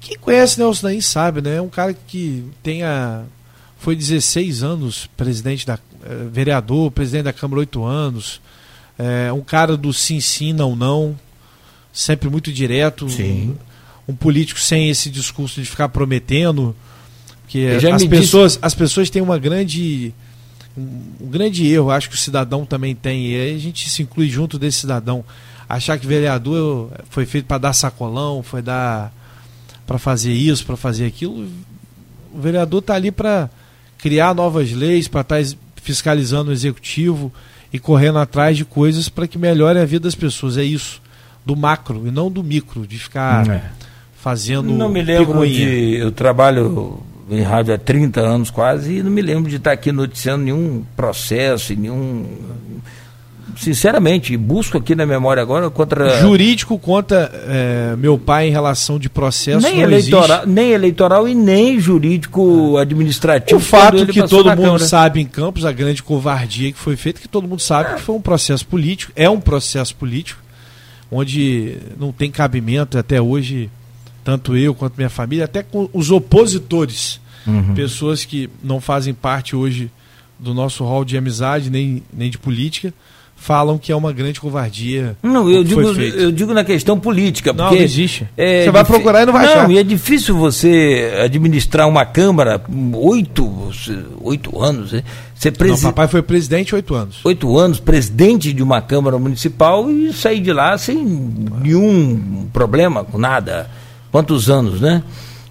Quem 0.00 0.18
conhece 0.18 0.58
Nelson 0.58 0.86
Naim 0.88 1.00
sabe, 1.00 1.40
né? 1.40 1.56
É 1.56 1.62
um 1.62 1.68
cara 1.68 1.94
que 1.94 2.44
tem 2.62 2.82
a... 2.82 3.22
Foi 3.78 3.94
16 3.96 4.62
anos 4.62 5.08
presidente 5.16 5.66
da... 5.66 5.78
eh, 6.04 6.26
vereador, 6.30 6.90
presidente 6.90 7.24
da 7.24 7.32
Câmara 7.32 7.60
8 7.60 7.84
anos. 7.84 8.40
É, 8.98 9.32
um 9.32 9.40
cara 9.40 9.76
do 9.76 9.92
sim, 9.92 10.20
sim, 10.20 10.52
não, 10.52 10.76
não. 10.76 11.18
Sempre 11.92 12.28
muito 12.30 12.52
direto. 12.52 13.08
Sim. 13.08 13.56
Um, 14.08 14.12
um 14.12 14.16
político 14.16 14.60
sem 14.60 14.88
esse 14.90 15.10
discurso 15.10 15.60
de 15.60 15.68
ficar 15.68 15.88
prometendo. 15.88 16.74
Que 17.48 17.58
Ele 17.58 17.80
já 17.80 17.94
as 17.94 18.02
me 18.02 18.08
disse- 18.08 18.20
pessoas, 18.22 18.58
as 18.62 18.74
pessoas 18.74 19.10
têm 19.10 19.20
uma 19.22 19.38
grande 19.38 20.12
um, 20.76 21.02
um 21.22 21.28
grande 21.28 21.66
erro, 21.66 21.90
acho 21.90 22.08
que 22.08 22.14
o 22.14 22.18
cidadão 22.18 22.64
também 22.64 22.94
tem, 22.94 23.26
e 23.28 23.36
aí 23.36 23.54
a 23.54 23.58
gente 23.58 23.88
se 23.90 24.02
inclui 24.02 24.28
junto 24.28 24.58
desse 24.58 24.78
cidadão. 24.80 25.22
Achar 25.68 25.98
que 25.98 26.06
vereador 26.06 26.90
foi 27.10 27.26
feito 27.26 27.44
para 27.46 27.58
dar 27.58 27.72
sacolão, 27.72 28.42
foi 28.42 28.62
dar 28.62 29.12
para 29.86 29.98
fazer 29.98 30.32
isso, 30.32 30.64
para 30.64 30.76
fazer 30.76 31.06
aquilo. 31.06 31.46
O 32.32 32.40
vereador 32.40 32.80
está 32.80 32.94
ali 32.94 33.10
para 33.10 33.50
criar 33.98 34.34
novas 34.34 34.72
leis, 34.72 35.08
para 35.08 35.20
estar 35.20 35.56
fiscalizando 35.82 36.50
o 36.50 36.52
executivo 36.52 37.32
e 37.72 37.78
correndo 37.78 38.18
atrás 38.18 38.56
de 38.56 38.64
coisas 38.64 39.08
para 39.08 39.26
que 39.26 39.36
melhore 39.38 39.78
a 39.78 39.84
vida 39.84 40.04
das 40.04 40.14
pessoas. 40.14 40.56
É 40.56 40.64
isso, 40.64 41.02
do 41.44 41.56
macro 41.56 42.06
e 42.06 42.10
não 42.10 42.30
do 42.30 42.42
micro, 42.42 42.86
de 42.86 42.98
ficar 42.98 43.48
É. 43.50 43.62
fazendo 44.16 44.72
Não 44.72 44.88
me 44.88 45.02
lembro 45.02 45.26
picuinha. 45.32 45.66
de. 45.66 45.96
Eu 45.96 46.12
trabalho 46.12 47.00
em 47.30 47.40
rádio 47.42 47.74
há 47.74 47.78
30 47.78 48.20
anos 48.20 48.50
quase 48.50 48.98
e 48.98 49.02
não 49.02 49.10
me 49.10 49.22
lembro 49.22 49.48
de 49.50 49.56
estar 49.56 49.72
aqui 49.72 49.90
noticiando 49.90 50.44
nenhum 50.44 50.84
processo 50.96 51.72
e 51.72 51.76
nenhum. 51.76 52.26
Sinceramente, 53.56 54.36
busco 54.36 54.78
aqui 54.78 54.94
na 54.94 55.04
memória 55.06 55.42
agora 55.42 55.68
contra. 55.70 56.20
Jurídico 56.20 56.78
contra 56.78 57.30
é, 57.46 57.94
meu 57.96 58.18
pai 58.18 58.48
em 58.48 58.50
relação 58.50 58.98
de 58.98 59.08
processo 59.08 59.60
nem 59.66 59.76
não 59.76 59.82
eleitoral, 59.82 60.38
existe. 60.38 60.48
nem 60.50 60.70
eleitoral 60.72 61.28
e 61.28 61.34
nem 61.34 61.78
jurídico 61.78 62.76
administrativo. 62.78 63.60
O 63.60 63.62
fato 63.62 64.06
que 64.06 64.22
todo 64.26 64.48
mundo 64.50 64.62
Câmara. 64.62 64.84
sabe 64.84 65.20
em 65.20 65.26
Campos, 65.26 65.64
a 65.64 65.72
grande 65.72 66.02
covardia 66.02 66.72
que 66.72 66.78
foi 66.78 66.96
feita, 66.96 67.20
que 67.20 67.28
todo 67.28 67.46
mundo 67.46 67.60
sabe 67.60 67.94
que 67.96 68.00
foi 68.02 68.14
um 68.16 68.20
processo 68.20 68.66
político, 68.66 69.12
é 69.14 69.28
um 69.28 69.40
processo 69.40 69.94
político, 69.94 70.40
onde 71.10 71.76
não 71.98 72.10
tem 72.12 72.30
cabimento 72.30 72.96
até 72.98 73.20
hoje, 73.20 73.68
tanto 74.24 74.56
eu 74.56 74.74
quanto 74.74 74.94
minha 74.96 75.10
família, 75.10 75.44
até 75.44 75.62
com 75.62 75.88
os 75.92 76.10
opositores, 76.10 77.20
Uhum. 77.44 77.74
pessoas 77.74 78.24
que 78.24 78.48
não 78.62 78.80
fazem 78.80 79.12
parte 79.12 79.56
hoje 79.56 79.90
do 80.38 80.54
nosso 80.54 80.84
hall 80.84 81.04
de 81.04 81.16
amizade, 81.18 81.70
nem, 81.70 82.00
nem 82.12 82.30
de 82.30 82.38
política, 82.38 82.94
falam 83.42 83.76
que 83.76 83.90
é 83.90 83.96
uma 83.96 84.12
grande 84.12 84.40
covardia. 84.40 85.16
Não, 85.20 85.50
eu 85.50 85.64
digo, 85.64 85.80
eu 85.82 86.30
digo 86.30 86.54
na 86.54 86.62
questão 86.62 86.98
política. 86.98 87.52
Não, 87.52 87.64
porque 87.64 87.76
não 87.76 87.82
existe. 87.82 88.24
é 88.36 88.64
Você 88.64 88.70
vai 88.70 88.84
procurar 88.84 89.22
e 89.22 89.26
não 89.26 89.32
vai 89.32 89.44
Não, 89.46 89.52
achar. 89.52 89.70
e 89.70 89.78
é 89.78 89.82
difícil 89.82 90.36
você 90.36 91.12
administrar 91.24 91.88
uma 91.88 92.06
Câmara 92.06 92.62
oito, 92.94 93.70
oito 94.20 94.62
anos, 94.62 94.92
né? 94.92 95.02
Ser 95.34 95.52
Não, 95.58 95.76
papai 95.76 96.06
foi 96.06 96.22
presidente 96.22 96.72
oito 96.72 96.94
anos. 96.94 97.18
oito 97.24 97.58
anos, 97.58 97.80
presidente 97.80 98.52
de 98.52 98.62
uma 98.62 98.80
Câmara 98.80 99.18
Municipal 99.18 99.90
e 99.90 100.12
sair 100.12 100.38
de 100.40 100.52
lá 100.52 100.78
sem 100.78 101.04
nenhum 101.04 102.46
problema, 102.52 103.02
com 103.02 103.18
nada. 103.18 103.68
Quantos 104.12 104.48
anos, 104.48 104.80
né? 104.80 105.02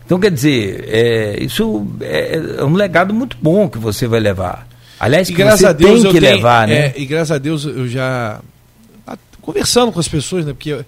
Então, 0.05 0.17
quer 0.17 0.31
dizer, 0.31 0.85
é, 0.87 1.43
isso 1.43 1.85
é, 1.99 2.39
é 2.59 2.63
um 2.63 2.73
legado 2.73 3.13
muito 3.13 3.35
bom 3.41 3.67
que 3.67 3.77
você 3.77 4.07
vai 4.07 4.21
levar. 4.21 4.70
Aliás, 5.03 5.27
E 5.29 5.31
que 5.33 5.37
graças 5.37 5.63
a 5.65 5.73
Deus 5.73 6.01
tem 6.01 6.05
eu 6.05 6.13
que 6.13 6.19
tenho- 6.19 6.35
levar, 6.35 6.67
né? 6.67 6.73
é, 6.87 6.93
e 6.95 7.05
graças 7.05 7.31
a 7.31 7.37
Deus 7.39 7.65
eu 7.65 7.87
já 7.87 8.39
conversando 9.41 9.91
com 9.91 9.99
as 9.99 10.07
pessoas, 10.07 10.45
né? 10.45 10.53
Porque 10.53 10.85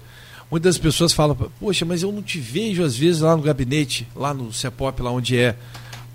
muitas 0.48 0.78
pessoas 0.78 1.12
falam, 1.12 1.36
poxa, 1.58 1.84
mas 1.84 2.02
eu 2.04 2.12
não 2.12 2.22
te 2.22 2.38
vejo 2.38 2.84
às 2.84 2.96
vezes 2.96 3.20
lá 3.22 3.36
no 3.36 3.42
gabinete, 3.42 4.06
lá 4.14 4.32
no 4.32 4.52
CEPOP, 4.52 5.02
lá 5.02 5.10
onde 5.10 5.36
é 5.36 5.56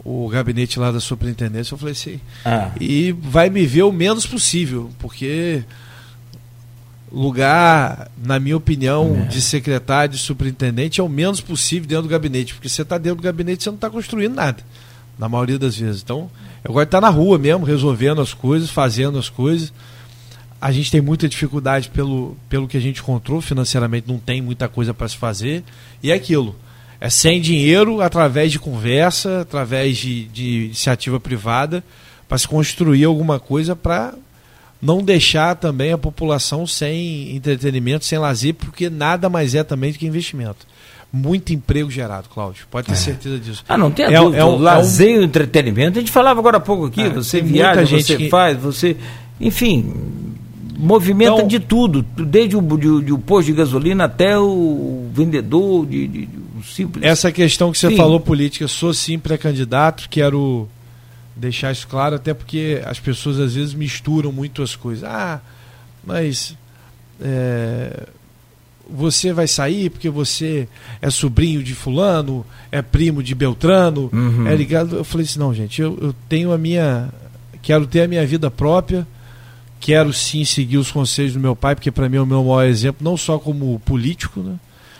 o 0.05 0.29
gabinete 0.29 0.79
lá 0.79 0.91
da 0.91 1.01
superintendência. 1.01 1.73
Eu 1.73 1.77
falei 1.77 1.91
assim, 1.91 2.21
Ah, 2.45 2.71
e 2.79 3.11
vai 3.11 3.49
me 3.49 3.65
ver 3.65 3.83
o 3.83 3.91
menos 3.91 4.25
possível, 4.25 4.89
porque 4.97 5.63
lugar, 7.11 8.09
na 8.23 8.39
minha 8.39 8.55
opinião, 8.55 9.23
É. 9.23 9.27
de 9.27 9.41
secretário, 9.41 10.13
de 10.13 10.19
superintendente, 10.19 11.01
é 11.01 11.03
o 11.03 11.09
menos 11.09 11.41
possível 11.41 11.87
dentro 11.87 12.03
do 12.03 12.09
gabinete, 12.09 12.53
porque 12.53 12.69
você 12.69 12.83
está 12.83 12.97
dentro 12.97 13.17
do 13.17 13.23
gabinete 13.23 13.63
você 13.63 13.69
não 13.69 13.75
está 13.75 13.89
construindo 13.89 14.35
nada, 14.35 14.63
na 15.17 15.27
maioria 15.27 15.57
das 15.57 15.75
vezes. 15.75 16.01
Então, 16.03 16.29
de 16.63 16.83
estar 16.83 17.01
na 17.01 17.09
rua 17.09 17.37
mesmo, 17.37 17.65
resolvendo 17.65 18.21
as 18.21 18.33
coisas, 18.33 18.69
fazendo 18.69 19.17
as 19.17 19.29
coisas. 19.29 19.73
A 20.61 20.71
gente 20.71 20.91
tem 20.91 20.99
muita 20.99 21.29
dificuldade 21.29 21.89
pelo, 21.89 22.35
pelo 22.49 22.67
que 22.67 22.75
a 22.75 22.81
gente 22.81 23.01
encontrou, 23.01 23.39
financeiramente 23.39 24.07
não 24.07 24.19
tem 24.19 24.41
muita 24.41 24.67
coisa 24.67 24.93
para 24.93 25.07
se 25.07 25.15
fazer, 25.15 25.63
e 26.03 26.11
é 26.11 26.13
aquilo. 26.13 26.55
É 26.99 27.09
sem 27.09 27.39
dinheiro, 27.39 28.01
através 28.01 28.51
de 28.51 28.59
conversa, 28.59 29.41
através 29.41 29.97
de, 29.97 30.25
de 30.25 30.65
iniciativa 30.65 31.17
privada, 31.17 31.81
para 32.27 32.37
se 32.37 32.47
construir 32.47 33.05
alguma 33.05 33.39
coisa 33.39 33.73
para 33.75 34.13
não 34.81 35.03
deixar 35.03 35.55
também 35.55 35.91
a 35.91 35.97
população 35.97 36.65
sem 36.67 37.35
entretenimento, 37.35 38.05
sem 38.05 38.17
lazer, 38.17 38.53
porque 38.53 38.89
nada 38.89 39.29
mais 39.29 39.55
é 39.55 39.63
também 39.63 39.91
do 39.91 39.97
que 39.97 40.05
investimento. 40.05 40.65
Muito 41.11 41.51
emprego 41.53 41.89
gerado, 41.89 42.29
Cláudio. 42.29 42.67
Pode 42.69 42.87
ter 42.87 42.95
certeza 42.95 43.39
disso. 43.39 43.63
Ah, 43.67 43.77
não 43.77 43.89
tem 43.89 44.05
É- 44.05 44.19
dúvida. 44.19 44.37
é 44.37 44.45
um- 44.45 44.55
o 44.55 44.57
lazer 44.59 45.15
e 45.15 45.17
o 45.19 45.23
entretenimento. 45.23 45.97
A 45.97 46.01
gente 46.01 46.11
falava 46.11 46.39
agora 46.39 46.57
há 46.57 46.59
pouco 46.59 46.85
aqui, 46.85 47.01
Ah, 47.01 47.09
você 47.09 47.41
viaja, 47.41 47.83
você 47.97 48.15
que- 48.15 48.29
faz, 48.29 48.57
você. 48.59 48.95
Enfim, 49.41 49.91
movimenta 50.77 51.33
Então- 51.37 51.47
de 51.47 51.59
tudo. 51.59 52.03
Desde 52.03 52.55
o, 52.55 52.61
de- 52.61 53.05
de 53.05 53.11
o 53.13 53.17
posto 53.17 53.47
de 53.47 53.53
gasolina 53.53 54.03
até 54.03 54.37
o 54.37 55.09
vendedor 55.11 55.85
de, 55.87 56.07
de- 56.07 56.25
de- 56.27 56.39
o 56.59 56.63
simples. 56.63 57.03
Essa 57.03 57.31
questão 57.31 57.71
que 57.71 57.79
você 57.79 57.89
Sim. 57.89 57.97
falou 57.97 58.19
política, 58.19 58.67
sou 58.67 58.93
sim 58.93 59.17
pré-candidato, 59.17 60.07
quero 60.09 60.67
deixar 61.35 61.71
isso 61.71 61.87
claro, 61.87 62.17
até 62.17 62.33
porque 62.35 62.81
as 62.85 62.99
pessoas 62.99 63.39
às 63.39 63.55
vezes 63.55 63.73
misturam 63.73 64.31
muito 64.31 64.61
as 64.61 64.75
coisas. 64.75 65.03
Ah, 65.05 65.39
mas 66.05 66.55
é, 67.19 68.03
você 68.93 69.31
vai 69.33 69.47
sair 69.47 69.89
porque 69.89 70.09
você 70.09 70.67
é 71.01 71.09
sobrinho 71.09 71.63
de 71.63 71.73
fulano, 71.75 72.45
é 72.71 72.81
primo 72.81 73.21
de 73.23 73.33
Beltrano, 73.35 74.09
Uhum. 74.11 74.47
é 74.47 74.55
ligado. 74.55 74.97
Eu 74.97 75.03
falei 75.03 75.25
assim, 75.25 75.39
não, 75.39 75.53
gente, 75.53 75.81
eu, 75.81 75.97
eu 76.01 76.15
tenho 76.27 76.51
a 76.51 76.57
minha. 76.57 77.09
Quero 77.61 77.85
ter 77.85 78.01
a 78.01 78.07
minha 78.07 78.25
vida 78.25 78.49
própria. 78.49 79.07
Quero 79.79 80.11
sim 80.11 80.43
seguir 80.43 80.77
os 80.77 80.91
conselhos 80.91 81.33
do 81.33 81.39
meu 81.39 81.55
pai, 81.55 81.73
porque 81.75 81.91
para 81.91 82.09
mim 82.09 82.17
é 82.17 82.21
o 82.21 82.25
meu 82.25 82.43
maior 82.43 82.65
exemplo, 82.65 82.97
não 83.01 83.15
só 83.15 83.39
como 83.39 83.79
político, 83.85 84.41
né? 84.41 84.55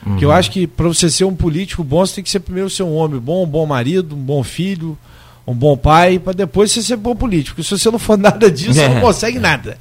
Uhum. 0.05 0.15
Que 0.17 0.23
eu 0.23 0.31
acho 0.31 0.49
que 0.51 0.65
para 0.65 0.87
você 0.87 1.09
ser 1.09 1.25
um 1.25 1.35
político 1.35 1.83
bom, 1.83 2.05
você 2.05 2.15
tem 2.15 2.23
que 2.23 2.29
ser 2.29 2.39
primeiro 2.39 2.69
ser 2.69 2.83
um 2.83 2.95
homem 2.95 3.19
bom, 3.19 3.43
um 3.43 3.47
bom 3.47 3.65
marido, 3.65 4.15
um 4.15 4.19
bom 4.19 4.41
filho, 4.41 4.97
um 5.45 5.53
bom 5.53 5.75
pai, 5.75 6.17
para 6.19 6.31
depois 6.31 6.71
você 6.71 6.81
ser 6.81 6.95
bom 6.95 7.13
político. 7.15 7.55
Porque 7.57 7.67
se 7.67 7.77
você 7.77 7.91
não 7.91 7.99
for 7.99 8.15
nada 8.19 8.49
disso, 8.49 8.79
é. 8.79 8.87
você 8.87 8.93
não 8.93 9.01
consegue 9.01 9.39
nada. 9.39 9.77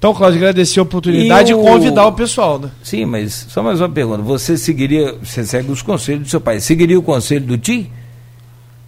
Então, 0.00 0.14
Cláudio, 0.14 0.38
agradecer 0.38 0.80
a 0.80 0.82
oportunidade 0.82 1.50
e, 1.50 1.54
o... 1.54 1.60
convidar 1.60 2.06
o 2.06 2.12
pessoal, 2.14 2.58
né? 2.58 2.70
Sim, 2.82 3.04
mas 3.04 3.34
só 3.50 3.62
mais 3.62 3.82
uma 3.82 3.88
pergunta. 3.90 4.22
Você 4.22 4.56
seguiria, 4.56 5.12
você 5.22 5.44
segue 5.44 5.70
os 5.70 5.82
conselhos 5.82 6.22
do 6.22 6.28
seu 6.30 6.40
pai, 6.40 6.58
seguiria 6.58 6.98
o 6.98 7.02
conselho 7.02 7.44
do 7.44 7.58
tio? 7.58 7.86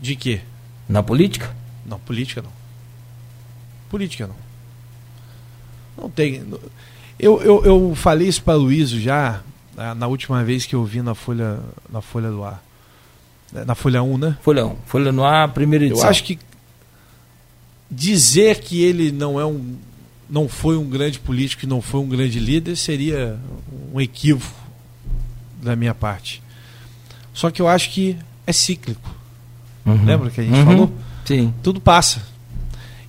De 0.01 0.17
quê? 0.17 0.41
Na 0.89 1.03
política? 1.03 1.55
Não, 1.85 1.99
política 1.99 2.41
não. 2.41 2.51
Política 3.91 4.27
não. 4.27 6.05
Não 6.05 6.09
tem. 6.09 6.45
Eu, 7.19 7.43
eu, 7.43 7.63
eu 7.63 7.95
falei 7.95 8.27
isso 8.27 8.43
para 8.43 8.55
Luiz 8.55 8.89
já 8.89 9.43
na, 9.77 9.95
na, 9.95 10.07
última 10.07 10.43
vez 10.43 10.65
que 10.65 10.75
eu 10.75 10.83
vi 10.83 11.03
na 11.03 11.15
Folha, 11.15 11.61
na 11.91 12.01
Folha 12.01 12.31
do 12.31 12.43
Ar. 12.43 12.65
Na 13.53 13.75
Folha 13.75 14.03
1, 14.03 14.17
né? 14.17 14.39
Folha 14.41 14.65
1. 14.65 14.77
Folha 14.87 15.13
no 15.13 15.23
Ar, 15.23 15.53
primeira 15.53 15.85
edição. 15.85 16.07
Eu 16.07 16.11
acho 16.11 16.25
que 16.25 16.39
dizer 17.91 18.61
que 18.61 18.83
ele 18.83 19.13
não 19.13 19.39
é 19.39 19.45
um 19.45 19.77
não 20.29 20.49
foi 20.49 20.77
um 20.77 20.89
grande 20.89 21.19
político 21.19 21.65
e 21.65 21.69
não 21.69 21.83
foi 21.83 22.01
um 22.01 22.09
grande 22.09 22.39
líder 22.39 22.77
seria 22.77 23.39
um 23.93 24.01
equívoco 24.01 24.61
da 25.63 25.77
minha 25.77 25.95
parte. 25.95 26.43
Só 27.33 27.51
que 27.51 27.63
eu 27.63 27.69
acho 27.69 27.91
que 27.91 28.17
é 28.47 28.53
cíclico. 28.53 29.15
Uhum. 29.85 30.05
Lembra 30.05 30.31
que 30.31 30.41
a 30.41 30.45
gente 30.45 30.59
uhum. 30.59 30.65
falou? 30.65 30.93
Sim. 31.25 31.55
Tudo 31.63 31.81
passa. 31.81 32.23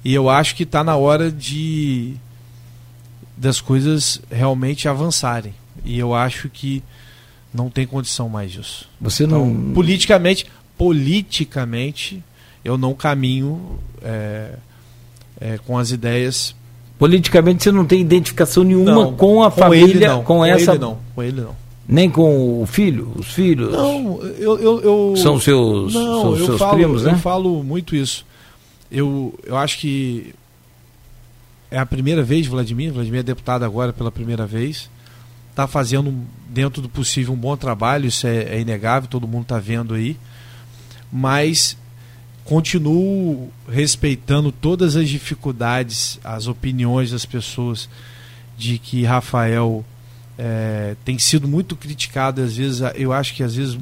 E 0.03 0.14
eu 0.14 0.30
acho 0.30 0.55
que 0.55 0.64
está 0.64 0.84
na 0.84 0.95
hora 0.95 1.32
de 1.32 2.16
das 3.36 3.59
coisas 3.59 4.22
realmente 4.32 4.88
avançarem. 4.88 5.53
E 5.84 5.97
eu 5.97 6.14
acho 6.14 6.49
que 6.49 6.84
não 7.53 7.70
tem 7.70 7.86
condição 7.86 8.30
mais 8.30 8.51
disso. 8.51 8.89
Você 8.99 9.26
não. 9.26 9.49
Então, 9.49 9.74
politicamente, 9.74 10.45
politicamente, 10.78 12.24
eu 12.64 12.78
não 12.78 12.93
caminho 12.93 13.80
é, 14.01 14.55
é, 15.39 15.57
com 15.59 15.78
as 15.78 15.91
ideias 15.91 16.55
Politicamente 16.97 17.63
você 17.63 17.71
não 17.71 17.85
tem 17.85 17.99
identificação 17.99 18.63
nenhuma 18.63 18.91
não, 18.91 19.13
com 19.13 19.43
a 19.43 19.51
com 19.51 19.59
família, 19.59 20.09
não, 20.09 20.17
com, 20.19 20.37
com 20.37 20.45
essa. 20.45 20.71
Ele 20.71 20.79
não, 20.79 20.97
com 21.13 21.23
ele 21.23 21.41
não. 21.41 21.55
Nem 21.87 22.09
com 22.09 22.61
o 22.61 22.65
filho, 22.65 23.11
os 23.15 23.27
filhos? 23.27 23.71
Não, 23.71 24.21
eu. 24.23 24.57
eu, 24.57 24.81
eu 24.81 25.13
são 25.17 25.39
seus, 25.39 25.93
não, 25.93 26.21
são 26.21 26.37
eu 26.37 26.45
seus 26.45 26.59
falo, 26.59 26.75
primos, 26.75 27.03
né? 27.03 27.11
Eu 27.11 27.17
falo 27.17 27.63
muito 27.63 27.95
isso. 27.95 28.25
Eu, 28.89 29.33
eu 29.45 29.57
acho 29.57 29.79
que 29.79 30.33
é 31.69 31.79
a 31.79 31.85
primeira 31.85 32.21
vez, 32.23 32.45
Vladimir. 32.45 32.93
Vladimir 32.93 33.19
é 33.21 33.23
deputado 33.23 33.65
agora 33.65 33.91
pela 33.91 34.11
primeira 34.11 34.45
vez. 34.45 34.89
Está 35.49 35.67
fazendo, 35.67 36.13
dentro 36.47 36.81
do 36.81 36.87
possível, 36.87 37.33
um 37.33 37.37
bom 37.37 37.57
trabalho, 37.57 38.05
isso 38.05 38.27
é, 38.27 38.43
é 38.43 38.61
inegável, 38.61 39.09
todo 39.09 39.27
mundo 39.27 39.43
está 39.43 39.59
vendo 39.59 39.93
aí. 39.95 40.15
Mas 41.11 41.75
continuo 42.45 43.51
respeitando 43.69 44.51
todas 44.51 44.95
as 44.95 45.07
dificuldades, 45.07 46.19
as 46.23 46.47
opiniões 46.47 47.11
das 47.11 47.25
pessoas 47.25 47.89
de 48.57 48.77
que 48.77 49.03
Rafael 49.03 49.83
é, 50.37 50.95
tem 51.05 51.17
sido 51.17 51.47
muito 51.47 51.75
criticado, 51.75 52.41
às 52.41 52.55
vezes, 52.55 52.81
eu 52.95 53.13
acho 53.13 53.33
que 53.33 53.43
às 53.43 53.55
vezes 53.55 53.77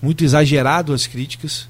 muito 0.00 0.24
exagerado 0.24 0.92
as 0.92 1.06
críticas, 1.06 1.68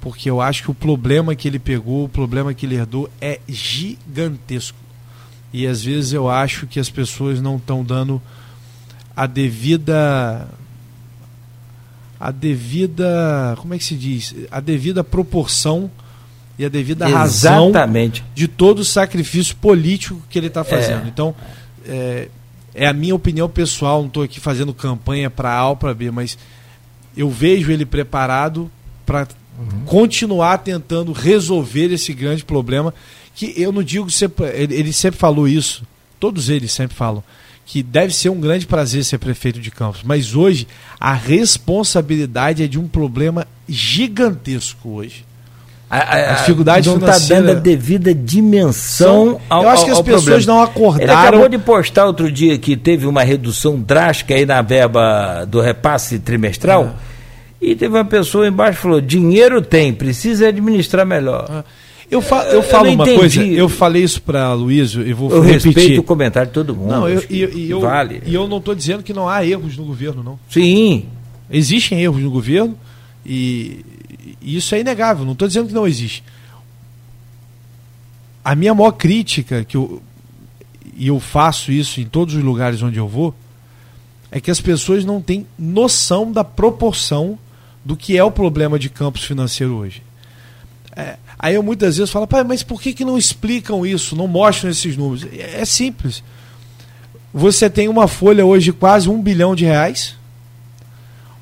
porque 0.00 0.30
eu 0.30 0.40
acho 0.40 0.62
que 0.62 0.70
o 0.70 0.74
problema 0.74 1.34
que 1.34 1.46
ele 1.46 1.58
pegou, 1.58 2.04
o 2.04 2.08
problema 2.08 2.54
que 2.54 2.64
ele 2.64 2.76
herdou 2.76 3.10
é 3.20 3.40
gigantesco. 3.48 4.78
E 5.52 5.66
às 5.66 5.82
vezes 5.82 6.12
eu 6.12 6.30
acho 6.30 6.66
que 6.66 6.78
as 6.78 6.88
pessoas 6.88 7.40
não 7.40 7.56
estão 7.56 7.84
dando 7.84 8.22
a 9.16 9.26
devida 9.26 10.48
a 12.20 12.30
devida, 12.30 13.56
como 13.58 13.72
é 13.72 13.78
que 13.78 13.84
se 13.84 13.96
diz? 13.96 14.34
A 14.50 14.60
devida 14.60 15.02
proporção 15.02 15.90
e 16.58 16.64
a 16.66 16.68
devida 16.68 17.08
Exatamente. 17.08 18.20
razão 18.20 18.30
de 18.34 18.46
todo 18.46 18.80
o 18.80 18.84
sacrifício 18.84 19.56
político 19.56 20.22
que 20.28 20.38
ele 20.38 20.48
está 20.48 20.62
fazendo. 20.62 21.06
É. 21.06 21.08
Então, 21.08 21.34
é, 21.86 22.28
é, 22.74 22.86
a 22.86 22.92
minha 22.92 23.14
opinião 23.14 23.48
pessoal, 23.48 24.00
não 24.00 24.08
estou 24.08 24.22
aqui 24.22 24.38
fazendo 24.38 24.74
campanha 24.74 25.30
para 25.30 25.50
A 25.50 25.70
ou 25.70 25.76
para 25.76 25.94
B, 25.94 26.10
mas 26.10 26.36
eu 27.16 27.30
vejo 27.30 27.72
ele 27.72 27.86
preparado 27.86 28.70
para 29.06 29.26
uhum. 29.58 29.84
continuar 29.86 30.58
tentando 30.58 31.12
resolver 31.12 31.90
esse 31.90 32.12
grande 32.12 32.44
problema 32.44 32.92
que 33.34 33.54
eu 33.56 33.72
não 33.72 33.82
digo 33.82 34.10
sempre, 34.10 34.46
ele, 34.48 34.74
ele 34.74 34.92
sempre 34.92 35.18
falou 35.18 35.48
isso, 35.48 35.84
todos 36.18 36.50
eles 36.50 36.70
sempre 36.70 36.94
falam 36.94 37.24
que 37.70 37.84
deve 37.84 38.12
ser 38.12 38.30
um 38.30 38.40
grande 38.40 38.66
prazer 38.66 39.04
ser 39.04 39.18
prefeito 39.18 39.60
de 39.60 39.70
Campos, 39.70 40.00
mas 40.02 40.34
hoje 40.34 40.66
a 40.98 41.14
responsabilidade 41.14 42.64
é 42.64 42.66
de 42.66 42.80
um 42.80 42.88
problema 42.88 43.46
gigantesco 43.68 44.88
hoje. 44.88 45.24
A, 45.88 45.98
a, 45.98 46.30
a 46.30 46.34
dificuldade 46.34 46.88
não 46.88 46.96
está 46.96 47.16
dando 47.32 47.52
a 47.52 47.54
devida 47.54 48.12
dimensão 48.12 49.40
ao, 49.48 49.62
Eu 49.62 49.68
acho 49.68 49.84
que 49.84 49.90
as 49.92 50.02
pessoas 50.02 50.24
problema. 50.24 50.52
não 50.52 50.62
acordaram. 50.62 51.12
Ele 51.12 51.12
acabou 51.12 51.48
de 51.48 51.58
postar 51.58 52.06
outro 52.06 52.30
dia 52.30 52.58
que 52.58 52.76
teve 52.76 53.06
uma 53.06 53.22
redução 53.22 53.80
drástica 53.80 54.34
aí 54.34 54.44
na 54.44 54.60
verba 54.62 55.44
do 55.44 55.60
repasse 55.60 56.18
trimestral. 56.18 56.96
É. 57.62 57.66
E 57.66 57.76
teve 57.76 57.94
uma 57.94 58.04
pessoa 58.04 58.48
embaixo 58.48 58.78
que 58.78 58.82
falou: 58.82 59.00
dinheiro 59.00 59.62
tem, 59.62 59.92
precisa 59.92 60.48
administrar 60.48 61.06
melhor. 61.06 61.46
É. 61.48 61.64
Eu, 62.10 62.20
fa 62.20 62.42
eu 62.44 62.62
falo 62.62 62.88
eu 62.88 62.94
uma 62.94 63.04
entendi. 63.04 63.18
coisa, 63.18 63.44
eu 63.44 63.68
falei 63.68 64.02
isso 64.02 64.20
para 64.20 64.52
Luiz 64.52 64.94
e 64.94 65.12
vou 65.12 65.30
eu 65.30 65.40
repetir. 65.40 65.72
respeito 65.72 66.00
o 66.00 66.04
comentário 66.04 66.48
de 66.48 66.54
todo 66.54 66.74
mundo. 66.74 66.88
Não, 66.88 67.08
eu, 67.08 67.24
e, 67.30 67.44
e, 67.44 67.70
eu, 67.70 67.80
vale. 67.80 68.20
e 68.26 68.34
eu 68.34 68.48
não 68.48 68.58
estou 68.58 68.74
dizendo 68.74 69.02
que 69.02 69.12
não 69.12 69.28
há 69.28 69.46
erros 69.46 69.76
no 69.76 69.84
governo, 69.84 70.22
não. 70.22 70.38
Sim. 70.50 71.06
Existem 71.48 72.02
erros 72.02 72.20
no 72.20 72.30
governo 72.30 72.76
e, 73.24 73.84
e 74.42 74.56
isso 74.56 74.74
é 74.74 74.80
inegável, 74.80 75.24
não 75.24 75.34
estou 75.34 75.46
dizendo 75.46 75.68
que 75.68 75.74
não 75.74 75.86
existe. 75.86 76.24
A 78.44 78.56
minha 78.56 78.74
maior 78.74 78.92
crítica, 78.92 79.64
que 79.64 79.76
eu, 79.76 80.02
e 80.96 81.06
eu 81.06 81.20
faço 81.20 81.70
isso 81.70 82.00
em 82.00 82.04
todos 82.04 82.34
os 82.34 82.42
lugares 82.42 82.82
onde 82.82 82.98
eu 82.98 83.06
vou, 83.06 83.32
é 84.32 84.40
que 84.40 84.50
as 84.50 84.60
pessoas 84.60 85.04
não 85.04 85.20
têm 85.20 85.46
noção 85.56 86.32
da 86.32 86.42
proporção 86.42 87.38
do 87.84 87.96
que 87.96 88.16
é 88.16 88.24
o 88.24 88.30
problema 88.30 88.78
de 88.78 88.88
campos 88.88 89.22
financeiro 89.24 89.74
hoje. 89.74 90.02
É, 90.96 91.16
aí 91.38 91.54
eu 91.54 91.62
muitas 91.62 91.96
vezes 91.96 92.10
falo, 92.10 92.26
pai, 92.26 92.42
mas 92.44 92.62
por 92.62 92.80
que, 92.80 92.92
que 92.92 93.04
não 93.04 93.16
explicam 93.16 93.86
isso, 93.86 94.16
não 94.16 94.26
mostram 94.26 94.70
esses 94.70 94.96
números? 94.96 95.26
É, 95.32 95.60
é 95.60 95.64
simples. 95.64 96.22
Você 97.32 97.70
tem 97.70 97.88
uma 97.88 98.08
folha 98.08 98.44
hoje 98.44 98.66
de 98.66 98.72
quase 98.72 99.08
um 99.08 99.22
bilhão 99.22 99.54
de 99.54 99.64
reais, 99.64 100.16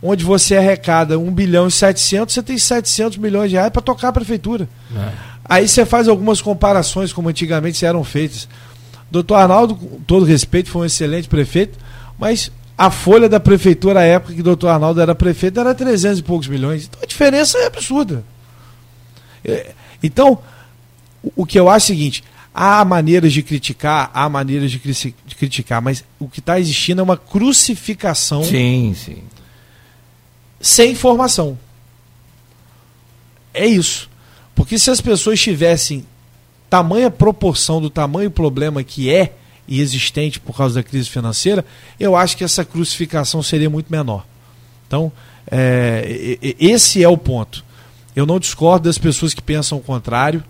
onde 0.02 0.24
você 0.24 0.56
arrecada 0.56 1.18
um 1.18 1.32
bilhão 1.32 1.66
e 1.66 1.70
700, 1.70 2.34
você 2.34 2.42
tem 2.42 2.58
700 2.58 3.18
milhões 3.18 3.50
de 3.50 3.56
reais 3.56 3.72
para 3.72 3.82
tocar 3.82 4.08
a 4.08 4.12
prefeitura. 4.12 4.68
É. 4.94 5.08
Aí 5.44 5.66
você 5.66 5.86
faz 5.86 6.08
algumas 6.08 6.42
comparações 6.42 7.12
como 7.12 7.30
antigamente 7.30 7.84
eram 7.84 8.04
feitas. 8.04 8.46
Doutor 9.10 9.36
Arnaldo, 9.36 9.74
com 9.74 10.00
todo 10.06 10.26
respeito, 10.26 10.68
foi 10.68 10.82
um 10.82 10.84
excelente 10.84 11.26
prefeito, 11.26 11.78
mas 12.18 12.52
a 12.76 12.90
folha 12.90 13.28
da 13.28 13.40
prefeitura 13.40 14.00
à 14.00 14.04
época 14.04 14.34
que 14.34 14.40
o 14.40 14.44
doutor 14.44 14.68
Arnaldo 14.68 15.00
era 15.00 15.14
prefeito 15.14 15.58
era 15.58 15.74
300 15.74 16.18
e 16.18 16.22
poucos 16.22 16.46
milhões. 16.46 16.84
Então 16.84 17.00
a 17.02 17.06
diferença 17.06 17.56
é 17.58 17.66
absurda. 17.66 18.22
É, 19.44 19.72
então, 20.02 20.38
o 21.36 21.44
que 21.44 21.58
eu 21.58 21.68
acho 21.68 21.92
é 21.92 21.94
o 21.94 21.96
seguinte: 21.96 22.24
há 22.54 22.84
maneiras 22.84 23.32
de 23.32 23.42
criticar, 23.42 24.10
há 24.12 24.28
maneiras 24.28 24.70
de, 24.70 24.78
de 24.78 25.34
criticar, 25.36 25.80
mas 25.80 26.04
o 26.18 26.28
que 26.28 26.40
está 26.40 26.58
existindo 26.58 27.00
é 27.00 27.04
uma 27.04 27.16
crucificação. 27.16 28.42
Sim, 28.42 28.94
sim. 28.96 29.22
Sem 30.60 30.92
informação. 30.92 31.58
É 33.54 33.66
isso. 33.66 34.10
Porque 34.54 34.78
se 34.78 34.90
as 34.90 35.00
pessoas 35.00 35.40
tivessem 35.40 36.04
tamanha 36.68 37.10
proporção 37.10 37.80
do 37.80 37.88
tamanho 37.88 38.30
problema 38.30 38.82
que 38.82 39.08
é 39.12 39.34
e 39.66 39.80
existente 39.80 40.40
por 40.40 40.56
causa 40.56 40.76
da 40.76 40.82
crise 40.82 41.08
financeira, 41.08 41.64
eu 42.00 42.16
acho 42.16 42.36
que 42.36 42.42
essa 42.42 42.64
crucificação 42.64 43.42
seria 43.42 43.70
muito 43.70 43.90
menor. 43.90 44.26
Então, 44.86 45.12
é, 45.50 46.38
esse 46.58 47.02
é 47.02 47.08
o 47.08 47.16
ponto. 47.16 47.64
Eu 48.18 48.26
não 48.26 48.40
discordo 48.40 48.88
das 48.88 48.98
pessoas 48.98 49.32
que 49.32 49.40
pensam 49.40 49.78
o 49.78 49.80
contrário. 49.80 50.42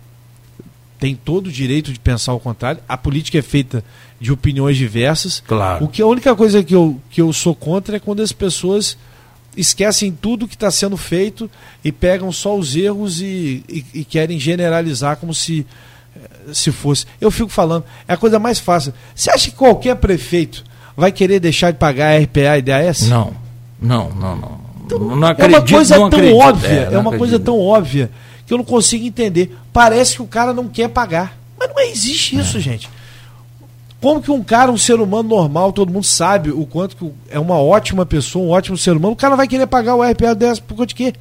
Tem 0.99 1.15
todo 1.15 1.49
o 1.49 1.53
direito 1.53 1.93
de 1.93 2.01
pensar 2.01 2.33
o 2.33 2.41
contrário. 2.41 2.81
A 2.89 2.97
política 2.97 3.37
é 3.37 3.43
feita 3.43 3.85
de 4.19 4.33
opiniões 4.33 4.75
diversas. 4.79 5.43
Claro. 5.47 5.85
O 5.85 5.89
que 5.89 6.01
a 6.01 6.07
única 6.07 6.35
coisa 6.35 6.65
que 6.65 6.75
eu, 6.75 6.99
que 7.11 7.21
eu 7.21 7.31
sou 7.31 7.55
contra 7.55 7.99
é 7.99 8.01
quando 8.01 8.23
as 8.23 8.33
pessoas 8.33 8.97
esquecem 9.55 10.11
tudo 10.11 10.49
que 10.49 10.55
está 10.55 10.71
sendo 10.71 10.97
feito 10.97 11.51
e 11.85 11.93
pegam 11.93 12.33
só 12.33 12.57
os 12.57 12.75
erros 12.75 13.21
e, 13.21 13.63
e, 13.69 13.85
e, 13.93 14.03
querem 14.03 14.41
generalizar 14.41 15.19
como 15.19 15.35
se, 15.35 15.67
se 16.51 16.73
fosse. 16.73 17.05
Eu 17.21 17.31
fico 17.31 17.51
falando, 17.51 17.85
é 18.07 18.15
a 18.15 18.17
coisa 18.17 18.39
mais 18.39 18.59
fácil. 18.59 18.95
Você 19.15 19.31
acha 19.31 19.51
que 19.51 19.57
qualquer 19.57 19.97
prefeito 19.97 20.65
vai 20.97 21.13
querer 21.13 21.39
deixar 21.39 21.71
de 21.71 21.77
pagar 21.77 22.19
RPA 22.19 22.57
e 22.57 22.63
DAS? 22.63 23.09
Não, 23.09 23.35
não, 23.79 24.09
não, 24.15 24.37
não. 24.37 24.68
Então, 24.97 25.17
não 25.17 25.29
acredito, 25.29 25.55
é 25.55 25.59
uma 25.59 25.67
coisa 25.69 25.95
tão 25.95 26.07
acredito. 26.07 26.37
óbvia, 26.37 26.69
é, 26.69 26.83
é 26.83 26.89
uma 26.89 26.99
acredito. 26.99 27.19
coisa 27.19 27.39
tão 27.39 27.61
óbvia 27.61 28.11
que 28.47 28.53
eu 28.55 28.59
não 28.59 28.65
consigo 28.65 29.05
entender. 29.05 29.57
Parece 29.73 30.17
que 30.17 30.23
o 30.23 30.27
cara 30.27 30.55
não 30.55 30.67
quer 30.69 30.89
pagar. 30.89 31.39
Mas 31.59 31.69
não 31.69 31.81
existe 31.81 32.39
isso, 32.39 32.57
é. 32.57 32.61
gente. 32.61 32.89
Como 34.01 34.23
que 34.23 34.31
um 34.31 34.43
cara, 34.43 34.71
um 34.71 34.79
ser 34.79 35.01
humano 35.01 35.29
normal, 35.29 35.73
todo 35.73 35.93
mundo 35.93 36.05
sabe 36.05 36.51
o 36.51 36.65
quanto 36.65 36.97
que 36.97 37.13
é 37.29 37.39
uma 37.39 37.59
ótima 37.59 38.07
pessoa, 38.07 38.47
um 38.47 38.51
ótimo 38.51 38.79
ser 38.79 38.93
humano, 38.93 39.13
o 39.13 39.17
cara 39.17 39.35
vai 39.35 39.49
querer 39.49 39.67
pagar 39.67 39.97
o 39.97 40.03
RPA 40.03 40.35
dessa 40.35 40.63
por 40.63 40.77
conta 40.77 40.87
de 40.87 40.95
quê? 40.95 41.13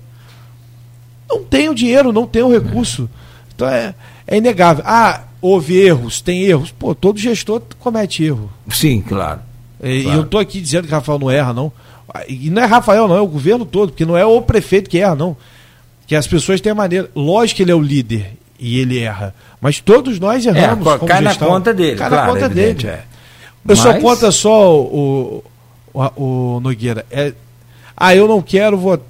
Não 1.28 1.44
tem 1.44 1.70
o 1.70 1.76
dinheiro, 1.76 2.14
não 2.14 2.28
tem 2.28 2.44
o 2.44 2.52
recurso. 2.52 3.10
Então 3.54 3.68
é, 3.68 3.96
é 4.28 4.38
inegável. 4.38 4.84
Ah, 4.86 5.24
houve 5.42 5.76
erros, 5.76 6.22
tem 6.22 6.44
erros. 6.44 6.72
Pô, 6.72 6.94
todo 6.94 7.20
gestor 7.20 7.62
comete 7.80 8.24
erro. 8.24 8.50
Sim, 8.70 9.02
claro. 9.02 9.42
E 9.84 10.04
claro. 10.04 10.20
eu 10.20 10.24
estou 10.24 10.40
aqui 10.40 10.62
dizendo 10.62 10.86
que 10.86 10.94
Rafael 10.94 11.20
não 11.20 11.32
erra, 11.32 11.54
não. 11.54 11.72
E 12.28 12.50
não 12.50 12.62
é 12.62 12.66
Rafael, 12.66 13.08
não, 13.08 13.16
é 13.16 13.22
o 13.22 13.28
governo 13.28 13.66
todo, 13.66 13.90
porque 13.90 14.06
não 14.06 14.18
é 14.18 14.26
o 14.26 14.42
prefeito 14.42 14.90
que 14.90 15.00
erra, 15.00 15.16
não. 15.16 15.36
Que 16.06 16.16
as 16.16 16.28
pessoas 16.28 16.62
têm 16.62 16.72
a 16.72 16.76
maneira. 16.76 17.10
Lógico 17.16 17.58
que 17.58 17.64
ele 17.64 17.72
é 17.72 17.76
o 17.76 17.82
líder 17.82 18.34
e 18.60 18.80
ele 18.80 19.00
erra. 19.00 19.36
Mas 19.60 19.80
todos 19.80 20.20
nós 20.20 20.46
erramos. 20.46 20.88
É, 20.88 21.06
cai 21.06 21.22
na 21.22 21.36
conta 21.36 21.74
dele. 21.74 21.98
Cai 21.98 22.10
claro, 22.10 22.28
na 22.28 22.34
conta 22.34 22.50
dele. 22.50 22.88
É. 22.88 22.92
Eu 22.94 23.06
Mas... 23.64 23.80
só 23.80 23.94
conta 24.00 24.32
só 24.32 24.76
o, 24.80 25.44
o, 25.94 26.56
o, 26.56 26.60
Nogueira. 26.62 27.06
É, 27.12 27.34
ah, 27.96 28.16
eu 28.16 28.28
não 28.28 28.42
quero 28.42 28.78
votar. 28.78 29.06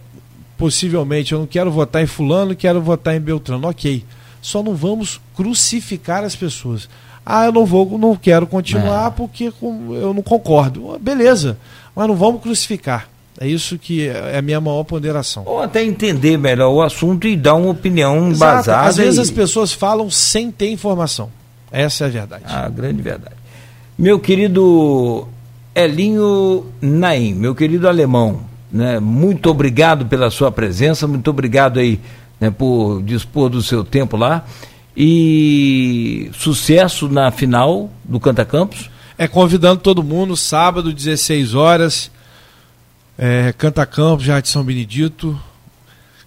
Possivelmente, 0.58 1.34
eu 1.34 1.40
não 1.40 1.46
quero 1.46 1.70
votar 1.70 2.02
em 2.02 2.08
Fulano, 2.08 2.56
quero 2.56 2.82
votar 2.82 3.16
em 3.16 3.20
Beltrano. 3.20 3.68
Ok. 3.68 4.04
Só 4.48 4.64
não 4.64 4.74
vamos 4.74 5.20
crucificar 5.36 6.24
as 6.24 6.34
pessoas. 6.34 6.88
Ah, 7.26 7.48
eu 7.48 7.52
não 7.52 7.66
vou, 7.66 7.98
não 7.98 8.16
quero 8.16 8.48
continuar 8.48 9.08
é. 9.08 9.10
porque 9.12 9.52
eu 9.62 10.14
não 10.14 10.22
concordo. 10.22 10.98
Beleza, 11.02 11.58
mas 11.94 12.08
não 12.08 12.16
vamos 12.16 12.42
crucificar. 12.42 13.10
É 13.38 13.46
isso 13.46 13.78
que 13.78 14.08
é 14.08 14.38
a 14.38 14.42
minha 14.42 14.62
maior 14.62 14.86
ponderação. 14.86 15.44
Ou 15.46 15.62
até 15.62 15.84
entender 15.84 16.38
melhor 16.38 16.70
o 16.70 16.82
assunto 16.82 17.28
e 17.28 17.36
dar 17.36 17.56
uma 17.56 17.72
opinião 17.72 18.16
Exato. 18.30 18.36
embasada. 18.36 18.88
Às 18.88 18.96
vezes 18.96 19.18
e... 19.18 19.22
as 19.24 19.32
pessoas 19.32 19.74
falam 19.74 20.10
sem 20.10 20.50
ter 20.50 20.72
informação. 20.72 21.30
Essa 21.70 22.06
é 22.06 22.08
a 22.08 22.10
verdade. 22.10 22.44
A 22.48 22.70
grande 22.70 23.02
verdade. 23.02 23.36
Meu 24.00 24.18
querido 24.18 25.28
Elinho 25.76 26.68
Naim, 26.80 27.34
meu 27.34 27.54
querido 27.54 27.86
alemão, 27.86 28.40
né, 28.72 28.98
muito 28.98 29.50
obrigado 29.50 30.06
pela 30.06 30.30
sua 30.30 30.54
presença, 30.54 31.06
muito 31.06 31.30
obrigado 31.30 31.80
aí 31.80 32.00
né, 32.40 32.50
por 32.50 33.02
dispor 33.04 33.50
do 33.50 33.62
seu 33.62 33.84
tempo 33.84 34.18
lá 34.18 34.46
e 34.96 36.32
sucesso 36.34 37.08
na 37.08 37.30
final 37.30 37.92
do 38.04 38.20
Canta 38.20 38.44
Campos. 38.44 38.90
É 39.16 39.28
convidando 39.28 39.82
todo 39.82 40.04
mundo, 40.04 40.36
sábado, 40.36 40.92
16 40.92 41.54
horas, 41.54 42.12
é, 43.18 43.54
Canta 43.54 43.86
Campos, 43.86 44.26
de 44.26 44.50
São 44.50 44.64
Benedito. 44.64 45.40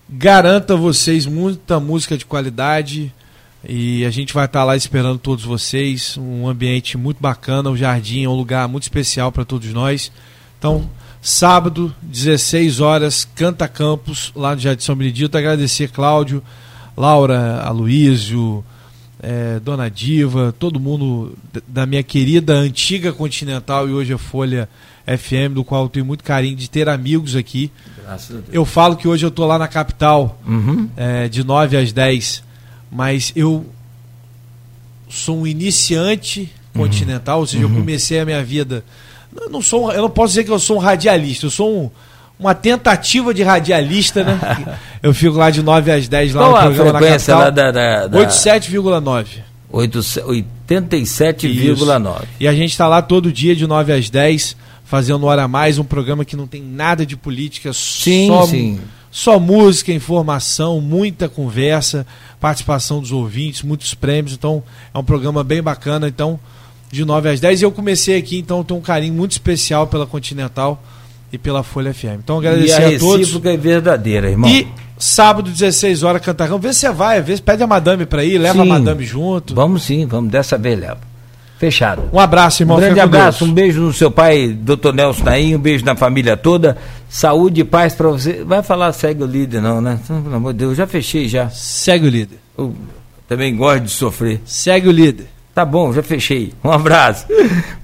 Garanta 0.09 0.77
vocês 0.77 1.27
muita 1.27 1.79
música 1.81 2.17
de 2.17 2.25
qualidade 2.25 3.13
e 3.69 4.05
a 4.05 4.11
gente 4.11 4.33
vai 4.33 4.47
estar 4.47 4.65
lá 4.65 4.77
esperando 4.77 5.19
todos 5.19 5.45
vocês. 5.45 6.17
Um 6.17 6.49
ambiente 6.49 6.97
muito 6.97 7.21
bacana, 7.21 7.71
o 7.71 7.77
jardim 7.77 8.25
é 8.25 8.29
um 8.29 8.35
lugar 8.35 8.69
muito 8.69 8.85
especial 8.85 9.31
para 9.31 9.45
todos 9.45 9.73
nós. 9.73 10.11
Então, 10.59 10.89
sábado, 11.21 11.95
16 12.03 12.81
horas, 12.81 13.29
Canta 13.35 13.68
Campos, 13.68 14.33
lá 14.35 14.55
no 14.55 14.61
Jardim 14.61 14.83
São 14.83 14.97
Benedito. 14.97 15.37
Agradecer, 15.37 15.91
Cláudio 15.91 16.43
Laura, 16.97 17.62
Aloísio, 17.62 18.64
é, 19.23 19.61
Dona 19.61 19.91
Diva, 19.91 20.55
todo 20.59 20.81
mundo 20.81 21.37
da 21.66 21.87
minha 21.87 22.03
querida 22.03 22.55
antiga 22.55 23.12
Continental 23.12 23.89
e 23.89 23.93
hoje 23.93 24.12
a 24.12 24.18
Folha 24.18 24.68
FM, 25.07 25.55
do 25.55 25.64
qual 25.64 25.85
eu 25.85 25.89
tenho 25.89 26.05
muito 26.05 26.25
carinho 26.25 26.57
de 26.57 26.68
ter 26.68 26.89
amigos 26.89 27.37
aqui. 27.37 27.71
Eu 28.53 28.64
falo 28.64 28.97
que 28.97 29.07
hoje 29.07 29.25
eu 29.25 29.29
estou 29.29 29.47
lá 29.47 29.59
na 29.59 29.68
capital, 29.68 30.41
uhum. 30.47 30.89
é, 30.97 31.29
de 31.29 31.45
9 31.45 31.77
às 31.77 31.93
10, 31.93 32.43
mas 32.91 33.33
eu 33.37 33.66
sou 35.09 35.41
um 35.41 35.47
iniciante 35.47 36.53
uhum. 36.75 36.83
continental, 36.83 37.41
ou 37.41 37.47
seja, 37.47 37.66
uhum. 37.66 37.73
eu 37.73 37.79
comecei 37.79 38.21
a 38.21 38.25
minha 38.25 38.43
vida. 38.43 38.85
Eu 39.39 39.51
não, 39.51 39.62
sou, 39.62 39.93
eu 39.93 40.03
não 40.03 40.11
posso 40.11 40.33
dizer 40.33 40.45
que 40.45 40.51
eu 40.51 40.59
sou 40.59 40.76
um 40.76 40.81
radialista, 40.81 41.47
eu 41.47 41.51
sou 41.51 41.85
um 41.85 41.91
uma 42.41 42.55
tentativa 42.55 43.35
de 43.35 43.43
radialista, 43.43 44.24
né? 44.24 44.41
Eu 45.03 45.12
fico 45.12 45.37
lá 45.37 45.51
de 45.51 45.62
9 45.62 45.93
às 45.93 46.09
10 46.09 46.35
lá 46.35 46.43
Qual 46.43 46.53
no 46.53 46.59
programa 46.59 46.91
a 46.91 47.01
frequência 47.01 47.35
na 47.35 47.45
capital. 47.45 47.64
Lá 47.64 47.70
da, 47.70 48.07
da, 48.07 48.07
da... 48.07 48.31
87,9. 48.31 49.26
87,9. 49.70 52.22
E 52.41 52.49
a 52.49 52.55
gente 52.55 52.70
está 52.70 52.89
lá 52.89 53.03
todo 53.03 53.33
dia 53.33 53.55
de 53.55 53.66
9 53.66 53.93
às 53.93 54.11
10, 54.11 54.57
fazendo 54.85 55.26
Hora 55.26 55.47
Mais, 55.47 55.78
um 55.78 55.85
programa 55.85 56.24
que 56.24 56.35
não 56.35 56.47
tem 56.47 56.62
nada 56.62 57.05
de 57.07 57.16
política, 57.16 57.72
sim, 57.72 58.26
só, 58.28 58.47
sim. 58.47 58.81
só 59.11 59.39
música, 59.39 59.93
informação, 59.93 60.81
muita 60.81 61.28
conversa, 61.28 62.07
participação 62.41 63.01
dos 63.01 63.12
ouvintes, 63.12 63.62
muitos 63.62 63.95
prêmios. 63.95 64.35
Então, 64.35 64.62
é 64.93 64.99
um 64.99 65.05
programa 65.05 65.45
bem 65.45 65.62
bacana. 65.62 66.09
Então, 66.09 66.41
de 66.91 67.05
9 67.05 67.28
às 67.28 67.41
10. 67.41 67.61
E 67.61 67.64
eu 67.64 67.72
comecei 67.72 68.16
aqui, 68.16 68.38
então, 68.38 68.64
tenho 68.64 68.78
um 68.78 68.82
carinho 68.82 69.14
muito 69.14 69.32
especial 69.32 69.86
pela 69.86 70.07
Continental 70.07 70.82
e 71.32 71.38
pela 71.38 71.62
Folha 71.62 71.95
FM. 71.95 72.18
Então 72.24 72.38
agradecer 72.38 72.80
e 72.80 72.95
a, 72.95 72.97
a 72.97 72.99
todos. 72.99 73.45
é 73.45 73.57
verdadeira, 73.57 74.30
irmão. 74.30 74.51
E 74.51 74.66
sábado, 74.99 75.51
16 75.51 76.03
horas, 76.03 76.22
Cantarrão. 76.22 76.59
Vê 76.59 76.72
se 76.72 76.80
você 76.80 76.91
vai, 76.91 77.22
vê 77.22 77.36
se 77.36 77.43
pede 77.43 77.62
a 77.62 77.66
madame 77.66 78.07
para 78.07 78.24
ir, 78.24 78.38
leva 78.38 78.55
sim. 78.55 78.61
a 78.61 78.64
madame 78.64 79.05
junto. 79.05 79.55
Vamos 79.55 79.84
sim, 79.84 80.07
vamos, 80.07 80.30
dessa 80.30 80.59
vez 80.59 80.78
leva. 80.78 80.99
Fechado. 81.59 82.09
Um 82.11 82.18
abraço, 82.18 82.62
irmão. 82.62 82.78
Um 82.78 82.80
grande 82.80 83.01
abraço, 83.01 83.45
um 83.45 83.53
beijo 83.53 83.82
no 83.82 83.93
seu 83.93 84.11
pai, 84.11 84.49
doutor 84.49 84.95
Nelson 84.95 85.24
Naim, 85.24 85.57
um 85.57 85.59
beijo 85.59 85.84
na 85.84 85.95
família 85.95 86.34
toda. 86.34 86.78
Saúde 87.09 87.61
e 87.61 87.64
paz 87.64 87.95
para 87.95 88.09
você. 88.09 88.43
Vai 88.45 88.62
falar 88.62 88.93
segue 88.95 89.22
o 89.22 89.26
líder, 89.26 89.61
não, 89.61 89.78
né? 89.78 90.01
Pelo 90.07 90.34
amor 90.34 90.55
de 90.55 90.61
Deus, 90.61 90.76
já 90.76 90.86
fechei 90.86 91.28
já. 91.28 91.51
Segue 91.51 92.07
o 92.07 92.11
líder. 92.11 92.38
Eu 92.57 92.74
também 93.28 93.55
gosto 93.55 93.84
de 93.84 93.91
sofrer. 93.91 94.41
Segue 94.47 94.88
o 94.88 94.93
líder. 94.93 95.26
Tá 95.55 95.65
bom, 95.65 95.93
já 95.93 96.03
fechei. 96.03 96.53
Um 96.63 96.71
abraço. 96.71 97.27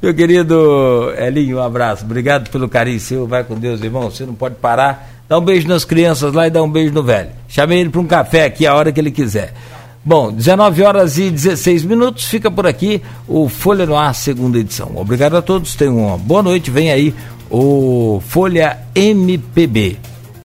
Meu 0.02 0.14
querido 0.14 1.12
Elinho, 1.18 1.58
um 1.58 1.62
abraço. 1.62 2.04
Obrigado 2.04 2.50
pelo 2.50 2.68
carinho 2.68 3.00
seu. 3.00 3.26
Vai 3.26 3.44
com 3.44 3.54
Deus, 3.54 3.82
irmão. 3.82 4.10
Você 4.10 4.24
não 4.24 4.34
pode 4.34 4.54
parar. 4.56 5.10
Dá 5.28 5.38
um 5.38 5.44
beijo 5.44 5.66
nas 5.66 5.84
crianças 5.84 6.32
lá 6.32 6.46
e 6.46 6.50
dá 6.50 6.62
um 6.62 6.70
beijo 6.70 6.92
no 6.94 7.02
velho. 7.02 7.30
Chamei 7.48 7.80
ele 7.80 7.90
para 7.90 8.00
um 8.00 8.06
café 8.06 8.44
aqui 8.44 8.66
a 8.66 8.74
hora 8.74 8.92
que 8.92 9.00
ele 9.00 9.10
quiser. 9.10 9.52
Bom, 10.04 10.30
19 10.30 10.84
horas 10.84 11.18
e 11.18 11.30
16 11.30 11.84
minutos. 11.84 12.26
Fica 12.26 12.48
por 12.48 12.64
aqui 12.64 13.02
o 13.26 13.48
Folha 13.48 13.84
no 13.84 13.96
Ar, 13.96 14.14
segunda 14.14 14.58
edição. 14.58 14.92
Obrigado 14.94 15.36
a 15.36 15.42
todos. 15.42 15.74
Tenham 15.74 15.98
uma 15.98 16.16
boa 16.16 16.44
noite. 16.44 16.70
Vem 16.70 16.92
aí 16.92 17.12
o 17.50 18.22
Folha 18.24 18.78
MPB. 18.94 19.98